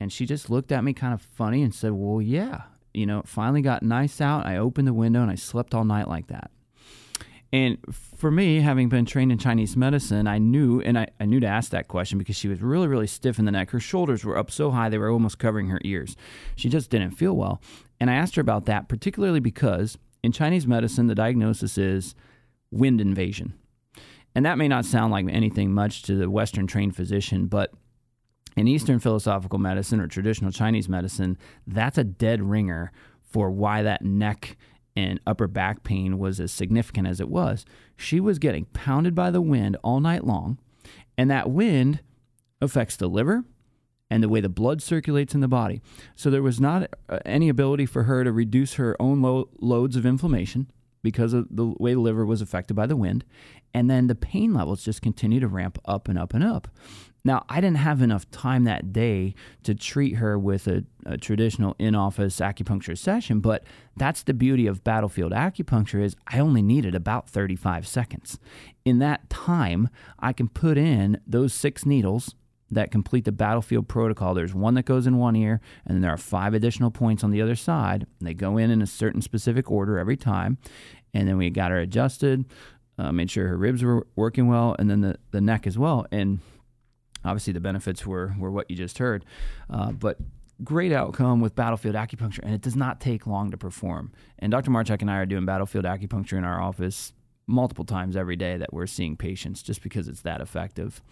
And 0.00 0.12
she 0.12 0.26
just 0.26 0.50
looked 0.50 0.72
at 0.72 0.84
me 0.84 0.92
kind 0.92 1.14
of 1.14 1.22
funny 1.22 1.62
and 1.62 1.74
said, 1.74 1.92
Well, 1.92 2.20
yeah. 2.20 2.62
You 2.92 3.06
know, 3.06 3.20
it 3.20 3.28
finally 3.28 3.62
got 3.62 3.82
nice 3.82 4.20
out. 4.20 4.46
I 4.46 4.56
opened 4.56 4.86
the 4.86 4.92
window 4.92 5.22
and 5.22 5.30
I 5.30 5.34
slept 5.34 5.74
all 5.74 5.84
night 5.84 6.08
like 6.08 6.28
that. 6.28 6.50
And 7.52 7.78
for 7.92 8.30
me, 8.30 8.60
having 8.60 8.88
been 8.88 9.04
trained 9.04 9.30
in 9.30 9.38
Chinese 9.38 9.76
medicine, 9.76 10.26
I 10.26 10.38
knew, 10.38 10.80
and 10.80 10.98
I, 10.98 11.08
I 11.20 11.24
knew 11.24 11.38
to 11.40 11.46
ask 11.46 11.70
that 11.70 11.86
question 11.86 12.18
because 12.18 12.36
she 12.36 12.48
was 12.48 12.60
really, 12.60 12.88
really 12.88 13.06
stiff 13.06 13.38
in 13.38 13.44
the 13.44 13.52
neck. 13.52 13.70
Her 13.70 13.78
shoulders 13.78 14.24
were 14.24 14.36
up 14.36 14.50
so 14.50 14.72
high 14.72 14.88
they 14.88 14.98
were 14.98 15.10
almost 15.10 15.38
covering 15.38 15.68
her 15.68 15.80
ears. 15.84 16.16
She 16.56 16.68
just 16.68 16.90
didn't 16.90 17.12
feel 17.12 17.36
well. 17.36 17.60
And 18.00 18.10
I 18.10 18.14
asked 18.14 18.34
her 18.34 18.40
about 18.40 18.66
that, 18.66 18.88
particularly 18.88 19.40
because 19.40 19.98
in 20.22 20.32
Chinese 20.32 20.66
medicine, 20.66 21.06
the 21.06 21.14
diagnosis 21.14 21.78
is 21.78 22.14
wind 22.72 23.00
invasion. 23.00 23.54
And 24.34 24.44
that 24.44 24.58
may 24.58 24.66
not 24.66 24.84
sound 24.84 25.12
like 25.12 25.26
anything 25.28 25.72
much 25.72 26.02
to 26.02 26.16
the 26.16 26.28
Western 26.28 26.66
trained 26.66 26.96
physician, 26.96 27.46
but 27.46 27.72
in 28.56 28.66
Eastern 28.66 28.98
philosophical 28.98 29.58
medicine 29.58 30.00
or 30.00 30.08
traditional 30.08 30.50
Chinese 30.50 30.88
medicine, 30.88 31.38
that's 31.66 31.98
a 31.98 32.04
dead 32.04 32.42
ringer 32.42 32.90
for 33.22 33.50
why 33.50 33.82
that 33.82 34.04
neck 34.04 34.56
and 34.96 35.20
upper 35.26 35.46
back 35.46 35.82
pain 35.82 36.18
was 36.18 36.40
as 36.40 36.52
significant 36.52 37.06
as 37.06 37.20
it 37.20 37.28
was. 37.28 37.64
She 37.96 38.20
was 38.20 38.38
getting 38.38 38.66
pounded 38.66 39.14
by 39.14 39.30
the 39.30 39.42
wind 39.42 39.76
all 39.82 40.00
night 40.00 40.24
long, 40.24 40.58
and 41.18 41.30
that 41.30 41.50
wind 41.50 42.00
affects 42.60 42.96
the 42.96 43.08
liver 43.08 43.44
and 44.10 44.22
the 44.22 44.28
way 44.28 44.40
the 44.40 44.48
blood 44.48 44.82
circulates 44.82 45.34
in 45.34 45.40
the 45.40 45.48
body. 45.48 45.80
So 46.14 46.30
there 46.30 46.42
was 46.42 46.60
not 46.60 46.90
uh, 47.08 47.18
any 47.24 47.48
ability 47.48 47.86
for 47.86 48.04
her 48.04 48.22
to 48.22 48.32
reduce 48.32 48.74
her 48.74 48.96
own 49.00 49.22
lo- 49.22 49.48
loads 49.60 49.96
of 49.96 50.06
inflammation 50.06 50.70
because 51.02 51.32
of 51.32 51.46
the 51.50 51.74
way 51.78 51.94
the 51.94 52.00
liver 52.00 52.24
was 52.24 52.40
affected 52.40 52.74
by 52.74 52.86
the 52.86 52.96
wind. 52.96 53.24
And 53.72 53.90
then 53.90 54.06
the 54.06 54.14
pain 54.14 54.54
levels 54.54 54.84
just 54.84 55.02
continue 55.02 55.40
to 55.40 55.48
ramp 55.48 55.78
up 55.84 56.08
and 56.08 56.18
up 56.18 56.32
and 56.32 56.44
up. 56.44 56.68
Now, 57.26 57.46
I 57.48 57.62
didn't 57.62 57.78
have 57.78 58.02
enough 58.02 58.30
time 58.30 58.64
that 58.64 58.92
day 58.92 59.34
to 59.62 59.74
treat 59.74 60.16
her 60.16 60.38
with 60.38 60.66
a, 60.66 60.84
a 61.06 61.16
traditional 61.16 61.74
in-office 61.78 62.38
acupuncture 62.38 62.98
session, 62.98 63.40
but 63.40 63.64
that's 63.96 64.22
the 64.22 64.34
beauty 64.34 64.66
of 64.66 64.84
battlefield 64.84 65.32
acupuncture 65.32 66.02
is 66.02 66.16
I 66.26 66.38
only 66.38 66.60
needed 66.60 66.94
about 66.94 67.30
35 67.30 67.86
seconds. 67.86 68.38
In 68.84 68.98
that 68.98 69.30
time, 69.30 69.88
I 70.18 70.34
can 70.34 70.48
put 70.48 70.76
in 70.76 71.18
those 71.26 71.54
six 71.54 71.86
needles 71.86 72.34
that 72.70 72.90
complete 72.90 73.24
the 73.24 73.32
battlefield 73.32 73.88
protocol. 73.88 74.34
There's 74.34 74.54
one 74.54 74.74
that 74.74 74.84
goes 74.84 75.06
in 75.06 75.16
one 75.16 75.36
ear, 75.36 75.62
and 75.86 75.96
then 75.96 76.02
there 76.02 76.12
are 76.12 76.18
five 76.18 76.52
additional 76.52 76.90
points 76.90 77.24
on 77.24 77.30
the 77.30 77.40
other 77.40 77.56
side. 77.56 78.06
They 78.20 78.34
go 78.34 78.58
in 78.58 78.70
in 78.70 78.82
a 78.82 78.86
certain 78.86 79.22
specific 79.22 79.70
order 79.70 79.98
every 79.98 80.16
time, 80.18 80.58
and 81.14 81.26
then 81.26 81.38
we 81.38 81.48
got 81.48 81.70
her 81.70 81.78
adjusted, 81.78 82.44
uh, 82.98 83.12
made 83.12 83.30
sure 83.30 83.48
her 83.48 83.56
ribs 83.56 83.82
were 83.82 84.06
working 84.14 84.46
well, 84.46 84.76
and 84.78 84.90
then 84.90 85.00
the, 85.00 85.16
the 85.30 85.40
neck 85.40 85.66
as 85.66 85.78
well. 85.78 86.06
And 86.10 86.40
Obviously, 87.24 87.52
the 87.52 87.60
benefits 87.60 88.06
were 88.06 88.34
were 88.38 88.50
what 88.50 88.70
you 88.70 88.76
just 88.76 88.98
heard, 88.98 89.24
uh, 89.70 89.92
but 89.92 90.18
great 90.62 90.92
outcome 90.92 91.40
with 91.40 91.54
battlefield 91.54 91.94
acupuncture, 91.94 92.40
and 92.42 92.54
it 92.54 92.60
does 92.60 92.76
not 92.76 93.00
take 93.00 93.26
long 93.26 93.50
to 93.50 93.56
perform. 93.56 94.12
And 94.38 94.50
Dr. 94.50 94.70
Marchak 94.70 95.00
and 95.00 95.10
I 95.10 95.16
are 95.16 95.26
doing 95.26 95.44
battlefield 95.44 95.84
acupuncture 95.84 96.38
in 96.38 96.44
our 96.44 96.60
office 96.60 97.12
multiple 97.46 97.84
times 97.84 98.16
every 98.16 98.36
day 98.36 98.56
that 98.56 98.72
we're 98.72 98.86
seeing 98.86 99.16
patients 99.16 99.62
just 99.62 99.82
because 99.82 100.08
it's 100.08 100.22
that 100.22 100.40
effective. 100.40 101.02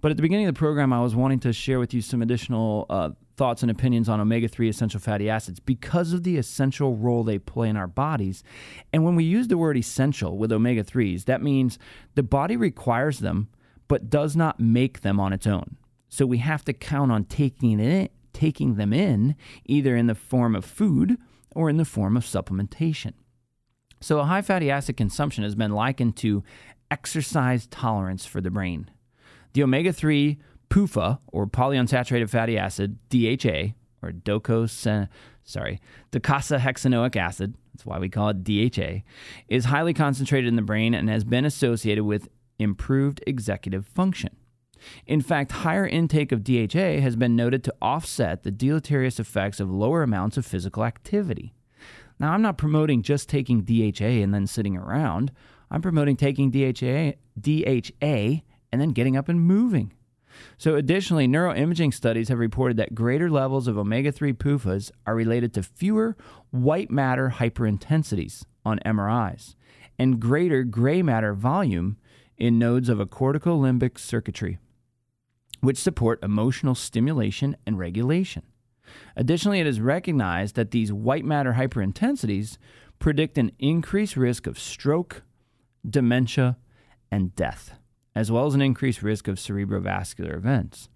But 0.00 0.10
at 0.10 0.16
the 0.16 0.22
beginning 0.22 0.46
of 0.46 0.54
the 0.54 0.58
program, 0.58 0.92
I 0.92 1.02
was 1.02 1.14
wanting 1.14 1.40
to 1.40 1.52
share 1.52 1.78
with 1.78 1.92
you 1.92 2.00
some 2.00 2.22
additional 2.22 2.86
uh, 2.88 3.10
thoughts 3.36 3.62
and 3.62 3.70
opinions 3.70 4.08
on 4.08 4.20
omega 4.20 4.48
3 4.48 4.68
essential 4.68 5.00
fatty 5.00 5.28
acids 5.28 5.60
because 5.60 6.12
of 6.12 6.22
the 6.22 6.38
essential 6.38 6.96
role 6.96 7.24
they 7.24 7.38
play 7.38 7.68
in 7.68 7.76
our 7.76 7.86
bodies. 7.86 8.42
And 8.92 9.04
when 9.04 9.16
we 9.16 9.24
use 9.24 9.48
the 9.48 9.58
word 9.58 9.76
essential 9.76 10.38
with 10.38 10.52
omega 10.52 10.82
3s, 10.82 11.24
that 11.26 11.42
means 11.42 11.78
the 12.14 12.22
body 12.22 12.56
requires 12.56 13.18
them 13.18 13.48
but 13.92 14.08
does 14.08 14.34
not 14.34 14.58
make 14.58 15.02
them 15.02 15.20
on 15.20 15.34
its 15.34 15.46
own. 15.46 15.76
So 16.08 16.24
we 16.24 16.38
have 16.38 16.64
to 16.64 16.72
count 16.72 17.12
on 17.12 17.26
taking 17.26 17.78
it 17.78 18.10
taking 18.32 18.76
them 18.76 18.90
in 18.90 19.36
either 19.66 19.94
in 19.94 20.06
the 20.06 20.14
form 20.14 20.56
of 20.56 20.64
food 20.64 21.18
or 21.54 21.68
in 21.68 21.76
the 21.76 21.84
form 21.84 22.16
of 22.16 22.24
supplementation. 22.24 23.12
So, 24.00 24.18
a 24.18 24.24
high 24.24 24.40
fatty 24.40 24.70
acid 24.70 24.96
consumption 24.96 25.44
has 25.44 25.54
been 25.54 25.72
likened 25.72 26.16
to 26.16 26.42
exercise 26.90 27.66
tolerance 27.66 28.24
for 28.24 28.40
the 28.40 28.50
brain. 28.50 28.90
The 29.52 29.62
omega 29.62 29.92
3 29.92 30.38
PUFA, 30.70 31.18
or 31.26 31.46
polyunsaturated 31.46 32.30
fatty 32.30 32.56
acid, 32.56 32.96
DHA, 33.10 33.74
or 34.02 34.12
docos, 34.12 35.08
sorry, 35.44 35.80
docosahexaenoic 36.12 37.14
acid, 37.14 37.58
that's 37.74 37.84
why 37.84 37.98
we 37.98 38.08
call 38.08 38.30
it 38.30 38.42
DHA, 38.42 39.02
is 39.48 39.66
highly 39.66 39.92
concentrated 39.92 40.48
in 40.48 40.56
the 40.56 40.62
brain 40.62 40.94
and 40.94 41.10
has 41.10 41.24
been 41.24 41.44
associated 41.44 42.04
with 42.04 42.30
improved 42.62 43.22
executive 43.26 43.86
function. 43.86 44.36
In 45.06 45.20
fact, 45.20 45.52
higher 45.52 45.86
intake 45.86 46.32
of 46.32 46.42
DHA 46.42 47.00
has 47.00 47.16
been 47.16 47.36
noted 47.36 47.62
to 47.64 47.74
offset 47.80 48.42
the 48.42 48.50
deleterious 48.50 49.20
effects 49.20 49.60
of 49.60 49.70
lower 49.70 50.02
amounts 50.02 50.36
of 50.36 50.46
physical 50.46 50.84
activity. 50.84 51.54
Now, 52.18 52.32
I'm 52.32 52.42
not 52.42 52.58
promoting 52.58 53.02
just 53.02 53.28
taking 53.28 53.62
DHA 53.62 54.22
and 54.22 54.32
then 54.32 54.46
sitting 54.46 54.76
around. 54.76 55.32
I'm 55.70 55.82
promoting 55.82 56.16
taking 56.16 56.50
DHA, 56.50 57.14
DHA 57.40 58.42
and 58.72 58.80
then 58.80 58.90
getting 58.90 59.16
up 59.16 59.28
and 59.28 59.40
moving. 59.40 59.92
So, 60.56 60.76
additionally, 60.76 61.28
neuroimaging 61.28 61.92
studies 61.92 62.28
have 62.28 62.38
reported 62.38 62.76
that 62.78 62.94
greater 62.94 63.30
levels 63.30 63.68
of 63.68 63.76
omega 63.76 64.12
3 64.12 64.32
PUFAs 64.32 64.90
are 65.06 65.14
related 65.14 65.52
to 65.54 65.62
fewer 65.62 66.16
white 66.50 66.90
matter 66.90 67.34
hyperintensities 67.36 68.44
on 68.64 68.78
MRIs 68.80 69.54
and 69.98 70.20
greater 70.20 70.64
gray 70.64 71.02
matter 71.02 71.34
volume 71.34 71.96
in 72.42 72.58
nodes 72.58 72.88
of 72.88 72.98
a 72.98 73.06
cortical 73.06 73.60
limbic 73.60 73.96
circuitry, 73.96 74.58
which 75.60 75.78
support 75.78 76.18
emotional 76.24 76.74
stimulation 76.74 77.56
and 77.64 77.78
regulation. 77.78 78.42
Additionally, 79.14 79.60
it 79.60 79.66
is 79.68 79.80
recognized 79.80 80.56
that 80.56 80.72
these 80.72 80.92
white 80.92 81.24
matter 81.24 81.52
hyperintensities 81.52 82.58
predict 82.98 83.38
an 83.38 83.52
increased 83.60 84.16
risk 84.16 84.48
of 84.48 84.58
stroke, 84.58 85.22
dementia, 85.88 86.56
and 87.12 87.32
death, 87.36 87.78
as 88.16 88.32
well 88.32 88.46
as 88.46 88.56
an 88.56 88.60
increased 88.60 89.04
risk 89.04 89.28
of 89.28 89.36
cerebrovascular 89.36 90.34
events. 90.34 90.88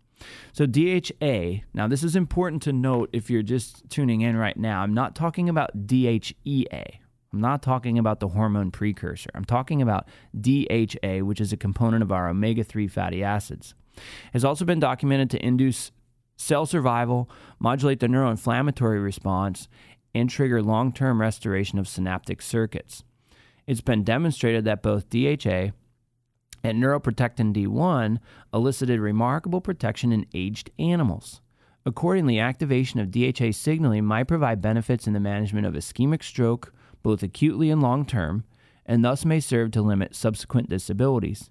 So, 0.52 0.66
DHA, 0.66 1.62
now 1.72 1.86
this 1.86 2.02
is 2.02 2.16
important 2.16 2.60
to 2.62 2.72
note 2.72 3.08
if 3.12 3.30
you're 3.30 3.42
just 3.42 3.88
tuning 3.88 4.22
in 4.22 4.36
right 4.36 4.56
now. 4.56 4.80
I'm 4.80 4.94
not 4.94 5.14
talking 5.14 5.48
about 5.48 5.86
DHEA. 5.86 6.98
I'm 7.36 7.42
not 7.42 7.62
talking 7.62 7.98
about 7.98 8.20
the 8.20 8.28
hormone 8.28 8.70
precursor. 8.70 9.28
I'm 9.34 9.44
talking 9.44 9.82
about 9.82 10.08
DHA, 10.40 11.18
which 11.18 11.38
is 11.38 11.52
a 11.52 11.58
component 11.58 12.02
of 12.02 12.10
our 12.10 12.30
omega 12.30 12.64
3 12.64 12.88
fatty 12.88 13.22
acids. 13.22 13.74
It 13.94 14.02
has 14.32 14.42
also 14.42 14.64
been 14.64 14.80
documented 14.80 15.28
to 15.30 15.44
induce 15.44 15.92
cell 16.38 16.64
survival, 16.64 17.28
modulate 17.58 18.00
the 18.00 18.06
neuroinflammatory 18.06 19.04
response, 19.04 19.68
and 20.14 20.30
trigger 20.30 20.62
long 20.62 20.94
term 20.94 21.20
restoration 21.20 21.78
of 21.78 21.86
synaptic 21.86 22.40
circuits. 22.40 23.04
It's 23.66 23.82
been 23.82 24.02
demonstrated 24.02 24.64
that 24.64 24.82
both 24.82 25.10
DHA 25.10 25.72
and 26.64 26.82
neuroprotectin 26.82 27.52
D1 27.52 28.18
elicited 28.54 28.98
remarkable 28.98 29.60
protection 29.60 30.10
in 30.10 30.24
aged 30.32 30.70
animals. 30.78 31.42
Accordingly, 31.84 32.40
activation 32.40 32.98
of 32.98 33.10
DHA 33.10 33.52
signaling 33.52 34.06
might 34.06 34.24
provide 34.24 34.62
benefits 34.62 35.06
in 35.06 35.12
the 35.12 35.20
management 35.20 35.66
of 35.66 35.74
ischemic 35.74 36.22
stroke, 36.22 36.72
both 37.06 37.22
acutely 37.22 37.70
and 37.70 37.80
long 37.80 38.04
term, 38.04 38.42
and 38.84 39.04
thus 39.04 39.24
may 39.24 39.38
serve 39.38 39.70
to 39.70 39.80
limit 39.80 40.12
subsequent 40.12 40.68
disabilities. 40.68 41.50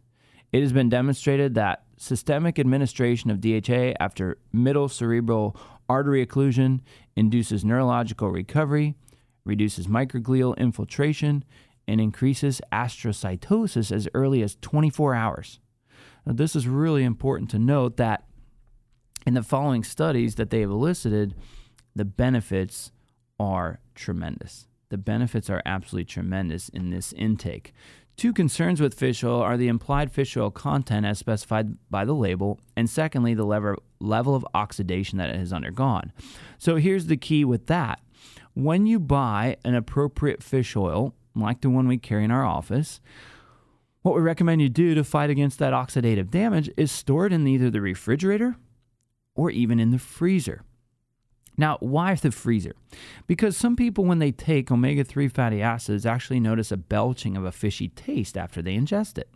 It 0.52 0.60
has 0.60 0.74
been 0.74 0.90
demonstrated 0.90 1.56
that 1.56 1.84
systemic 1.96 2.60
administration 2.60 3.32
of 3.32 3.40
DHA 3.40 3.94
after 3.98 4.38
middle 4.52 4.90
cerebral 4.90 5.56
artery 5.88 6.26
occlusion 6.26 6.82
induces 7.16 7.64
neurological 7.64 8.30
recovery, 8.32 8.96
reduces 9.46 9.88
microglial 9.88 10.58
infiltration, 10.58 11.46
and 11.88 12.02
increases 12.02 12.60
astrocytosis 12.74 13.94
as 13.94 14.10
early 14.14 14.44
as 14.44 14.58
24 14.60 15.16
hours. 15.16 15.62
Now, 16.26 16.34
this 16.34 16.58
is 16.58 16.68
really 16.68 17.06
important 17.06 17.50
to 17.52 17.60
note 17.60 17.96
that 17.96 18.26
in 19.26 19.36
the 19.36 19.42
following 19.42 19.86
studies 19.86 20.36
that 20.36 20.50
they 20.50 20.60
have 20.60 20.70
elicited, 20.70 21.34
the 21.96 22.04
benefits 22.04 22.92
are 23.40 23.80
tremendous. 23.96 24.68
The 24.90 24.98
benefits 24.98 25.50
are 25.50 25.62
absolutely 25.66 26.06
tremendous 26.06 26.70
in 26.70 26.90
this 26.90 27.14
intake. 27.14 27.74
Two 28.18 28.32
concerns 28.32 28.80
with 28.80 28.94
fish 28.94 29.24
oil 29.24 29.42
are 29.42 29.58
the 29.58 29.68
implied 29.68 30.12
fish 30.12 30.38
oil 30.38 30.50
content 30.50 31.06
as 31.06 31.20
specified 31.20 31.76
by 31.90 32.06
the 32.06 32.14
label, 32.14 32.60
and 32.76 32.90
secondly, 32.90 33.34
the 33.34 33.44
level, 33.44 34.36
of 34.36 34.48
oxidation 34.54 35.18
that 35.18 35.30
it 35.30 35.36
has 35.36 35.52
undergone. 35.52 36.14
So 36.58 36.78
here's 36.78 37.08
the 37.08 37.18
key 37.18 37.44
with 37.44 37.68
that. 37.68 38.00
When 38.54 38.86
you 38.86 39.00
buy 39.00 39.58
an 39.66 39.76
appropriate 39.76 40.42
fish 40.42 40.78
oil, 40.78 41.14
like 41.36 41.60
the 41.60 41.70
one 41.70 41.90
we 41.90 41.98
carry 41.98 42.24
in 42.24 42.32
our 42.32 42.46
office, 42.46 43.02
what 44.02 44.16
we 44.16 44.22
recommend 44.22 44.62
you 44.62 44.70
do 44.70 44.96
to 44.96 45.04
fight 45.04 45.30
against 45.30 45.60
that 45.60 45.74
oxidative 45.74 46.30
damage 46.30 46.70
is 46.78 46.92
store 46.92 47.26
it 47.26 47.34
in 47.34 47.46
either 47.48 47.70
the 47.70 47.82
refrigerator 47.82 48.56
or 49.36 49.50
even 49.50 49.80
in 49.80 49.92
the 49.92 50.00
freezer. 50.00 50.62
Now, 51.58 51.78
why 51.80 52.12
the 52.16 52.32
freezer? 52.32 52.76
Because 53.28 53.56
some 53.56 53.76
people, 53.76 54.06
when 54.06 54.20
they 54.20 54.32
take 54.32 54.72
omega 54.72 55.04
3 55.04 55.28
fatty 55.28 55.62
acids, 55.62 56.06
actually 56.06 56.40
notice 56.40 56.72
a 56.72 56.78
belching 56.78 57.38
of 57.38 57.46
a 57.46 57.52
fishy 57.52 57.90
taste 57.90 58.38
after 58.38 58.62
they 58.62 58.76
ingest 58.76 59.18
it. 59.18 59.30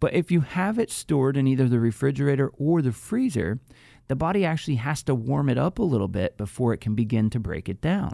But 0.00 0.14
if 0.14 0.30
you 0.30 0.40
have 0.40 0.78
it 0.78 0.90
stored 0.90 1.36
in 1.36 1.46
either 1.46 1.68
the 1.68 1.80
refrigerator 1.80 2.50
or 2.56 2.80
the 2.80 2.92
freezer, 2.92 3.60
the 4.08 4.16
body 4.16 4.44
actually 4.44 4.76
has 4.76 5.02
to 5.04 5.14
warm 5.14 5.48
it 5.48 5.58
up 5.58 5.78
a 5.78 5.82
little 5.82 6.08
bit 6.08 6.36
before 6.36 6.72
it 6.72 6.80
can 6.80 6.94
begin 6.94 7.28
to 7.30 7.40
break 7.40 7.68
it 7.68 7.80
down. 7.80 8.12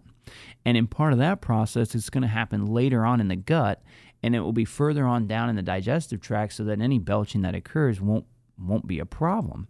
And 0.65 0.77
in 0.77 0.87
part 0.87 1.13
of 1.13 1.19
that 1.21 1.41
process, 1.41 1.95
it's 1.95 2.11
going 2.11 2.23
to 2.23 2.29
happen 2.29 2.67
later 2.67 3.05
on 3.05 3.21
in 3.21 3.29
the 3.29 3.37
gut, 3.37 3.83
and 4.23 4.35
it 4.35 4.41
will 4.41 4.53
be 4.53 4.65
further 4.65 5.05
on 5.05 5.27
down 5.27 5.49
in 5.49 5.57
the 5.57 5.63
digestive 5.63 6.21
tract 6.21 6.55
so 6.55 6.65
that 6.65 6.81
any 6.81 6.99
belching 6.99 7.43
that 7.43 7.55
occurs 7.55 8.01
won't, 8.01 8.25
won't 8.59 8.87
be 8.87 8.99
a 8.99 9.07
problem. 9.07 9.69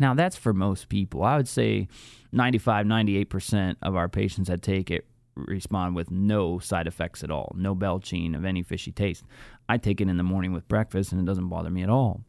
Now, 0.00 0.14
that's 0.14 0.36
for 0.36 0.52
most 0.52 0.88
people. 0.88 1.22
I 1.22 1.36
would 1.36 1.46
say 1.46 1.86
95, 2.32 2.86
98% 2.86 3.76
of 3.82 3.94
our 3.94 4.08
patients 4.08 4.48
that 4.48 4.62
take 4.62 4.90
it 4.90 5.06
respond 5.36 5.94
with 5.94 6.10
no 6.10 6.58
side 6.58 6.86
effects 6.86 7.22
at 7.22 7.30
all, 7.30 7.52
no 7.56 7.74
belching 7.74 8.34
of 8.34 8.44
any 8.44 8.62
fishy 8.62 8.92
taste. 8.92 9.24
I 9.68 9.78
take 9.78 10.00
it 10.00 10.08
in 10.08 10.16
the 10.16 10.22
morning 10.22 10.52
with 10.52 10.66
breakfast 10.66 11.12
and 11.12 11.20
it 11.20 11.24
doesn't 11.24 11.48
bother 11.48 11.70
me 11.70 11.82
at 11.82 11.90
all. 11.90 12.22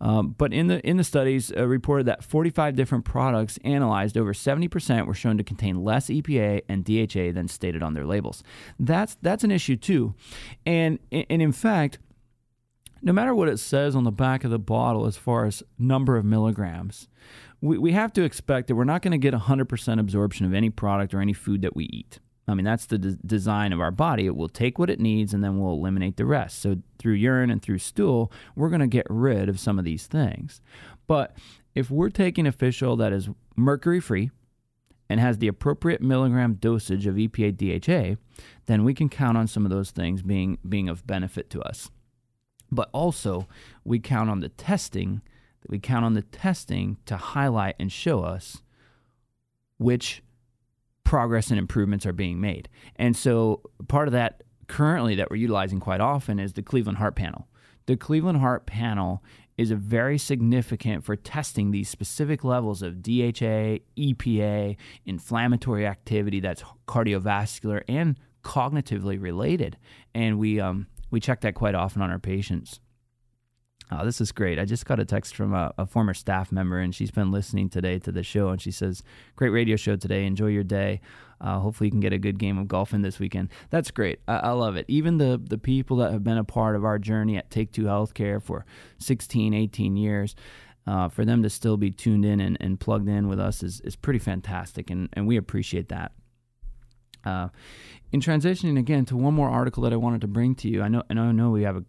Um, 0.00 0.34
but 0.38 0.54
in 0.54 0.68
the 0.68 0.80
in 0.86 0.96
the 0.96 1.04
studies 1.04 1.52
uh, 1.54 1.66
reported 1.66 2.06
that 2.06 2.24
45 2.24 2.74
different 2.74 3.04
products 3.04 3.58
analyzed, 3.64 4.16
over 4.16 4.32
70% 4.32 5.06
were 5.06 5.12
shown 5.12 5.36
to 5.36 5.44
contain 5.44 5.82
less 5.82 6.06
EPA 6.06 6.62
and 6.68 6.84
DHA 6.84 7.32
than 7.32 7.48
stated 7.48 7.82
on 7.82 7.94
their 7.94 8.06
labels. 8.06 8.42
That's 8.78 9.16
that's 9.20 9.44
an 9.44 9.50
issue 9.50 9.76
too, 9.76 10.14
and 10.64 11.00
and 11.12 11.42
in 11.42 11.52
fact, 11.52 11.98
no 13.02 13.12
matter 13.12 13.34
what 13.34 13.48
it 13.48 13.58
says 13.58 13.96
on 13.96 14.04
the 14.04 14.12
back 14.12 14.44
of 14.44 14.50
the 14.50 14.58
bottle 14.58 15.06
as 15.06 15.16
far 15.16 15.46
as 15.46 15.62
number 15.78 16.16
of 16.16 16.24
milligrams, 16.24 17.08
we, 17.60 17.78
we 17.78 17.92
have 17.92 18.12
to 18.14 18.22
expect 18.22 18.68
that 18.68 18.74
we're 18.74 18.84
not 18.84 19.02
going 19.02 19.12
to 19.12 19.18
get 19.18 19.34
100% 19.34 20.00
absorption 20.00 20.46
of 20.46 20.54
any 20.54 20.70
product 20.70 21.14
or 21.14 21.20
any 21.20 21.32
food 21.32 21.62
that 21.62 21.76
we 21.76 21.84
eat. 21.86 22.18
I 22.48 22.54
mean, 22.54 22.64
that's 22.64 22.86
the 22.86 22.98
de- 22.98 23.16
design 23.24 23.72
of 23.72 23.80
our 23.80 23.90
body. 23.90 24.26
It 24.26 24.36
will 24.36 24.48
take 24.48 24.78
what 24.78 24.90
it 24.90 24.98
needs 24.98 25.32
and 25.32 25.42
then 25.42 25.58
we'll 25.58 25.74
eliminate 25.74 26.16
the 26.16 26.26
rest. 26.26 26.60
So, 26.60 26.76
through 26.98 27.14
urine 27.14 27.50
and 27.50 27.62
through 27.62 27.78
stool, 27.78 28.32
we're 28.56 28.70
going 28.70 28.80
to 28.80 28.86
get 28.86 29.06
rid 29.08 29.48
of 29.48 29.60
some 29.60 29.78
of 29.78 29.84
these 29.84 30.06
things. 30.06 30.60
But 31.06 31.36
if 31.74 31.90
we're 31.90 32.10
taking 32.10 32.46
a 32.46 32.52
fish 32.52 32.82
oil 32.82 32.96
that 32.96 33.12
is 33.12 33.28
mercury 33.56 34.00
free 34.00 34.30
and 35.08 35.20
has 35.20 35.38
the 35.38 35.48
appropriate 35.48 36.02
milligram 36.02 36.54
dosage 36.54 37.06
of 37.06 37.14
EPA 37.14 37.56
DHA, 37.56 38.20
then 38.66 38.84
we 38.84 38.94
can 38.94 39.08
count 39.08 39.38
on 39.38 39.46
some 39.46 39.64
of 39.64 39.70
those 39.70 39.90
things 39.90 40.22
being, 40.22 40.58
being 40.68 40.88
of 40.88 41.06
benefit 41.06 41.50
to 41.50 41.60
us. 41.62 41.90
But 42.70 42.88
also, 42.92 43.48
we 43.84 43.98
count 43.98 44.30
on 44.30 44.40
the 44.40 44.48
testing, 44.48 45.22
we 45.68 45.78
count 45.78 46.04
on 46.04 46.14
the 46.14 46.22
testing 46.22 46.98
to 47.06 47.16
highlight 47.16 47.76
and 47.78 47.90
show 47.90 48.22
us 48.22 48.62
which 49.78 50.22
progress 51.04 51.50
and 51.50 51.58
improvements 51.58 52.06
are 52.06 52.12
being 52.12 52.40
made. 52.40 52.68
And 52.96 53.16
so, 53.16 53.62
part 53.88 54.08
of 54.08 54.12
that 54.12 54.42
currently 54.68 55.16
that 55.16 55.30
we're 55.30 55.36
utilizing 55.36 55.80
quite 55.80 56.00
often 56.00 56.38
is 56.38 56.52
the 56.52 56.62
Cleveland 56.62 56.98
Heart 56.98 57.16
Panel. 57.16 57.48
The 57.86 57.96
Cleveland 57.96 58.38
Heart 58.38 58.66
Panel 58.66 59.22
is 59.58 59.72
very 59.72 60.16
significant 60.16 61.04
for 61.04 61.16
testing 61.16 61.70
these 61.70 61.88
specific 61.88 62.44
levels 62.44 62.80
of 62.80 63.02
DHA, 63.02 63.80
EPA, 63.98 64.76
inflammatory 65.04 65.86
activity 65.86 66.40
that's 66.40 66.62
cardiovascular 66.86 67.82
and 67.88 68.16
cognitively 68.42 69.20
related. 69.20 69.76
And 70.14 70.38
we 70.38 70.60
um, 70.60 70.86
we 71.10 71.20
check 71.20 71.40
that 71.42 71.54
quite 71.54 71.74
often 71.74 72.02
on 72.02 72.10
our 72.10 72.18
patients. 72.18 72.80
Oh, 73.92 74.04
this 74.04 74.20
is 74.20 74.30
great. 74.30 74.58
I 74.58 74.64
just 74.64 74.86
got 74.86 75.00
a 75.00 75.04
text 75.04 75.34
from 75.34 75.52
a, 75.52 75.74
a, 75.76 75.84
former 75.84 76.14
staff 76.14 76.52
member, 76.52 76.78
and 76.78 76.94
she's 76.94 77.10
been 77.10 77.32
listening 77.32 77.68
today 77.68 77.98
to 78.00 78.12
the 78.12 78.22
show. 78.22 78.50
And 78.50 78.62
she 78.62 78.70
says, 78.70 79.02
Great 79.34 79.48
radio 79.48 79.74
show 79.74 79.96
today. 79.96 80.26
Enjoy 80.26 80.46
your 80.46 80.62
day. 80.62 81.00
Uh, 81.40 81.58
hopefully, 81.58 81.88
you 81.88 81.90
can 81.90 81.98
get 81.98 82.12
a 82.12 82.18
good 82.18 82.38
game 82.38 82.56
of 82.56 82.68
golf 82.68 82.94
in 82.94 83.02
this 83.02 83.18
weekend. 83.18 83.48
That's 83.70 83.90
great. 83.90 84.20
I, 84.28 84.36
I, 84.36 84.50
love 84.50 84.76
it. 84.76 84.84
Even 84.86 85.18
the, 85.18 85.40
the 85.42 85.58
people 85.58 85.96
that 85.96 86.12
have 86.12 86.22
been 86.22 86.38
a 86.38 86.44
part 86.44 86.76
of 86.76 86.84
our 86.84 87.00
journey 87.00 87.36
at 87.36 87.50
Take 87.50 87.72
Two 87.72 87.84
Healthcare 87.84 88.40
for 88.40 88.64
16, 88.98 89.54
18 89.54 89.96
years, 89.96 90.36
uh, 90.86 91.08
for 91.08 91.24
them 91.24 91.42
to 91.42 91.50
still 91.50 91.76
be 91.76 91.90
tuned 91.90 92.24
in 92.24 92.40
and, 92.40 92.56
and 92.60 92.78
plugged 92.78 93.08
in 93.08 93.26
with 93.26 93.40
us 93.40 93.62
is, 93.62 93.80
is 93.80 93.96
pretty 93.96 94.20
fantastic. 94.20 94.90
And, 94.90 95.08
and 95.14 95.26
we 95.26 95.36
appreciate 95.36 95.88
that. 95.88 96.12
Uh, 97.24 97.48
in 98.12 98.20
transitioning 98.20 98.78
again 98.78 99.04
to 99.06 99.16
one 99.16 99.34
more 99.34 99.48
article 99.48 99.82
that 99.84 99.92
I 99.92 99.96
wanted 99.96 100.20
to 100.22 100.28
bring 100.28 100.54
to 100.56 100.68
you, 100.68 100.82
I 100.82 100.88
know, 100.88 101.02
and 101.08 101.20
I 101.20 101.30
know 101.32 101.50
we 101.50 101.62
have 101.62 101.76
a 101.76 101.84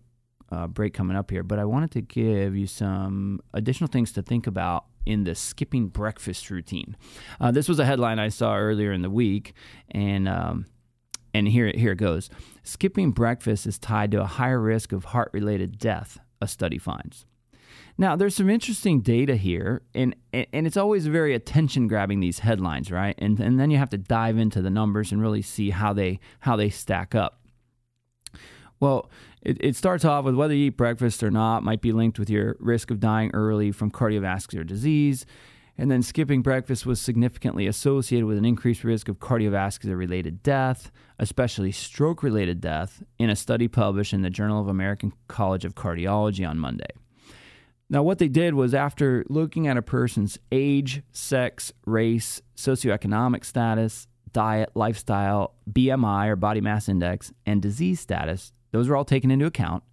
uh, 0.51 0.67
break 0.67 0.93
coming 0.93 1.15
up 1.15 1.31
here, 1.31 1.43
but 1.43 1.59
I 1.59 1.65
wanted 1.65 1.91
to 1.91 2.01
give 2.01 2.55
you 2.55 2.67
some 2.67 3.39
additional 3.53 3.87
things 3.87 4.11
to 4.13 4.21
think 4.21 4.47
about 4.47 4.85
in 5.05 5.23
the 5.23 5.33
skipping 5.33 5.87
breakfast 5.87 6.49
routine. 6.49 6.97
Uh, 7.39 7.51
this 7.51 7.67
was 7.67 7.79
a 7.79 7.85
headline 7.85 8.19
I 8.19 8.29
saw 8.29 8.55
earlier 8.55 8.91
in 8.91 9.01
the 9.01 9.09
week, 9.09 9.53
and 9.89 10.27
um, 10.27 10.65
and 11.33 11.47
here 11.47 11.71
here 11.73 11.93
it 11.93 11.97
goes. 11.97 12.29
Skipping 12.63 13.11
breakfast 13.11 13.65
is 13.65 13.79
tied 13.79 14.11
to 14.11 14.21
a 14.21 14.25
higher 14.25 14.59
risk 14.59 14.91
of 14.91 15.05
heart-related 15.05 15.79
death. 15.79 16.19
A 16.41 16.47
study 16.47 16.77
finds. 16.77 17.25
Now, 17.97 18.15
there's 18.15 18.35
some 18.35 18.49
interesting 18.49 19.01
data 19.01 19.35
here, 19.35 19.81
and 19.93 20.15
and 20.33 20.65
it's 20.65 20.77
always 20.77 21.07
very 21.07 21.33
attention 21.33 21.87
grabbing 21.87 22.19
these 22.19 22.39
headlines, 22.39 22.91
right? 22.91 23.15
And 23.17 23.39
and 23.39 23.59
then 23.59 23.69
you 23.69 23.77
have 23.77 23.89
to 23.91 23.97
dive 23.97 24.37
into 24.37 24.61
the 24.61 24.69
numbers 24.69 25.11
and 25.11 25.21
really 25.21 25.41
see 25.41 25.69
how 25.69 25.93
they 25.93 26.19
how 26.39 26.55
they 26.55 26.69
stack 26.69 27.13
up. 27.15 27.41
Well, 28.79 29.11
it, 29.41 29.57
it 29.59 29.75
starts 29.75 30.05
off 30.05 30.25
with 30.25 30.35
whether 30.35 30.53
you 30.53 30.67
eat 30.67 30.77
breakfast 30.77 31.21
or 31.21 31.31
not 31.31 31.63
might 31.63 31.81
be 31.81 31.91
linked 31.91 32.17
with 32.17 32.29
your 32.29 32.57
risk 32.59 32.89
of 32.91 32.99
dying 32.99 33.31
early 33.33 33.71
from 33.71 33.91
cardiovascular 33.91 34.65
disease. 34.65 35.25
And 35.77 35.89
then 35.89 36.03
skipping 36.03 36.41
breakfast 36.41 36.85
was 36.85 36.99
significantly 36.99 37.65
associated 37.65 38.27
with 38.27 38.37
an 38.37 38.45
increased 38.45 38.83
risk 38.83 39.07
of 39.07 39.19
cardiovascular 39.19 39.97
related 39.97 40.43
death, 40.43 40.91
especially 41.17 41.71
stroke 41.71 42.21
related 42.21 42.61
death, 42.61 43.01
in 43.17 43.29
a 43.29 43.35
study 43.35 43.67
published 43.67 44.13
in 44.13 44.21
the 44.21 44.29
Journal 44.29 44.61
of 44.61 44.67
American 44.67 45.13
College 45.27 45.65
of 45.65 45.73
Cardiology 45.73 46.47
on 46.47 46.59
Monday. 46.59 46.89
Now, 47.91 48.03
what 48.03 48.19
they 48.19 48.29
did 48.29 48.53
was 48.53 48.73
after 48.73 49.25
looking 49.27 49.67
at 49.67 49.75
a 49.75 49.81
person's 49.81 50.39
age, 50.49 51.01
sex, 51.11 51.73
race, 51.85 52.41
socioeconomic 52.55 53.43
status, 53.43 54.07
diet, 54.31 54.69
lifestyle, 54.75 55.55
BMI 55.69 56.29
or 56.29 56.37
body 56.37 56.61
mass 56.61 56.87
index, 56.87 57.33
and 57.45 57.61
disease 57.61 57.99
status, 57.99 58.53
those 58.71 58.87
were 58.87 58.95
all 58.95 59.03
taken 59.03 59.29
into 59.29 59.45
account. 59.45 59.83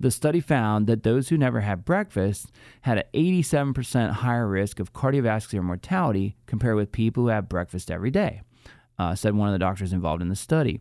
The 0.00 0.10
study 0.10 0.40
found 0.40 0.86
that 0.86 1.02
those 1.02 1.28
who 1.28 1.36
never 1.36 1.60
had 1.60 1.84
breakfast 1.84 2.50
had 2.80 2.96
an 2.96 3.04
87% 3.12 4.10
higher 4.12 4.48
risk 4.48 4.80
of 4.80 4.94
cardiovascular 4.94 5.62
mortality 5.62 6.36
compared 6.46 6.76
with 6.76 6.90
people 6.90 7.24
who 7.24 7.28
have 7.28 7.50
breakfast 7.50 7.90
every 7.90 8.10
day, 8.10 8.40
uh, 8.98 9.14
said 9.14 9.34
one 9.34 9.48
of 9.48 9.52
the 9.52 9.58
doctors 9.58 9.92
involved 9.92 10.22
in 10.22 10.30
the 10.30 10.36
study. 10.36 10.80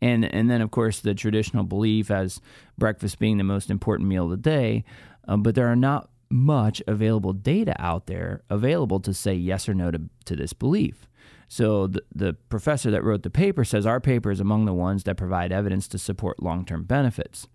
And, 0.00 0.24
and 0.24 0.50
then, 0.50 0.60
of 0.60 0.70
course, 0.70 1.00
the 1.00 1.14
traditional 1.14 1.64
belief 1.64 2.10
as 2.10 2.40
breakfast 2.76 3.18
being 3.18 3.38
the 3.38 3.44
most 3.44 3.70
important 3.70 4.08
meal 4.08 4.24
of 4.24 4.30
the 4.30 4.36
day, 4.36 4.84
uh, 5.26 5.36
but 5.36 5.54
there 5.54 5.68
are 5.68 5.76
not 5.76 6.10
much 6.30 6.82
available 6.86 7.32
data 7.32 7.74
out 7.78 8.06
there 8.06 8.42
available 8.50 8.98
to 9.00 9.14
say 9.14 9.34
yes 9.34 9.68
or 9.68 9.74
no 9.74 9.90
to, 9.90 10.00
to 10.24 10.34
this 10.34 10.52
belief. 10.52 11.06
So 11.48 11.86
the, 11.86 12.02
the 12.14 12.32
professor 12.48 12.90
that 12.90 13.04
wrote 13.04 13.22
the 13.22 13.30
paper 13.30 13.64
says 13.64 13.86
our 13.86 14.00
paper 14.00 14.30
is 14.30 14.40
among 14.40 14.64
the 14.64 14.72
ones 14.72 15.04
that 15.04 15.16
provide 15.16 15.52
evidence 15.52 15.86
to 15.88 15.98
support 15.98 16.42
long 16.42 16.64
term 16.64 16.84
benefits. 16.84 17.46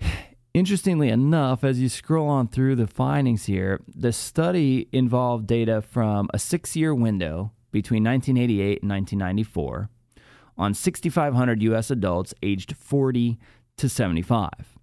Interestingly 0.54 1.10
enough, 1.10 1.64
as 1.64 1.80
you 1.80 1.88
scroll 1.88 2.28
on 2.28 2.48
through 2.48 2.76
the 2.76 2.86
findings 2.86 3.44
here, 3.44 3.80
the 3.86 4.12
study 4.12 4.88
involved 4.90 5.46
data 5.46 5.82
from 5.82 6.28
a 6.32 6.38
six 6.38 6.74
year 6.74 6.94
window 6.94 7.52
between 7.72 8.04
1988 8.04 8.82
and 8.82 8.90
1994 8.90 9.90
on 10.58 10.72
6,500 10.72 11.62
U.S. 11.62 11.90
adults 11.90 12.32
aged 12.42 12.74
40 12.76 13.38
to 13.76 13.88
75. 13.88 14.75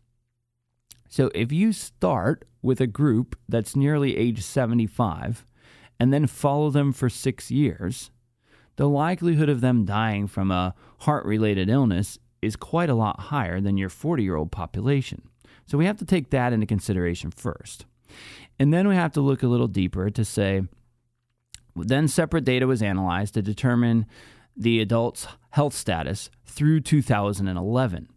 So 1.13 1.29
if 1.35 1.51
you 1.51 1.73
start 1.73 2.43
with 2.63 2.81
a 2.81 2.87
group 2.87 3.37
that's 3.47 3.75
nearly 3.75 4.17
age 4.17 4.41
75 4.41 5.45
and 5.99 6.11
then 6.11 6.25
follow 6.25 6.71
them 6.71 6.91
for 6.91 7.07
six 7.07 7.51
years, 7.51 8.09
the 8.77 8.89
likelihood 8.89 9.47
of 9.47 9.61
them 9.61 9.85
dying 9.85 10.25
from 10.25 10.49
a 10.49 10.73
heart 11.01 11.23
related 11.27 11.69
illness 11.69 12.17
is 12.41 12.55
quite 12.55 12.89
a 12.89 12.95
lot 12.95 13.19
higher 13.29 13.61
than 13.61 13.77
your 13.77 13.89
40 13.89 14.23
year 14.23 14.35
old 14.35 14.51
population. 14.51 15.21
So 15.67 15.77
we 15.77 15.85
have 15.85 15.97
to 15.97 16.05
take 16.05 16.31
that 16.31 16.51
into 16.51 16.65
consideration 16.65 17.29
first. 17.29 17.85
And 18.57 18.73
then 18.73 18.87
we 18.87 18.95
have 18.95 19.11
to 19.11 19.21
look 19.21 19.43
a 19.43 19.47
little 19.47 19.67
deeper 19.67 20.09
to 20.09 20.25
say, 20.25 20.63
then 21.75 22.07
separate 22.07 22.43
data 22.43 22.65
was 22.65 22.81
analyzed 22.81 23.35
to 23.35 23.43
determine 23.43 24.07
the 24.57 24.81
adult's 24.81 25.27
health 25.51 25.75
status 25.75 26.31
through 26.43 26.79
2011. 26.79 28.07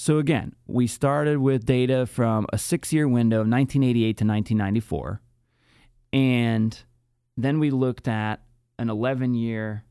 So 0.00 0.16
again, 0.16 0.54
we 0.66 0.86
started 0.86 1.40
with 1.40 1.66
data 1.66 2.06
from 2.06 2.46
a 2.54 2.56
six 2.56 2.90
year 2.90 3.06
window 3.06 3.42
of 3.42 3.48
1988 3.48 4.16
to 4.16 4.24
1994. 4.24 5.20
And 6.14 6.82
then 7.36 7.60
we 7.60 7.70
looked 7.70 8.08
at 8.08 8.40
an 8.78 8.88
11 8.88 9.34
year 9.34 9.84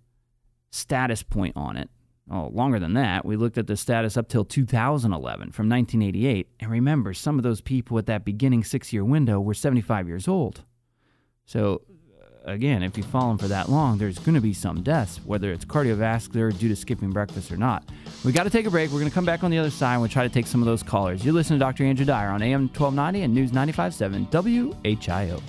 status 0.72 1.22
point 1.22 1.56
on 1.56 1.78
it. 1.78 1.92
Oh, 2.32 2.50
longer 2.52 2.80
than 2.80 2.96
that. 2.96 3.24
We 3.24 3.36
looked 3.36 3.60
at 3.60 3.68
the 3.68 3.78
status 3.78 4.18
up 4.18 4.30
till 4.30 4.46
2011 4.46 5.52
from 5.52 5.70
1988. 5.70 6.48
And 6.60 6.72
remember, 6.72 7.14
some 7.14 7.38
of 7.38 7.44
those 7.44 7.62
people 7.62 8.00
at 8.00 8.08
that 8.08 8.26
beginning 8.26 8.64
six 8.64 8.92
year 8.92 9.06
window 9.06 9.40
were 9.40 9.54
75 9.54 10.08
years 10.08 10.28
old. 10.28 10.66
So, 11.46 11.84
again, 12.50 12.84
if 12.84 12.98
you 12.98 13.04
follow 13.04 13.30
them 13.30 13.38
for 13.38 13.48
that 13.48 13.70
long, 13.70 13.98
there's 13.98 14.20
going 14.20 14.36
to 14.36 14.42
be 14.42 14.54
some 14.54 14.82
deaths, 14.82 15.20
whether 15.26 15.52
it's 15.52 15.66
cardiovascular 15.66 16.58
due 16.58 16.68
to 16.68 16.76
skipping 16.76 17.12
breakfast 17.12 17.52
or 17.52 17.58
not. 17.58 17.84
We 18.26 18.32
got 18.32 18.44
to 18.44 18.50
take 18.50 18.66
a 18.66 18.70
break. 18.70 18.90
We're 18.92 19.00
going 19.00 19.10
to 19.10 19.16
come 19.16 19.26
back 19.26 19.44
on 19.44 19.52
the 19.52 19.58
other 19.58 19.70
side 19.70 19.94
and 19.94 20.02
we'll 20.02 20.10
try 20.10 20.24
to 20.24 20.34
take 20.34 20.48
some 20.48 20.62
of 20.62 20.66
those 20.66 20.84
callers. 20.84 21.24
You 21.24 21.32
listen 21.32 21.56
to 21.56 21.60
Dr. 21.60 21.84
Andrew 21.86 22.06
Dyer 22.06 22.30
on 22.30 22.42
AM 22.42 22.68
1290 22.70 23.22
and 23.24 23.34
News 23.34 23.54
957 23.54 24.28
WHIO. 24.28 25.42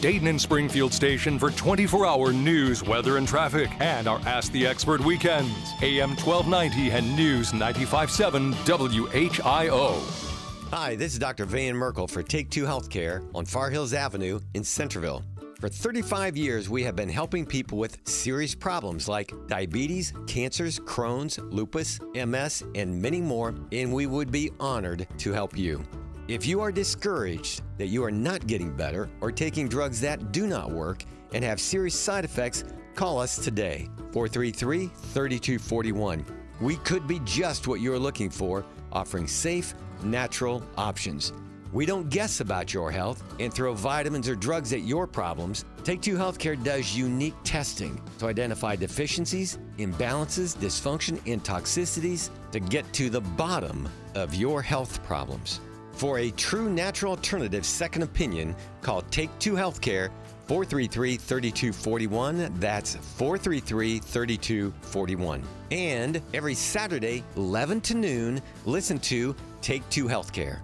Dayton 0.00 0.26
and 0.26 0.40
Springfield 0.40 0.92
station 0.92 1.38
for 1.38 1.50
24 1.50 2.06
hour 2.06 2.32
news, 2.32 2.82
weather, 2.82 3.16
and 3.16 3.26
traffic, 3.26 3.70
and 3.80 4.06
our 4.06 4.20
Ask 4.20 4.52
the 4.52 4.66
Expert 4.66 5.00
weekends. 5.00 5.50
AM 5.82 6.10
1290 6.10 6.90
and 6.90 7.16
News 7.16 7.52
957 7.52 8.52
WHIO. 8.52 10.26
Hi, 10.70 10.96
this 10.96 11.12
is 11.12 11.18
Dr. 11.18 11.44
Van 11.44 11.74
Merkle 11.74 12.08
for 12.08 12.22
Take 12.22 12.50
Two 12.50 12.64
Healthcare 12.64 13.26
on 13.34 13.46
Far 13.46 13.70
Hills 13.70 13.94
Avenue 13.94 14.40
in 14.52 14.64
Centerville. 14.64 15.24
For 15.60 15.70
35 15.70 16.36
years, 16.36 16.68
we 16.68 16.82
have 16.82 16.96
been 16.96 17.08
helping 17.08 17.46
people 17.46 17.78
with 17.78 17.96
serious 18.06 18.54
problems 18.54 19.08
like 19.08 19.32
diabetes, 19.46 20.12
cancers, 20.26 20.78
Crohn's, 20.78 21.38
lupus, 21.38 21.98
MS, 22.14 22.62
and 22.74 23.00
many 23.00 23.22
more, 23.22 23.54
and 23.72 23.90
we 23.90 24.04
would 24.04 24.30
be 24.30 24.50
honored 24.60 25.06
to 25.16 25.32
help 25.32 25.56
you. 25.56 25.82
If 26.28 26.44
you 26.44 26.60
are 26.60 26.70
discouraged 26.70 27.62
that 27.78 27.86
you 27.86 28.04
are 28.04 28.10
not 28.10 28.46
getting 28.46 28.76
better 28.76 29.08
or 29.22 29.32
taking 29.32 29.66
drugs 29.66 29.98
that 30.02 30.30
do 30.30 30.46
not 30.46 30.70
work 30.70 31.04
and 31.32 31.42
have 31.42 31.58
serious 31.58 31.98
side 31.98 32.26
effects, 32.26 32.64
call 32.94 33.18
us 33.18 33.42
today 33.42 33.88
433 34.12 34.88
3241. 34.88 36.22
We 36.60 36.76
could 36.76 37.06
be 37.08 37.20
just 37.20 37.66
what 37.66 37.80
you're 37.80 37.98
looking 37.98 38.28
for, 38.28 38.62
offering 38.92 39.26
safe, 39.26 39.72
natural 40.02 40.62
options. 40.76 41.32
We 41.76 41.84
don't 41.84 42.08
guess 42.08 42.40
about 42.40 42.72
your 42.72 42.90
health 42.90 43.22
and 43.38 43.52
throw 43.52 43.74
vitamins 43.74 44.30
or 44.30 44.34
drugs 44.34 44.72
at 44.72 44.84
your 44.84 45.06
problems. 45.06 45.66
Take 45.84 46.00
Two 46.00 46.16
Healthcare 46.16 46.56
does 46.64 46.96
unique 46.96 47.34
testing 47.44 48.00
to 48.18 48.28
identify 48.28 48.76
deficiencies, 48.76 49.58
imbalances, 49.76 50.56
dysfunction, 50.56 51.20
and 51.30 51.44
toxicities 51.44 52.30
to 52.52 52.60
get 52.60 52.90
to 52.94 53.10
the 53.10 53.20
bottom 53.20 53.86
of 54.14 54.34
your 54.34 54.62
health 54.62 55.04
problems. 55.04 55.60
For 55.92 56.20
a 56.20 56.30
true 56.30 56.70
natural 56.70 57.10
alternative 57.10 57.66
second 57.66 58.04
opinion, 58.04 58.56
call 58.80 59.02
Take 59.02 59.38
Two 59.38 59.52
Healthcare 59.52 60.08
433 60.46 61.18
3241. 61.18 62.54
That's 62.58 62.96
433 62.96 63.98
3241. 63.98 65.42
And 65.72 66.22
every 66.32 66.54
Saturday, 66.54 67.22
11 67.36 67.82
to 67.82 67.94
noon, 67.94 68.40
listen 68.64 68.98
to 69.00 69.36
Take 69.60 69.86
Two 69.90 70.06
Healthcare. 70.06 70.60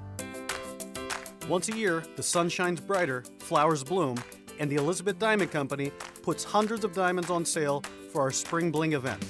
Once 1.49 1.69
a 1.69 1.77
year, 1.77 2.05
the 2.15 2.23
sun 2.23 2.49
shines 2.49 2.81
brighter, 2.81 3.25
flowers 3.41 3.83
bloom, 3.83 4.17
and 4.61 4.71
the 4.71 4.77
Elizabeth 4.77 5.19
Diamond 5.19 5.51
Company 5.51 5.91
puts 6.23 6.45
hundreds 6.45 6.85
of 6.85 6.93
diamonds 6.93 7.31
on 7.31 7.45
sale 7.45 7.83
for 8.13 8.21
our 8.23 8.31
Spring 8.31 8.71
Bling 8.71 8.93
event. 8.93 9.23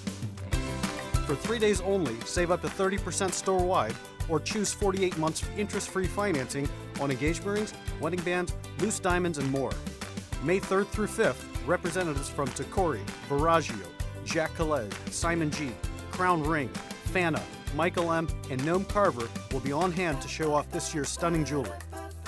For 1.26 1.34
three 1.34 1.58
days 1.58 1.80
only, 1.80 2.14
save 2.26 2.50
up 2.50 2.60
to 2.62 2.68
30% 2.68 3.32
store 3.32 3.64
wide 3.64 3.94
or 4.28 4.40
choose 4.40 4.72
48 4.74 5.16
months 5.16 5.42
interest 5.56 5.88
free 5.88 6.06
financing 6.06 6.68
on 7.00 7.10
engagement 7.10 7.58
rings, 7.58 7.74
wedding 7.98 8.20
bands, 8.20 8.54
loose 8.78 8.98
diamonds, 8.98 9.38
and 9.38 9.50
more. 9.50 9.72
May 10.44 10.60
3rd 10.60 10.88
through 10.88 11.06
5th, 11.06 11.44
representatives 11.66 12.28
from 12.28 12.48
Tacori, 12.48 13.00
Verragio, 13.28 13.86
Jack 14.26 14.52
Kelége, 14.54 14.92
Simon 15.10 15.50
G, 15.50 15.70
Crown 16.10 16.42
Ring, 16.42 16.68
Fana, 17.06 17.40
Michael 17.74 18.12
M., 18.12 18.28
and 18.50 18.60
Noam 18.62 18.86
Carver 18.86 19.28
will 19.50 19.60
be 19.60 19.72
on 19.72 19.92
hand 19.92 20.20
to 20.20 20.28
show 20.28 20.52
off 20.52 20.70
this 20.70 20.94
year's 20.94 21.08
stunning 21.08 21.44
jewelry. 21.44 21.72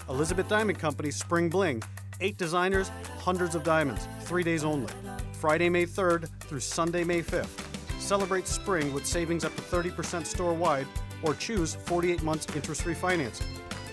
Elizabeth 0.09 0.49
Diamond 0.49 0.79
Company's 0.79 1.17
Spring 1.17 1.49
Bling, 1.49 1.83
eight 2.21 2.37
designers, 2.37 2.91
hundreds 3.19 3.55
of 3.55 3.63
diamonds, 3.63 4.07
three 4.21 4.43
days 4.43 4.65
only. 4.65 4.93
Friday, 5.33 5.69
May 5.69 5.87
3rd 5.87 6.29
through 6.41 6.61
Sunday, 6.61 7.05
May 7.05 7.23
5th. 7.23 7.61
Celebrate 8.01 8.47
spring 8.47 8.93
with 8.93 9.07
savings 9.07 9.45
up 9.45 9.55
to 9.57 9.63
30% 9.63 10.27
store 10.27 10.53
wide 10.53 10.87
or 11.23 11.35
choose 11.35 11.75
48 11.75 12.23
months 12.23 12.47
interest 12.55 12.83
free 12.83 12.95
financing. 12.95 13.47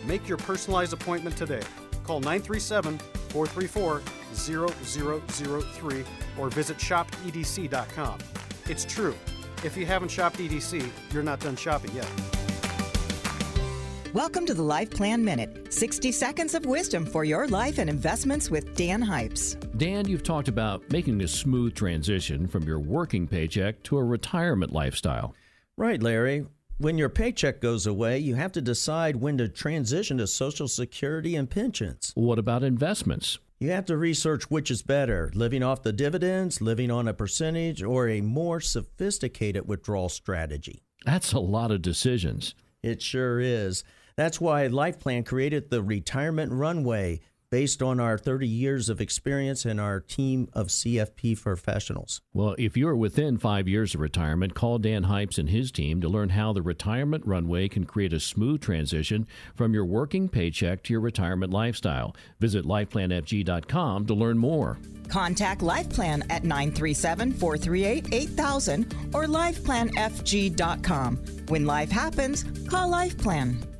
Make 0.06 0.28
your 0.28 0.38
personalized 0.38 0.94
appointment 0.94 1.38
today. 1.38 1.62
Call 2.04 2.20
937 2.20 2.98
434 3.30 4.02
0003 4.34 6.04
or 6.38 6.50
visit 6.50 6.78
shopedc.com. 6.78 8.20
It's 8.68 8.86
true. 8.86 9.16
If 9.64 9.78
you 9.78 9.86
haven't 9.86 10.10
shopped 10.10 10.38
EDC, 10.38 10.90
you're 11.14 11.24
not 11.24 11.40
done 11.40 11.56
shopping 11.56 11.92
yet. 11.96 12.08
Welcome 14.14 14.46
to 14.48 14.54
the 14.54 14.62
Life 14.62 14.90
Plan 14.90 15.24
Minute 15.24 15.72
60 15.72 16.12
seconds 16.12 16.54
of 16.54 16.66
wisdom 16.66 17.06
for 17.06 17.24
your 17.24 17.48
life 17.48 17.78
and 17.78 17.90
investments 17.90 18.52
with 18.52 18.76
Dan 18.76 19.02
Hypes. 19.02 19.56
Dan, 19.78 20.06
you've 20.06 20.22
talked 20.22 20.50
about 20.50 20.84
making 20.92 21.22
a 21.22 21.28
smooth 21.30 21.74
transition 21.76 22.46
from 22.46 22.64
your 22.64 22.80
working 22.80 23.26
paycheck 23.26 23.82
to 23.84 23.98
a 23.98 24.04
retirement 24.04 24.74
lifestyle. 24.74 25.34
Right, 25.78 26.04
Larry. 26.04 26.46
When 26.78 26.98
your 26.98 27.08
paycheck 27.08 27.62
goes 27.62 27.88
away, 27.88 28.20
you 28.20 28.36
have 28.36 28.52
to 28.52 28.62
decide 28.62 29.16
when 29.16 29.38
to 29.38 29.48
transition 29.48 30.18
to 30.18 30.28
Social 30.28 30.68
Security 30.68 31.38
and 31.38 31.50
pensions. 31.50 32.12
What 32.14 32.38
about 32.38 32.64
investments? 32.64 33.40
You 33.60 33.72
have 33.72 33.86
to 33.86 33.96
research 33.96 34.52
which 34.52 34.70
is 34.70 34.82
better 34.82 35.32
living 35.34 35.64
off 35.64 35.84
the 35.84 35.94
dividends, 35.94 36.60
living 36.60 36.92
on 36.92 37.08
a 37.08 37.14
percentage, 37.14 37.82
or 37.82 38.10
a 38.10 38.20
more 38.20 38.60
sophisticated 38.60 39.70
withdrawal 39.70 40.10
strategy. 40.10 40.84
That's 41.06 41.32
a 41.32 41.40
lot 41.40 41.72
of 41.72 41.82
decisions. 41.82 42.56
It 42.84 43.02
sure 43.02 43.40
is. 43.40 43.86
That's 44.16 44.42
why 44.42 44.68
LifePlan 44.68 45.26
created 45.26 45.70
the 45.70 45.82
Retirement 45.82 46.52
Runway 46.52 47.22
based 47.52 47.84
on 47.84 48.00
our 48.00 48.18
30 48.18 48.48
years 48.48 48.90
of 48.90 49.02
experience 49.02 49.66
and 49.66 49.80
our 49.80 50.00
team 50.00 50.48
of 50.54 50.68
CFP 50.68 51.40
professionals. 51.42 52.22
Well, 52.34 52.56
if 52.58 52.78
you're 52.78 52.96
within 52.96 53.38
five 53.38 53.68
years 53.68 53.94
of 53.94 54.00
retirement, 54.00 54.56
call 54.56 54.80
Dan 54.80 55.04
Hypes 55.04 55.38
and 55.38 55.50
his 55.50 55.70
team 55.70 56.00
to 56.00 56.08
learn 56.08 56.30
how 56.30 56.54
the 56.54 56.62
retirement 56.62 57.28
runway 57.28 57.68
can 57.68 57.84
create 57.84 58.14
a 58.14 58.22
smooth 58.22 58.62
transition 58.62 59.28
from 59.54 59.74
your 59.74 59.84
working 59.86 60.30
paycheck 60.30 60.82
to 60.84 60.94
your 60.94 61.02
retirement 61.02 61.52
lifestyle. 61.52 62.16
Visit 62.40 62.64
lifeplanfg.com 62.66 64.06
to 64.06 64.14
learn 64.14 64.38
more. 64.38 64.80
Contact 65.10 65.60
LifePlan 65.60 66.24
at 66.30 66.46
937 66.46 67.34
438 67.34 68.14
8000 68.14 68.96
or 69.14 69.26
lifeplanfg.com. 69.26 71.18
When 71.50 71.66
life 71.66 71.92
happens, 71.92 72.46
call 72.70 72.90
LifePlan. 72.90 73.71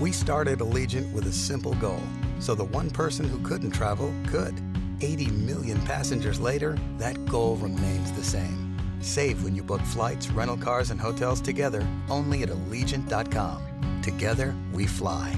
We 0.00 0.12
started 0.12 0.60
Allegiant 0.60 1.12
with 1.12 1.26
a 1.26 1.32
simple 1.32 1.74
goal 1.74 2.00
so 2.38 2.54
the 2.54 2.64
one 2.64 2.88
person 2.88 3.28
who 3.28 3.40
couldn't 3.40 3.72
travel 3.72 4.14
could. 4.28 4.54
80 5.00 5.26
million 5.32 5.80
passengers 5.82 6.38
later, 6.38 6.78
that 6.98 7.24
goal 7.26 7.56
remains 7.56 8.12
the 8.12 8.22
same. 8.22 8.76
Save 9.00 9.42
when 9.42 9.56
you 9.56 9.62
book 9.64 9.80
flights, 9.80 10.28
rental 10.30 10.56
cars, 10.56 10.90
and 10.90 11.00
hotels 11.00 11.40
together 11.40 11.86
only 12.08 12.44
at 12.44 12.48
Allegiant.com. 12.48 14.00
Together, 14.02 14.54
we 14.72 14.86
fly. 14.86 15.36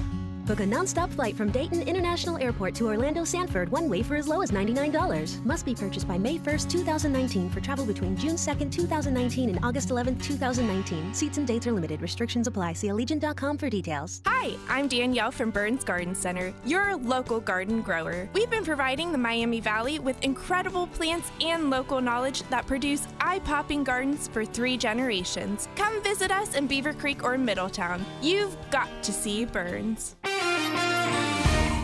Book 0.51 0.59
a 0.59 0.63
nonstop 0.63 1.09
flight 1.13 1.37
from 1.37 1.49
Dayton 1.49 1.81
International 1.83 2.37
Airport 2.37 2.75
to 2.75 2.87
Orlando 2.87 3.23
Sanford 3.23 3.69
one 3.69 3.87
way 3.87 4.03
for 4.03 4.17
as 4.17 4.27
low 4.27 4.41
as 4.41 4.51
$99. 4.51 5.45
Must 5.45 5.65
be 5.65 5.73
purchased 5.73 6.09
by 6.09 6.17
May 6.17 6.37
1st, 6.39 6.69
2019 6.69 7.49
for 7.49 7.61
travel 7.61 7.85
between 7.85 8.17
June 8.17 8.35
2nd, 8.35 8.69
2019 8.69 9.49
and 9.49 9.63
August 9.63 9.87
11th, 9.87 10.21
2019. 10.21 11.13
Seats 11.13 11.37
and 11.37 11.47
dates 11.47 11.67
are 11.67 11.71
limited. 11.71 12.01
Restrictions 12.01 12.47
apply. 12.47 12.73
See 12.73 12.89
Allegiant.com 12.89 13.57
for 13.57 13.69
details. 13.69 14.21
Hi, 14.25 14.57
I'm 14.67 14.89
Danielle 14.89 15.31
from 15.31 15.51
Burns 15.51 15.85
Garden 15.85 16.13
Center, 16.13 16.53
your 16.65 16.97
local 16.97 17.39
garden 17.39 17.81
grower. 17.81 18.27
We've 18.33 18.49
been 18.49 18.65
providing 18.65 19.13
the 19.13 19.17
Miami 19.17 19.61
Valley 19.61 19.99
with 19.99 20.21
incredible 20.21 20.87
plants 20.87 21.31
and 21.39 21.69
local 21.69 22.01
knowledge 22.01 22.43
that 22.49 22.67
produce 22.67 23.07
eye-popping 23.21 23.85
gardens 23.85 24.27
for 24.27 24.43
three 24.43 24.75
generations. 24.75 25.69
Come 25.77 26.03
visit 26.03 26.29
us 26.29 26.55
in 26.55 26.67
Beavercreek 26.67 27.23
or 27.23 27.37
Middletown. 27.37 28.03
You've 28.21 28.57
got 28.69 28.89
to 29.03 29.13
see 29.13 29.45
Burns. 29.45 30.17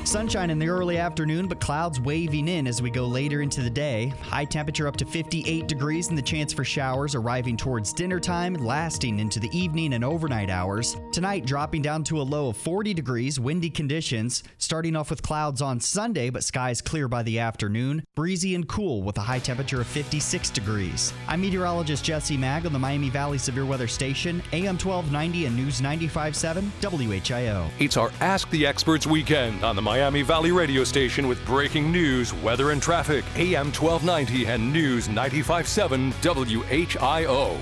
Sunshine 0.08 0.49
in 0.51 0.58
the 0.58 0.70
early 0.70 0.97
afternoon, 0.97 1.49
but 1.49 1.60
clouds 1.60 1.99
waving 1.99 2.47
in 2.47 2.66
as 2.66 2.82
we 2.82 2.89
go 2.89 3.05
later 3.05 3.41
into 3.41 3.62
the 3.62 3.70
day. 3.70 4.14
High 4.22 4.45
temperature 4.45 4.88
up 4.88 4.95
to 4.97 5.05
58 5.05 5.68
degrees 5.68 6.08
and 6.08 6.18
the 6.18 6.22
chance 6.22 6.53
for 6.53 6.64
showers 6.64 7.14
arriving 7.14 7.58
towards 7.58 7.91
dinner 7.91 8.18
time, 8.18 8.53
lasting 8.53 9.20
into 9.20 9.41
the 9.41 9.49
evening 9.51 9.93
and 9.95 10.05
overnight 10.05 10.49
hours. 10.49 10.95
Tonight 11.12 11.45
dropping 11.45 11.82
down 11.82 12.05
to 12.05 12.22
a 12.22 12.24
low 12.24 12.47
of 12.47 12.55
40 12.55 12.93
degrees, 12.93 13.38
windy 13.38 13.70
conditions. 13.70 14.43
Starting 14.60 14.95
off 14.95 15.10
with 15.10 15.22
clouds 15.22 15.62
on 15.62 15.82
Sunday, 15.82 16.30
but 16.30 16.45
skies 16.45 16.82
clear 16.82 17.10
by 17.10 17.22
the 17.24 17.39
afternoon. 17.39 18.01
Breezy 18.16 18.55
and 18.55 18.66
cool 18.70 19.03
with 19.03 19.18
a 19.18 19.22
high 19.22 19.39
temperature 19.39 19.82
of 19.82 19.88
56 19.88 20.51
degrees. 20.51 21.12
I'm 21.28 21.41
meteorologist 21.41 22.05
Jesse 22.05 22.38
Maag 22.38 22.66
on 22.66 22.72
the 22.72 22.80
Miami 22.80 23.10
Valley 23.10 23.38
Severe 23.38 23.66
Weather 23.66 23.89
Station, 23.89 24.41
AM 24.53 24.78
1290 24.78 25.47
and 25.47 25.55
News 25.58 25.82
95.7 25.82 26.64
WHIO. 26.80 27.70
It's 27.80 27.97
our 27.97 28.10
Ask 28.22 28.49
the 28.51 28.66
Experts 28.66 29.05
weekend 29.05 29.66
on 29.66 29.76
the 29.76 29.82
Miami 29.82 29.97
Valley 29.98 30.52
radio 30.52 30.84
station 30.84 31.28
with 31.28 31.43
breaking 31.45 31.91
news, 31.91 32.34
weather, 32.34 32.72
and 32.72 32.82
traffic. 32.82 33.26
AM 33.36 33.72
1290 33.74 34.45
and 34.45 34.72
News 34.72 35.08
95.7 35.08 36.14
WHIO. 36.22 37.58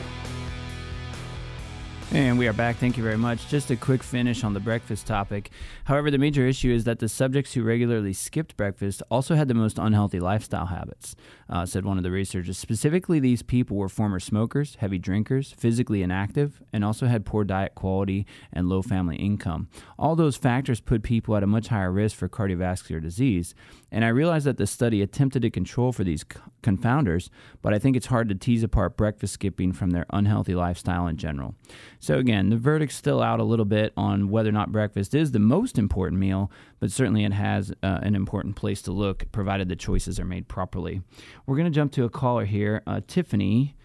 And 2.12 2.38
we 2.38 2.48
are 2.48 2.54
back. 2.54 2.78
Thank 2.78 2.98
you 2.98 3.04
very 3.04 3.18
much. 3.18 3.48
Just 3.48 3.72
a 3.72 3.76
quick 3.76 4.04
finish 4.04 4.44
on 4.44 4.54
the 4.54 4.60
breakfast 4.60 5.08
topic. 5.08 5.50
However, 5.86 6.12
the 6.12 6.18
major 6.18 6.46
issue 6.46 6.72
is 6.72 6.84
that 6.84 7.00
the 7.00 7.10
subjects 7.10 7.54
who 7.54 7.64
regularly 7.64 8.14
skipped 8.14 8.56
breakfast 8.56 9.02
also 9.10 9.36
had 9.36 9.48
the 9.48 9.54
most 9.54 9.78
unhealthy 9.78 10.20
lifestyle 10.20 10.68
habits, 10.68 11.16
uh, 11.50 11.66
said 11.66 11.86
one 11.86 11.98
of 11.98 12.04
the 12.04 12.12
researchers. 12.12 12.58
Specifically, 12.58 13.20
these 13.20 13.44
people 13.44 13.78
were 13.78 13.90
former 13.90 14.20
smokers, 14.20 14.76
heavy 14.76 14.98
drinkers, 14.98 15.52
physically 15.52 16.02
inactive, 16.02 16.62
and 16.74 16.84
also 16.84 17.06
had 17.06 17.26
poor 17.26 17.44
diet 17.44 17.76
quality 17.76 18.26
and 18.52 18.68
low 18.68 18.82
family 18.82 19.16
income. 19.16 19.68
All 20.00 20.16
those 20.16 20.38
factors 20.38 20.82
put 20.82 21.04
people 21.04 21.36
at 21.36 21.44
a 21.44 21.48
much 21.48 21.68
higher 21.68 21.92
risk 21.92 22.18
for 22.18 22.28
cardiovascular 22.28 23.02
disease. 23.02 23.54
And 23.92 24.04
I 24.04 24.10
realize 24.10 24.44
that 24.44 24.58
the 24.58 24.68
study 24.68 25.02
attempted 25.02 25.44
to 25.44 25.50
control 25.50 25.92
for 25.92 26.04
these 26.04 26.26
confounders, 26.64 27.30
but 27.62 27.74
I 27.74 27.80
think 27.80 27.96
it's 27.96 28.08
hard 28.08 28.28
to 28.30 28.36
tease 28.36 28.64
apart 28.64 28.98
breakfast 28.98 29.34
skipping 29.34 29.72
from 29.72 29.92
their 29.92 30.06
unhealthy 30.10 30.56
lifestyle 30.56 31.08
in 31.08 31.18
general. 31.18 31.56
So, 32.00 32.18
again, 32.18 32.50
the 32.50 32.58
verdict's 32.58 32.96
still 32.96 33.22
out 33.22 33.40
a 33.40 33.44
little 33.44 33.66
bit 33.66 33.94
on 33.96 34.30
whether 34.30 34.50
or 34.50 34.54
not 34.54 34.72
breakfast 34.72 35.14
is 35.14 35.32
the 35.32 35.40
most 35.40 35.78
important 35.78 36.20
meal, 36.20 36.52
but 36.80 36.92
certainly 36.92 37.24
it 37.24 37.34
has 37.34 37.72
uh, 37.84 38.00
an 38.04 38.16
important 38.16 38.56
place 38.56 38.82
to 38.84 38.92
look, 38.92 39.32
provided 39.32 39.70
the 39.70 39.76
choices 39.76 40.20
are 40.20 40.26
made 40.26 40.48
properly. 40.48 41.02
We're 41.46 41.56
going 41.56 41.72
to 41.72 41.76
jump 41.76 41.92
to 41.94 42.04
a 42.04 42.10
caller 42.10 42.46
here, 42.46 42.82
uh, 42.88 43.02
Tiffany. 43.08 43.76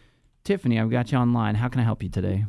Tiffany, 0.44 0.78
I've 0.80 0.90
got 0.90 1.12
you 1.12 1.18
online. 1.18 1.54
How 1.54 1.68
can 1.68 1.80
I 1.80 1.84
help 1.84 2.02
you 2.02 2.08
today? 2.08 2.44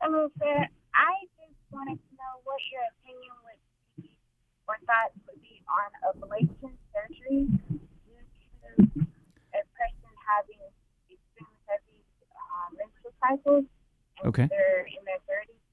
Hello, 0.00 0.28
sir. 0.38 0.68
I 0.94 1.12
just 1.36 1.58
wanted 1.70 1.98
to 1.98 2.10
know 2.16 2.32
what 2.44 2.60
your 2.72 2.82
opinion 2.94 3.34
would 3.44 3.60
be 4.02 4.10
or 4.68 4.76
thoughts 4.86 5.18
would 5.28 5.42
be 5.42 5.60
on 5.68 5.88
ablation 6.14 6.72
surgery 6.94 7.48
due 7.68 8.20
to 8.62 8.68
a 8.78 9.62
person 9.74 10.10
having 10.24 10.62
extremely 11.10 11.58
heavy 11.66 12.00
uh, 12.32 12.68
menstrual 12.78 13.12
cycles. 13.20 13.64
and 14.22 14.28
Okay. 14.28 14.46
They're 14.48 14.86
in 14.86 15.02
their 15.04 15.20
30s. 15.28 15.63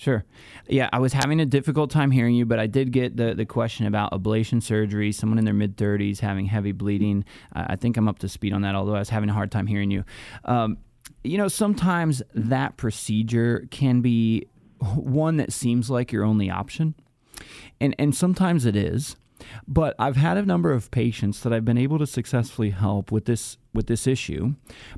Sure. 0.00 0.24
Yeah, 0.66 0.88
I 0.94 0.98
was 0.98 1.12
having 1.12 1.40
a 1.40 1.44
difficult 1.44 1.90
time 1.90 2.10
hearing 2.10 2.34
you, 2.34 2.46
but 2.46 2.58
I 2.58 2.66
did 2.66 2.90
get 2.90 3.18
the, 3.18 3.34
the 3.34 3.44
question 3.44 3.84
about 3.84 4.12
ablation 4.12 4.62
surgery, 4.62 5.12
someone 5.12 5.38
in 5.38 5.44
their 5.44 5.52
mid 5.52 5.76
30s 5.76 6.20
having 6.20 6.46
heavy 6.46 6.72
bleeding. 6.72 7.22
Uh, 7.54 7.66
I 7.68 7.76
think 7.76 7.98
I'm 7.98 8.08
up 8.08 8.18
to 8.20 8.28
speed 8.28 8.54
on 8.54 8.62
that, 8.62 8.74
although 8.74 8.94
I 8.94 8.98
was 8.98 9.10
having 9.10 9.28
a 9.28 9.34
hard 9.34 9.52
time 9.52 9.66
hearing 9.66 9.90
you. 9.90 10.06
Um, 10.46 10.78
you 11.22 11.36
know, 11.36 11.48
sometimes 11.48 12.22
that 12.32 12.78
procedure 12.78 13.68
can 13.70 14.00
be 14.00 14.46
one 14.94 15.36
that 15.36 15.52
seems 15.52 15.90
like 15.90 16.12
your 16.12 16.24
only 16.24 16.48
option, 16.48 16.94
and, 17.78 17.94
and 17.98 18.16
sometimes 18.16 18.64
it 18.64 18.76
is. 18.76 19.16
But 19.66 19.94
I've 19.98 20.16
had 20.16 20.36
a 20.36 20.44
number 20.44 20.72
of 20.72 20.90
patients 20.90 21.40
that 21.40 21.52
I've 21.52 21.64
been 21.64 21.78
able 21.78 21.98
to 21.98 22.06
successfully 22.06 22.70
help 22.70 23.10
with 23.12 23.24
this 23.24 23.56
with 23.72 23.86
this 23.86 24.06
issue, 24.06 24.54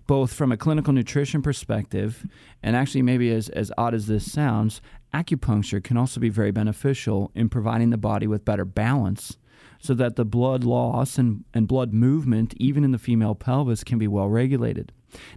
both 0.07 0.33
from 0.33 0.51
a 0.51 0.57
clinical 0.57 0.93
nutrition 0.93 1.43
perspective, 1.43 2.27
and 2.63 2.75
actually 2.75 3.03
maybe 3.03 3.31
as, 3.31 3.51
as 3.51 3.71
odd 3.77 3.93
as 3.93 4.07
this 4.07 4.33
sounds, 4.33 4.81
acupuncture 5.13 5.83
can 5.83 5.99
also 5.99 6.19
be 6.21 6.31
very 6.31 6.51
beneficial 6.51 7.31
in 7.35 7.51
providing 7.51 7.91
the 7.91 7.99
body 7.99 8.27
with 8.27 8.47
better 8.47 8.65
balance 8.65 9.37
so 9.79 9.93
that 9.95 10.17
the 10.17 10.25
blood 10.25 10.65
loss 10.65 11.19
and, 11.19 11.45
and 11.53 11.69
blood 11.69 11.93
movement, 11.93 12.55
even 12.57 12.85
in 12.85 12.93
the 12.93 12.99
female 12.99 13.35
pelvis, 13.35 13.85
can 13.85 13.99
be 13.99 14.09
well 14.09 14.29
regulated. 14.29 14.93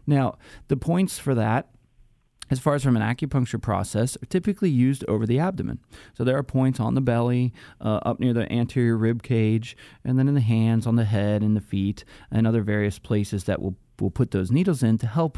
Now, 0.07 0.37
the 0.67 0.77
points 0.77 1.19
for 1.19 1.35
that 1.35 1.74
as 2.49 2.59
far 2.59 2.75
as 2.75 2.83
from 2.83 2.95
an 2.95 3.01
acupuncture 3.01 3.61
process, 3.61 4.15
are 4.17 4.27
typically 4.27 4.69
used 4.69 5.03
over 5.07 5.25
the 5.25 5.39
abdomen. 5.39 5.79
So 6.13 6.23
there 6.23 6.37
are 6.37 6.43
points 6.43 6.79
on 6.79 6.93
the 6.93 7.01
belly, 7.01 7.53
uh, 7.81 7.99
up 8.03 8.19
near 8.19 8.33
the 8.33 8.51
anterior 8.51 8.97
rib 8.97 9.23
cage, 9.23 9.75
and 10.03 10.17
then 10.19 10.27
in 10.27 10.35
the 10.35 10.41
hands, 10.41 10.85
on 10.85 10.95
the 10.95 11.05
head, 11.05 11.41
and 11.41 11.55
the 11.55 11.61
feet, 11.61 12.05
and 12.31 12.45
other 12.45 12.61
various 12.61 12.99
places 12.99 13.45
that 13.45 13.61
will 13.61 13.75
will 13.99 14.11
put 14.11 14.31
those 14.31 14.51
needles 14.51 14.83
in 14.83 14.97
to 14.97 15.07
help 15.07 15.37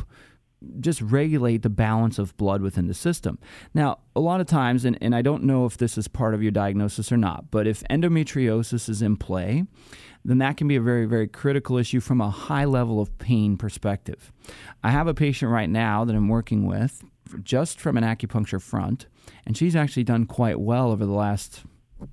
just 0.79 1.01
regulate 1.01 1.61
the 1.61 1.69
balance 1.69 2.17
of 2.17 2.35
blood 2.37 2.61
within 2.61 2.87
the 2.87 2.93
system. 2.93 3.37
Now, 3.73 3.99
a 4.15 4.19
lot 4.19 4.41
of 4.41 4.47
times, 4.47 4.85
and, 4.85 4.97
and 5.01 5.13
I 5.15 5.21
don't 5.21 5.43
know 5.43 5.65
if 5.65 5.77
this 5.77 5.97
is 5.97 6.07
part 6.07 6.33
of 6.33 6.41
your 6.41 6.51
diagnosis 6.51 7.11
or 7.11 7.17
not, 7.17 7.51
but 7.51 7.67
if 7.67 7.83
endometriosis 7.89 8.89
is 8.89 9.01
in 9.01 9.17
play, 9.17 9.65
then 10.27 10.39
that 10.39 10.57
can 10.57 10.67
be 10.67 10.75
a 10.75 10.81
very, 10.81 11.05
very 11.05 11.27
critical 11.27 11.77
issue 11.77 11.99
from 11.99 12.21
a 12.21 12.29
high 12.29 12.65
level 12.65 12.99
of 12.99 13.17
pain 13.17 13.57
perspective. 13.57 14.31
I 14.83 14.91
have 14.91 15.07
a 15.07 15.13
patient 15.13 15.51
right 15.51 15.69
now 15.69 16.05
that 16.05 16.15
I'm 16.15 16.27
working 16.27 16.65
with 16.65 17.03
just 17.43 17.79
from 17.79 17.97
an 17.97 18.03
acupuncture 18.03 18.61
front, 18.61 19.07
and 19.45 19.57
she's 19.57 19.75
actually 19.75 20.03
done 20.03 20.25
quite 20.25 20.59
well 20.59 20.91
over 20.91 21.05
the 21.05 21.13
last 21.13 21.63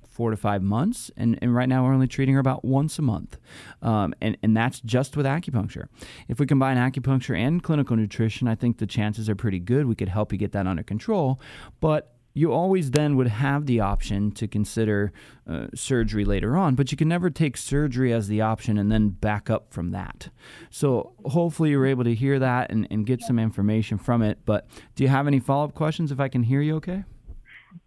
four 0.07 0.31
to 0.31 0.37
five 0.37 0.63
months. 0.63 1.11
And, 1.17 1.37
and 1.41 1.53
right 1.53 1.69
now, 1.69 1.83
we're 1.83 1.93
only 1.93 2.07
treating 2.07 2.33
her 2.35 2.39
about 2.39 2.65
once 2.65 2.97
a 2.97 3.01
month. 3.01 3.37
Um, 3.81 4.15
and, 4.21 4.37
and 4.41 4.55
that's 4.55 4.79
just 4.79 5.15
with 5.15 5.25
acupuncture. 5.25 5.87
If 6.27 6.39
we 6.39 6.45
combine 6.45 6.77
acupuncture 6.77 7.37
and 7.37 7.61
clinical 7.61 7.95
nutrition, 7.95 8.47
I 8.47 8.55
think 8.55 8.77
the 8.77 8.87
chances 8.87 9.29
are 9.29 9.35
pretty 9.35 9.59
good. 9.59 9.85
We 9.85 9.95
could 9.95 10.09
help 10.09 10.31
you 10.31 10.37
get 10.37 10.53
that 10.53 10.67
under 10.67 10.83
control. 10.83 11.39
But 11.81 12.14
you 12.37 12.51
always 12.51 12.91
then 12.91 13.15
would 13.15 13.29
have 13.29 13.65
the 13.65 13.79
option 13.79 14.29
to 14.33 14.45
consider 14.47 15.11
uh, 15.49 15.67
surgery 15.73 16.25
later 16.25 16.57
on, 16.57 16.75
but 16.75 16.91
you 16.91 16.97
can 16.97 17.07
never 17.07 17.29
take 17.29 17.55
surgery 17.55 18.11
as 18.11 18.27
the 18.27 18.41
option 18.41 18.77
and 18.77 18.91
then 18.91 19.07
back 19.09 19.49
up 19.49 19.73
from 19.73 19.91
that. 19.91 20.27
So 20.69 21.13
hopefully 21.23 21.69
you're 21.71 21.85
able 21.85 22.03
to 22.03 22.13
hear 22.13 22.37
that 22.39 22.71
and, 22.71 22.87
and 22.91 23.05
get 23.05 23.21
some 23.21 23.39
information 23.39 23.97
from 23.97 24.21
it. 24.21 24.39
But 24.45 24.67
do 24.95 25.03
you 25.03 25.09
have 25.09 25.27
any 25.27 25.39
follow 25.39 25.63
up 25.63 25.73
questions 25.73 26.11
if 26.11 26.19
I 26.19 26.27
can 26.27 26.43
hear 26.43 26.59
you 26.61 26.75
okay? 26.75 27.05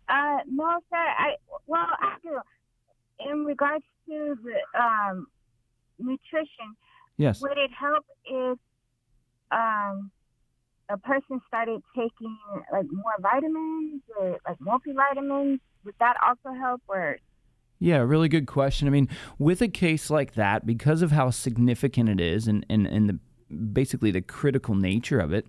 Uh, 0.09 0.39
no, 0.51 0.81
sir. 0.89 0.97
I 0.97 1.35
well, 1.67 1.87
I 2.01 2.15
do. 2.23 2.39
In 3.31 3.45
regards 3.45 3.85
to 4.09 4.35
the 4.43 4.81
um, 4.81 5.27
nutrition, 5.99 6.75
Yes. 7.19 7.43
would 7.43 7.59
it 7.59 7.71
help 7.79 8.07
if 8.25 8.59
um, 9.51 10.11
a 10.89 10.97
person 10.97 11.41
started 11.47 11.83
taking 11.95 12.37
like 12.73 12.87
more 12.91 13.13
vitamins 13.21 14.03
or 14.19 14.39
like 14.47 14.59
multivitamins? 14.59 15.61
Would 15.85 15.95
that 16.01 16.17
also 16.27 16.57
help, 16.59 16.83
or 16.89 17.19
Yeah, 17.79 17.99
really 17.99 18.29
good 18.29 18.47
question. 18.47 18.89
I 18.89 18.91
mean, 18.91 19.09
with 19.39 19.63
a 19.63 19.69
case 19.69 20.11
like 20.11 20.35
that, 20.35 20.67
because 20.67 21.03
of 21.03 21.13
how 21.13 21.31
significant 21.31 22.09
it 22.09 22.21
is 22.21 22.49
and, 22.49 22.67
and, 22.69 22.87
and 22.87 23.09
the 23.09 23.19
basically 23.73 24.11
the 24.11 24.21
critical 24.21 24.75
nature 24.75 25.19
of 25.19 25.33
it, 25.33 25.47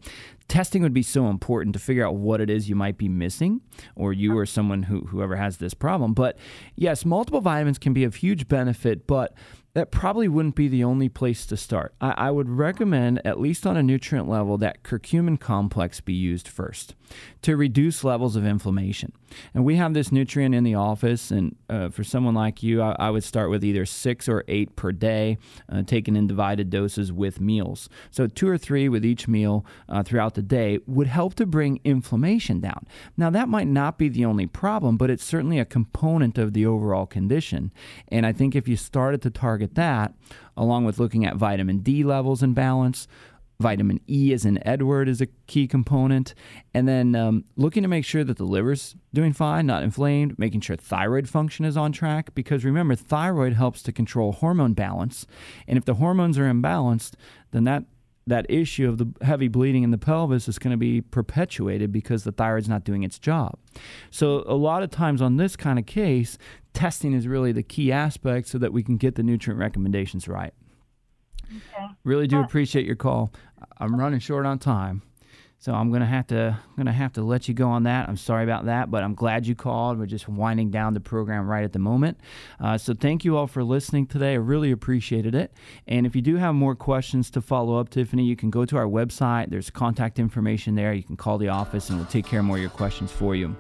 testing 0.47 0.81
would 0.81 0.93
be 0.93 1.03
so 1.03 1.27
important 1.27 1.73
to 1.73 1.79
figure 1.79 2.05
out 2.05 2.15
what 2.15 2.41
it 2.41 2.49
is 2.49 2.69
you 2.69 2.75
might 2.75 2.97
be 2.97 3.09
missing, 3.09 3.61
or 3.95 4.13
you 4.13 4.37
or 4.37 4.45
someone 4.45 4.83
who 4.83 5.01
whoever 5.01 5.35
has 5.35 5.57
this 5.57 5.73
problem. 5.73 6.13
But 6.13 6.37
yes, 6.75 7.05
multiple 7.05 7.41
vitamins 7.41 7.77
can 7.77 7.93
be 7.93 8.03
of 8.03 8.15
huge 8.15 8.47
benefit, 8.47 9.05
but 9.07 9.33
that 9.73 9.91
probably 9.91 10.27
wouldn't 10.27 10.55
be 10.55 10.67
the 10.67 10.83
only 10.83 11.09
place 11.09 11.45
to 11.45 11.55
start. 11.57 11.93
I, 12.01 12.11
I 12.17 12.31
would 12.31 12.49
recommend, 12.49 13.25
at 13.25 13.39
least 13.39 13.67
on 13.67 13.77
a 13.77 13.83
nutrient 13.83 14.27
level, 14.27 14.57
that 14.57 14.83
curcumin 14.83 15.39
complex 15.39 16.01
be 16.01 16.13
used 16.13 16.47
first 16.47 16.95
to 17.41 17.55
reduce 17.55 18.03
levels 18.03 18.35
of 18.35 18.45
inflammation. 18.45 19.11
And 19.53 19.63
we 19.63 19.75
have 19.75 19.93
this 19.93 20.11
nutrient 20.11 20.55
in 20.55 20.63
the 20.63 20.75
office, 20.75 21.31
and 21.31 21.55
uh, 21.69 21.89
for 21.89 22.03
someone 22.03 22.33
like 22.33 22.63
you, 22.63 22.81
I, 22.81 22.95
I 22.99 23.09
would 23.09 23.23
start 23.23 23.49
with 23.49 23.63
either 23.63 23.85
six 23.85 24.27
or 24.27 24.43
eight 24.47 24.75
per 24.75 24.91
day, 24.91 25.37
uh, 25.71 25.83
taken 25.83 26.15
in 26.15 26.27
divided 26.27 26.69
doses 26.69 27.11
with 27.11 27.39
meals. 27.39 27.89
So 28.09 28.27
two 28.27 28.47
or 28.47 28.57
three 28.57 28.89
with 28.89 29.05
each 29.05 29.27
meal 29.27 29.65
uh, 29.87 30.03
throughout 30.03 30.33
the 30.33 30.41
day 30.41 30.79
would 30.87 31.07
help 31.07 31.35
to 31.35 31.45
bring 31.45 31.79
inflammation 31.83 32.59
down. 32.59 32.87
Now, 33.17 33.29
that 33.29 33.49
might 33.49 33.67
not 33.67 33.97
be 33.97 34.09
the 34.09 34.25
only 34.25 34.47
problem, 34.47 34.97
but 34.97 35.09
it's 35.09 35.23
certainly 35.23 35.59
a 35.59 35.65
component 35.65 36.37
of 36.37 36.53
the 36.53 36.65
overall 36.65 37.05
condition. 37.05 37.71
And 38.07 38.25
I 38.25 38.33
think 38.33 38.55
if 38.55 38.67
you 38.67 38.75
started 38.75 39.21
to 39.23 39.29
target 39.29 39.58
that, 39.67 40.13
along 40.55 40.85
with 40.85 40.99
looking 40.99 41.25
at 41.25 41.35
vitamin 41.35 41.79
D 41.79 42.03
levels 42.03 42.43
in 42.43 42.53
balance, 42.53 43.07
vitamin 43.61 43.99
E 44.07 44.31
as 44.31 44.45
in 44.45 44.65
Edward 44.65 45.09
is 45.09 45.19
a 45.19 45.27
key 45.47 45.67
component, 45.67 46.33
and 46.73 46.87
then 46.87 47.13
um, 47.15 47.43
looking 47.57 47.83
to 47.83 47.89
make 47.89 48.05
sure 48.05 48.23
that 48.23 48.37
the 48.37 48.45
liver's 48.45 48.95
doing 49.13 49.33
fine, 49.33 49.65
not 49.65 49.83
inflamed, 49.83 50.39
making 50.39 50.61
sure 50.61 50.77
thyroid 50.77 51.27
function 51.27 51.65
is 51.65 51.75
on 51.75 51.91
track. 51.91 52.33
Because 52.33 52.63
remember, 52.63 52.95
thyroid 52.95 53.53
helps 53.53 53.81
to 53.83 53.91
control 53.91 54.31
hormone 54.31 54.73
balance, 54.73 55.27
and 55.67 55.77
if 55.77 55.85
the 55.85 55.95
hormones 55.95 56.37
are 56.37 56.49
imbalanced, 56.49 57.15
then 57.51 57.65
that 57.65 57.83
that 58.27 58.45
issue 58.49 58.87
of 58.87 58.97
the 58.97 59.07
heavy 59.21 59.47
bleeding 59.47 59.83
in 59.83 59.91
the 59.91 59.97
pelvis 59.97 60.47
is 60.47 60.59
going 60.59 60.71
to 60.71 60.77
be 60.77 61.01
perpetuated 61.01 61.91
because 61.91 62.23
the 62.23 62.31
thyroid's 62.31 62.69
not 62.69 62.83
doing 62.83 63.03
its 63.03 63.17
job. 63.17 63.57
So, 64.11 64.43
a 64.45 64.53
lot 64.55 64.83
of 64.83 64.91
times 64.91 65.21
on 65.21 65.37
this 65.37 65.55
kind 65.55 65.79
of 65.79 65.85
case, 65.85 66.37
testing 66.73 67.13
is 67.13 67.27
really 67.27 67.51
the 67.51 67.63
key 67.63 67.91
aspect 67.91 68.47
so 68.47 68.57
that 68.59 68.71
we 68.71 68.83
can 68.83 68.97
get 68.97 69.15
the 69.15 69.23
nutrient 69.23 69.59
recommendations 69.59 70.27
right. 70.27 70.53
Really 72.03 72.27
do 72.27 72.39
appreciate 72.39 72.85
your 72.85 72.95
call. 72.95 73.31
I'm 73.77 73.99
running 73.99 74.19
short 74.19 74.45
on 74.45 74.59
time. 74.59 75.01
So 75.61 75.73
I'm 75.73 75.91
gonna 75.91 76.05
have 76.05 76.25
to 76.27 76.57
gonna 76.77 76.93
have 76.93 77.11
to 77.13 77.21
let 77.21 77.49
you 77.49 77.53
go 77.53 77.67
on 77.67 77.83
that. 77.83 78.07
I'm 78.07 78.15
sorry 78.15 78.45
about 78.45 78.65
that, 78.65 78.89
but 78.89 79.03
I'm 79.03 79.13
glad 79.13 79.45
you 79.45 79.55
called. 79.55 79.99
We're 79.99 80.05
just 80.05 80.29
winding 80.29 80.71
down 80.71 80.93
the 80.93 81.01
program 81.01 81.47
right 81.47 81.65
at 81.65 81.73
the 81.73 81.79
moment. 81.79 82.17
Uh, 82.61 82.77
so 82.77 82.93
thank 82.93 83.25
you 83.25 83.35
all 83.35 83.45
for 83.45 83.61
listening 83.61 84.07
today. 84.07 84.31
I 84.31 84.35
really 84.37 84.71
appreciated 84.71 85.35
it. 85.35 85.53
And 85.85 86.05
if 86.05 86.15
you 86.15 86.21
do 86.21 86.37
have 86.37 86.55
more 86.55 86.75
questions 86.75 87.29
to 87.31 87.41
follow 87.41 87.77
up, 87.77 87.89
Tiffany, 87.89 88.23
you 88.23 88.37
can 88.37 88.49
go 88.49 88.63
to 88.63 88.77
our 88.77 88.85
website. 88.85 89.49
There's 89.49 89.69
contact 89.69 90.17
information 90.17 90.75
there. 90.75 90.93
You 90.93 91.03
can 91.03 91.17
call 91.17 91.37
the 91.37 91.49
office, 91.49 91.89
and 91.89 91.97
we'll 91.97 92.07
take 92.07 92.25
care 92.25 92.39
of 92.39 92.45
more 92.45 92.55
of 92.55 92.61
your 92.61 92.71
questions 92.71 93.11
for 93.11 93.35
you. 93.35 93.53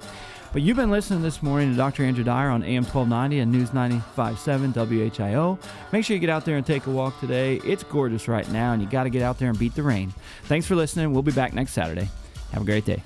But 0.51 0.63
you've 0.63 0.77
been 0.77 0.89
listening 0.89 1.21
this 1.21 1.43
morning 1.43 1.71
to 1.71 1.77
Dr. 1.77 2.03
Andrew 2.03 2.23
Dyer 2.23 2.49
on 2.49 2.63
AM 2.63 2.83
1290 2.83 3.39
and 3.39 3.51
News 3.51 3.69
95.7 3.69 4.73
WHIO. 4.73 5.59
Make 5.91 6.05
sure 6.05 6.15
you 6.15 6.19
get 6.19 6.31
out 6.31 6.43
there 6.43 6.57
and 6.57 6.65
take 6.65 6.87
a 6.87 6.89
walk 6.89 7.19
today. 7.19 7.57
It's 7.63 7.83
gorgeous 7.83 8.27
right 8.27 8.49
now, 8.51 8.73
and 8.73 8.81
you 8.81 8.89
got 8.89 9.03
to 9.03 9.11
get 9.11 9.21
out 9.21 9.37
there 9.37 9.49
and 9.49 9.59
beat 9.59 9.75
the 9.75 9.83
rain. 9.83 10.11
Thanks 10.45 10.65
for 10.65 10.75
listening. 10.75 11.13
We'll 11.13 11.21
be 11.21 11.31
back 11.31 11.53
next 11.53 11.73
Saturday. 11.73 12.09
Have 12.51 12.63
a 12.63 12.65
great 12.65 12.85
day. 12.85 13.03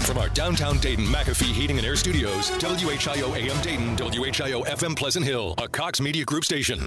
From 0.00 0.18
our 0.18 0.28
downtown 0.28 0.78
Dayton 0.78 1.06
McAfee 1.06 1.52
Heating 1.52 1.78
and 1.78 1.86
Air 1.86 1.96
Studios, 1.96 2.50
WHIO 2.50 3.34
AM 3.34 3.62
Dayton, 3.62 3.96
WHIO 3.96 4.64
FM 4.66 4.94
Pleasant 4.94 5.24
Hill, 5.24 5.54
a 5.56 5.68
Cox 5.68 6.02
Media 6.02 6.24
Group 6.24 6.44
station. 6.44 6.86